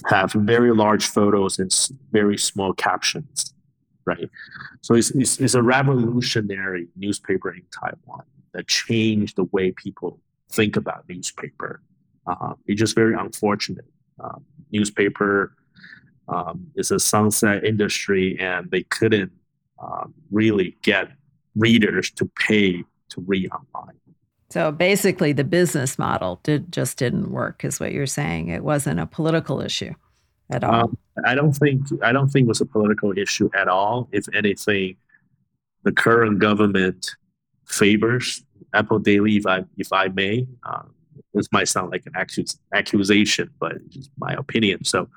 have 0.07 0.33
very 0.33 0.73
large 0.73 1.07
photos 1.07 1.59
and 1.59 1.73
very 2.11 2.37
small 2.37 2.73
captions, 2.73 3.52
right? 4.05 4.29
So 4.81 4.95
it's, 4.95 5.11
it's, 5.11 5.39
it's, 5.39 5.55
a 5.55 5.63
revolutionary 5.63 6.89
newspaper 6.97 7.53
in 7.53 7.63
Taiwan 7.71 8.25
that 8.53 8.69
changed 8.69 9.37
the 9.37 9.45
way 9.45 9.71
people 9.73 10.21
think 10.51 10.77
about 10.77 11.09
newspaper. 11.09 11.83
Uh, 12.27 12.55
it's 12.67 12.79
just 12.79 12.95
very 12.95 13.15
unfortunate. 13.15 13.85
Uh, 14.23 14.39
newspaper 14.71 15.57
um, 16.29 16.67
is 16.77 16.91
a 16.91 16.99
sunset 16.99 17.65
industry, 17.65 18.39
and 18.39 18.71
they 18.71 18.83
couldn't 18.85 19.33
um, 19.83 20.15
really 20.31 20.77
get 20.83 21.11
readers 21.57 22.11
to 22.13 22.31
pay 22.39 22.85
to 23.11 23.21
read 23.27 23.51
online. 23.51 23.97
So 24.51 24.71
basically, 24.71 25.33
the 25.33 25.45
business 25.45 25.99
model 25.99 26.39
did 26.43 26.71
just 26.71 26.99
didn't 26.99 27.31
work, 27.31 27.65
is 27.65 27.81
what 27.81 27.93
you're 27.93 28.07
saying. 28.07 28.49
It 28.49 28.63
wasn't 28.63 29.01
a 29.01 29.07
political 29.07 29.61
issue 29.61 29.95
at 30.53 30.65
all. 30.65 30.85
Um, 30.85 30.99
I 31.25 31.35
don't 31.35 31.53
think 31.53 31.87
I 32.03 32.13
don't 32.13 32.29
think 32.29 32.45
it 32.47 32.49
was 32.49 32.61
a 32.61 32.67
political 32.67 33.17
issue 33.17 33.51
at 33.59 33.69
all. 33.69 34.09
If 34.13 34.27
anything, 34.35 34.97
the 35.83 35.93
current 35.93 36.39
government 36.39 37.11
favors 37.67 38.45
Apple 38.75 38.99
Daily, 38.99 39.37
if 39.37 39.47
I 39.47 39.65
if 39.77 39.93
I 39.93 40.09
may. 40.09 40.47
Um, 40.65 40.95
this 41.35 41.49
might 41.53 41.69
sound 41.69 41.91
like 41.91 42.05
an 42.07 42.13
accusation, 42.75 43.51
but 43.59 43.73
it's 43.73 43.97
just 43.97 44.11
my 44.19 44.35
opinion. 44.35 44.85
So 44.85 45.09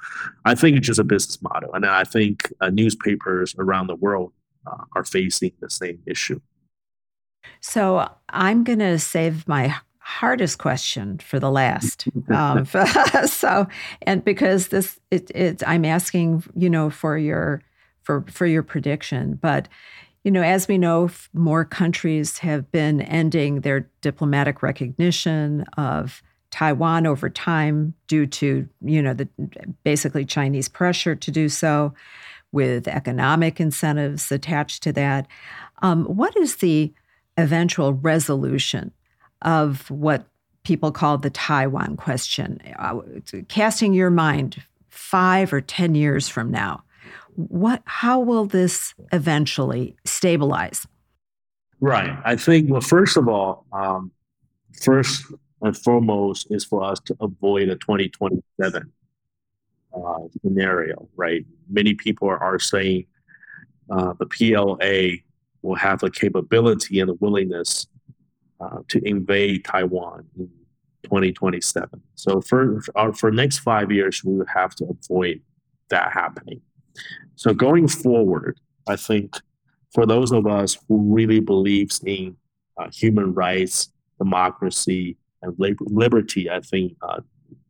I 0.46 0.56
think 0.56 0.78
it's 0.78 0.88
just 0.88 1.00
a 1.00 1.04
business 1.04 1.42
model. 1.42 1.74
And 1.74 1.86
I 1.86 2.06
think 2.06 2.54
uh, 2.62 2.70
newspapers 2.70 3.54
around 3.58 3.88
the 3.88 3.96
world 3.96 4.32
uh, 4.66 4.84
are 4.96 5.04
facing 5.04 5.52
the 5.60 5.70
same 5.70 6.00
issue. 6.06 6.40
So 7.60 8.10
I'm 8.30 8.64
going 8.64 8.80
to 8.80 8.98
save 8.98 9.48
my 9.48 9.76
hardest 10.06 10.60
question 10.60 11.18
for 11.18 11.40
the 11.40 11.50
last. 11.50 12.08
um, 12.30 12.66
so, 13.26 13.68
and 14.04 14.24
because 14.24 14.68
this, 14.68 15.00
it, 15.10 15.32
it, 15.34 15.64
I'm 15.66 15.84
asking, 15.84 16.44
you 16.56 16.70
know, 16.70 16.92
for 16.92 17.18
your, 17.18 17.64
for, 18.04 18.24
for 18.30 18.46
your 18.46 18.62
prediction, 18.62 19.40
but 19.42 19.68
you 20.24 20.32
know, 20.32 20.42
as 20.42 20.68
we 20.68 20.80
know, 20.80 21.10
more 21.34 21.64
countries 21.64 22.40
have 22.40 22.72
been 22.72 23.02
ending 23.02 23.62
their 23.62 23.88
diplomatic 24.02 24.64
recognition 24.64 25.66
of 25.78 26.24
Taiwan 26.50 27.06
over 27.06 27.30
time 27.30 27.94
due 28.08 28.26
to, 28.26 28.68
you 28.82 29.02
know, 29.04 29.14
the 29.14 29.30
basically 29.84 30.26
Chinese 30.26 30.68
pressure 30.68 31.16
to 31.16 31.30
do 31.30 31.48
so, 31.48 31.94
with 32.52 32.88
economic 32.88 33.60
incentives 33.60 34.32
attached 34.32 34.82
to 34.82 34.94
that. 34.94 35.28
Um, 35.82 36.06
what 36.06 36.36
is 36.38 36.56
the 36.56 36.94
eventual 37.38 37.94
resolution 37.94 38.92
of 39.42 39.90
what 39.90 40.26
people 40.64 40.92
call 40.92 41.18
the 41.18 41.30
Taiwan 41.30 41.96
question? 41.96 42.60
Uh, 42.78 43.00
casting 43.48 43.94
your 43.94 44.10
mind 44.10 44.62
five 44.90 45.54
or 45.54 45.62
10 45.62 45.96
years 45.96 46.28
from 46.28 46.52
now, 46.52 46.84
what 47.36 47.82
how 47.86 48.20
will 48.20 48.46
this 48.46 48.94
eventually 49.12 49.96
stabilize? 50.06 50.88
Right. 51.80 52.18
I 52.24 52.36
think 52.36 52.70
well 52.70 52.82
first 52.82 53.18
of 53.18 53.28
all 53.28 53.66
um, 53.74 54.12
first 54.82 55.26
and 55.62 55.78
foremost 55.78 56.48
is 56.50 56.64
for 56.64 56.84
us 56.84 57.00
to 57.02 57.16
avoid 57.20 57.70
a 57.70 57.76
2027 57.76 58.92
uh, 59.94 60.18
scenario 60.42 61.08
right? 61.16 61.46
Many 61.70 61.94
people 61.94 62.30
are, 62.30 62.60
saying 62.60 63.06
uh, 63.90 64.14
the 64.18 64.26
pla 64.26 64.78
will 65.62 65.76
have 65.76 66.00
the 66.00 66.10
capability 66.10 67.00
and 67.00 67.10
the 67.10 67.16
willingness 67.16 67.88
uh, 68.66 68.80
to 68.88 69.02
invade 69.08 69.64
taiwan 69.64 70.26
in 70.38 70.50
2027 71.04 72.02
so 72.16 72.42
for 72.42 72.82
our 72.96 73.14
for 73.14 73.32
next 73.32 73.60
five 73.60 73.92
years 73.92 74.24
we 74.24 74.34
would 74.34 74.48
have 74.54 74.74
to 74.74 74.86
avoid 74.86 75.40
that 75.90 76.12
happening 76.12 76.62
so 77.36 77.54
going 77.54 77.88
forward, 77.88 78.60
I 78.88 78.96
think 78.96 79.36
for 79.94 80.06
those 80.06 80.32
of 80.32 80.48
us 80.48 80.78
who 80.88 81.14
really 81.14 81.40
believes 81.40 82.02
in 82.06 82.38
uh, 82.78 82.90
human 82.92 83.34
rights, 83.34 83.92
democracy, 84.18 85.18
and 85.42 85.56
liberty, 85.58 86.50
I 86.50 86.62
think 86.62 86.96
uh, 87.02 87.22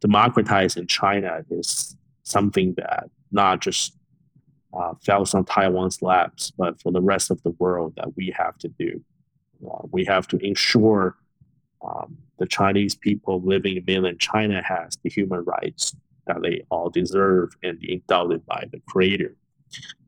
democratizing 0.02 0.88
China 0.88 1.44
is 1.50 1.96
something 2.24 2.74
that 2.78 3.10
not 3.32 3.62
just 3.62 3.98
uh, 4.74 4.94
falls 5.06 5.34
on 5.34 5.46
Taiwan's 5.46 6.02
laps, 6.02 6.52
but 6.52 6.80
for 6.82 6.92
the 6.92 7.02
rest 7.02 7.32
of 7.32 7.42
the 7.44 7.52
world 7.52 7.94
that 7.98 8.16
we 8.16 8.34
have 8.38 8.58
to 8.60 8.68
do. 8.68 9.04
We 9.92 10.06
have 10.06 10.28
to 10.30 10.38
ensure 10.38 11.16
um, 11.86 12.18
the 12.40 12.46
Chinese 12.46 12.96
people 12.96 13.42
living 13.42 13.78
in 13.78 13.84
mainland 13.86 14.20
China 14.20 14.62
has 14.64 14.98
the 15.04 15.10
human 15.10 15.44
rights 15.44 15.96
that 16.28 16.42
they 16.42 16.66
all 16.70 16.90
deserve 16.90 17.56
and 17.64 17.82
endowed 17.84 18.46
by 18.46 18.68
the 18.72 18.82
Creator. 18.88 19.36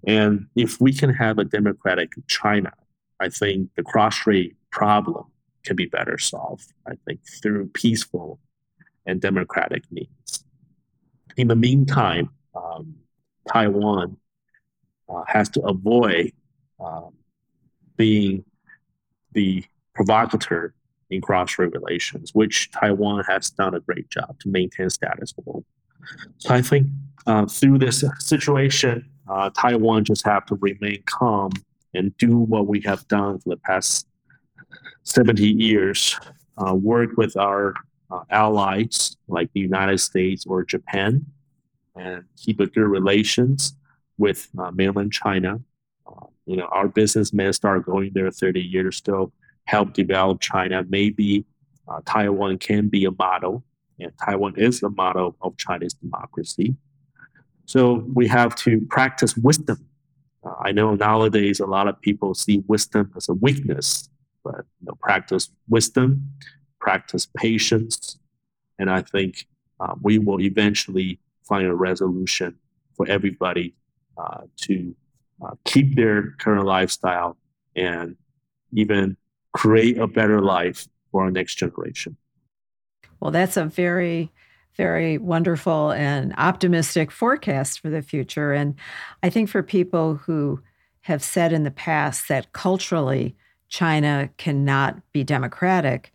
And 0.05 0.47
if 0.55 0.81
we 0.81 0.93
can 0.93 1.13
have 1.13 1.37
a 1.37 1.43
democratic 1.43 2.13
China, 2.27 2.71
I 3.19 3.29
think 3.29 3.69
the 3.75 3.83
cross-strait 3.83 4.55
problem 4.71 5.25
can 5.63 5.75
be 5.75 5.85
better 5.85 6.17
solved, 6.17 6.71
I 6.87 6.93
think, 7.05 7.19
through 7.41 7.67
peaceful 7.69 8.39
and 9.05 9.21
democratic 9.21 9.83
means. 9.91 10.43
In 11.35 11.47
the 11.47 11.55
meantime, 11.55 12.29
um, 12.55 12.95
Taiwan 13.47 14.17
uh, 15.09 15.23
has 15.27 15.49
to 15.49 15.61
avoid 15.61 16.31
um, 16.79 17.13
being 17.95 18.43
the 19.33 19.63
provocateur 19.93 20.73
in 21.09 21.21
cross-strait 21.21 21.71
relations, 21.73 22.33
which 22.33 22.71
Taiwan 22.71 23.23
has 23.25 23.49
done 23.49 23.73
a 23.73 23.79
great 23.79 24.09
job 24.09 24.39
to 24.39 24.49
maintain 24.49 24.89
status 24.89 25.31
quo. 25.31 25.63
So 26.37 26.53
I 26.53 26.61
think 26.61 26.87
uh, 27.25 27.45
through 27.45 27.79
this 27.79 28.03
situation, 28.19 29.09
uh, 29.29 29.49
Taiwan 29.49 30.05
just 30.05 30.25
have 30.25 30.45
to 30.47 30.55
remain 30.55 31.03
calm 31.05 31.51
and 31.93 32.15
do 32.17 32.37
what 32.37 32.67
we 32.67 32.81
have 32.81 33.07
done 33.07 33.39
for 33.39 33.49
the 33.49 33.57
past 33.57 34.07
70 35.03 35.43
years, 35.43 36.19
uh, 36.57 36.75
work 36.75 37.11
with 37.17 37.37
our 37.37 37.73
uh, 38.11 38.21
allies 38.29 39.17
like 39.27 39.51
the 39.53 39.59
United 39.59 39.99
States 39.99 40.45
or 40.45 40.63
Japan, 40.63 41.25
and 41.95 42.23
keep 42.37 42.59
a 42.59 42.67
good 42.67 42.87
relations 42.87 43.75
with 44.17 44.47
uh, 44.57 44.71
mainland 44.71 45.11
China. 45.11 45.59
Uh, 46.47 46.51
you 46.51 46.57
know, 46.57 46.67
our 46.71 46.87
businessmen 46.87 47.53
start 47.53 47.85
going 47.85 48.11
there 48.13 48.31
30 48.31 48.61
years 48.61 49.01
to 49.01 49.31
help 49.65 49.93
develop 49.93 50.39
China. 50.39 50.83
Maybe 50.87 51.45
Taiwan 52.05 52.57
can 52.57 52.89
be 52.89 53.05
a 53.05 53.11
model 53.11 53.63
and 53.99 54.11
Taiwan 54.23 54.53
is 54.57 54.83
a 54.83 54.89
model 54.89 55.35
of 55.41 55.57
Chinese 55.57 55.93
democracy. 55.93 56.75
So 57.65 58.05
we 58.13 58.27
have 58.27 58.55
to 58.57 58.81
practice 58.89 59.35
wisdom. 59.35 59.85
Uh, 60.43 60.53
I 60.61 60.71
know 60.71 60.95
nowadays 60.95 61.59
a 61.59 61.65
lot 61.65 61.87
of 61.87 61.99
people 62.01 62.33
see 62.33 62.63
wisdom 62.67 63.11
as 63.15 63.27
a 63.27 63.33
weakness, 63.33 64.09
but 64.43 64.65
you 64.79 64.87
know, 64.87 64.97
practice 65.01 65.49
wisdom, 65.67 66.31
practice 66.79 67.27
patience, 67.35 68.17
and 68.79 68.89
I 68.89 69.01
think 69.01 69.47
uh, 69.79 69.95
we 70.01 70.19
will 70.19 70.39
eventually 70.39 71.19
find 71.43 71.67
a 71.67 71.75
resolution 71.75 72.55
for 72.95 73.07
everybody 73.07 73.73
uh, 74.17 74.41
to 74.61 74.95
uh, 75.43 75.55
keep 75.65 75.95
their 75.95 76.31
current 76.39 76.65
lifestyle 76.65 77.37
and 77.75 78.15
even 78.73 79.17
create 79.53 79.97
a 79.97 80.07
better 80.07 80.41
life 80.41 80.87
for 81.11 81.23
our 81.23 81.31
next 81.31 81.55
generation. 81.55 82.17
Well, 83.19 83.31
that's 83.31 83.57
a 83.57 83.65
very, 83.65 84.31
very 84.75 85.17
wonderful 85.17 85.91
and 85.91 86.33
optimistic 86.37 87.11
forecast 87.11 87.79
for 87.79 87.89
the 87.89 88.01
future. 88.01 88.53
And 88.53 88.75
I 89.23 89.29
think 89.29 89.49
for 89.49 89.63
people 89.63 90.15
who 90.15 90.61
have 91.01 91.23
said 91.23 91.53
in 91.53 91.63
the 91.63 91.71
past 91.71 92.27
that 92.27 92.51
culturally 92.51 93.35
China 93.69 94.29
cannot 94.37 95.01
be 95.11 95.23
democratic, 95.23 96.13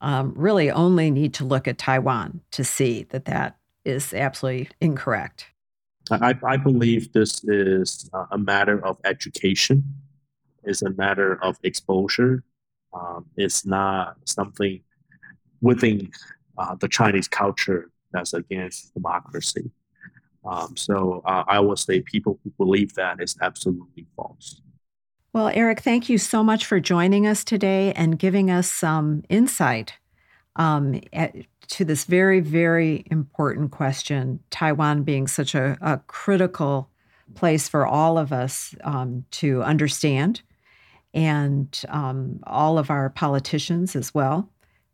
um, 0.00 0.32
really 0.36 0.70
only 0.70 1.10
need 1.10 1.34
to 1.34 1.44
look 1.44 1.66
at 1.66 1.78
Taiwan 1.78 2.40
to 2.52 2.62
see 2.62 3.04
that 3.10 3.24
that 3.24 3.56
is 3.84 4.12
absolutely 4.12 4.68
incorrect. 4.80 5.46
I, 6.10 6.34
I 6.44 6.56
believe 6.56 7.12
this 7.12 7.42
is 7.44 8.08
a 8.30 8.38
matter 8.38 8.84
of 8.84 8.98
education. 9.04 9.84
it's 10.64 10.82
a 10.82 10.90
matter 10.90 11.42
of 11.42 11.56
exposure. 11.62 12.42
Um, 12.92 13.26
it's 13.36 13.66
not 13.66 14.16
something 14.24 14.80
within 15.60 16.10
uh, 16.58 16.74
the 16.76 16.88
Chinese 16.88 17.28
culture 17.28 17.90
that's 18.12 18.32
against 18.34 18.94
democracy. 18.94 19.70
Um, 20.44 20.76
so 20.76 21.22
uh, 21.24 21.44
I 21.48 21.60
would 21.60 21.78
say 21.78 22.00
people 22.00 22.38
who 22.42 22.50
believe 22.50 22.94
that 22.94 23.20
is 23.20 23.36
absolutely 23.42 24.06
false. 24.14 24.62
Well, 25.32 25.50
Eric, 25.52 25.80
thank 25.80 26.08
you 26.08 26.18
so 26.18 26.42
much 26.42 26.64
for 26.64 26.80
joining 26.80 27.26
us 27.26 27.44
today 27.44 27.92
and 27.92 28.18
giving 28.18 28.50
us 28.50 28.70
some 28.70 29.22
insight 29.28 29.94
um, 30.56 31.00
at, 31.12 31.34
to 31.68 31.84
this 31.84 32.04
very, 32.04 32.40
very 32.40 33.04
important 33.10 33.70
question 33.70 34.40
Taiwan 34.50 35.02
being 35.02 35.26
such 35.26 35.54
a, 35.54 35.76
a 35.80 35.98
critical 36.06 36.90
place 37.34 37.68
for 37.68 37.86
all 37.86 38.18
of 38.18 38.32
us 38.32 38.74
um, 38.84 39.24
to 39.32 39.62
understand, 39.62 40.42
and 41.14 41.82
um, 41.88 42.40
all 42.46 42.78
of 42.78 42.90
our 42.90 43.10
politicians 43.10 43.96
as 43.96 44.14
well 44.14 44.48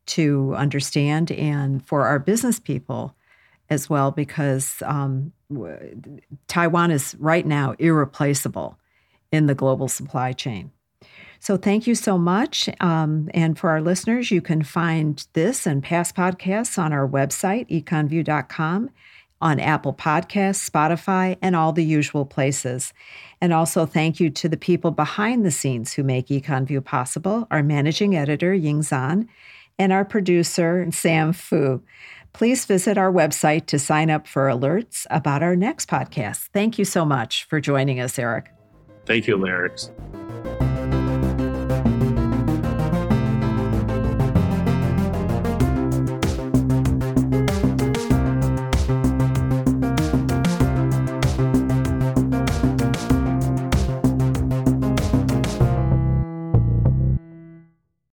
to 0.05 0.55
understand, 0.57 1.31
and 1.33 1.87
for 1.87 2.07
our 2.07 2.19
business 2.19 2.59
people 2.59 3.15
as 3.71 3.89
well, 3.89 4.11
because 4.11 4.83
um, 4.85 5.33
Taiwan 6.49 6.91
is 6.91 7.15
right 7.19 7.47
now 7.47 7.75
irreplaceable 7.79 8.79
in 9.31 9.47
the 9.47 9.55
global 9.55 9.89
supply 9.89 10.33
chain. 10.33 10.71
So 11.43 11.57
thank 11.57 11.89
you 11.89 11.97
so 11.97 12.17
much. 12.19 12.71
Um, 12.79 13.29
and 13.35 13.59
for 13.59 13.71
our 13.71 13.81
listeners, 13.81 14.31
you 14.31 14.41
can 14.41 14.63
find 14.63 15.27
this 15.33 15.67
and 15.67 15.83
past 15.83 16.15
podcasts 16.15 16.79
on 16.79 16.93
our 16.93 17.07
website, 17.07 17.69
econview.com, 17.69 18.91
on 19.41 19.59
Apple 19.59 19.93
Podcasts, 19.93 20.71
Spotify, 20.71 21.37
and 21.43 21.57
all 21.57 21.73
the 21.73 21.85
usual 21.85 22.25
places. 22.25 22.93
And 23.41 23.53
also 23.53 23.87
thank 23.87 24.21
you 24.21 24.31
to 24.31 24.49
the 24.49 24.57
people 24.57 24.93
behind 24.93 25.45
the 25.45 25.51
scenes 25.51 25.93
who 25.95 26.05
make 26.05 26.29
EconView 26.29 26.85
possible, 26.85 27.49
our 27.51 27.65
managing 27.65 28.15
editor, 28.15 28.55
Ying 28.55 28.83
Zan, 28.83 29.29
and 29.81 29.93
our 29.93 30.05
producer, 30.05 30.87
Sam 30.93 31.33
Fu. 31.33 31.83
Please 32.33 32.67
visit 32.67 32.97
our 32.97 33.13
website 33.13 33.67
to 33.67 33.81
sign 33.81 34.11
up 34.11 34.29
for 34.29 34.47
alerts 34.47 35.09
about 35.11 35.43
our 35.43 35.57
next 35.57 35.89
podcast. 35.89 36.51
Thank 36.53 36.79
you 36.79 36.85
so 36.85 37.05
much 37.05 37.43
for 37.47 37.61
joining 37.61 37.99
us, 37.99 38.17
Eric. 38.17 38.49
Thank 39.07 39.27
you, 39.27 39.37
Larry. 39.37 39.71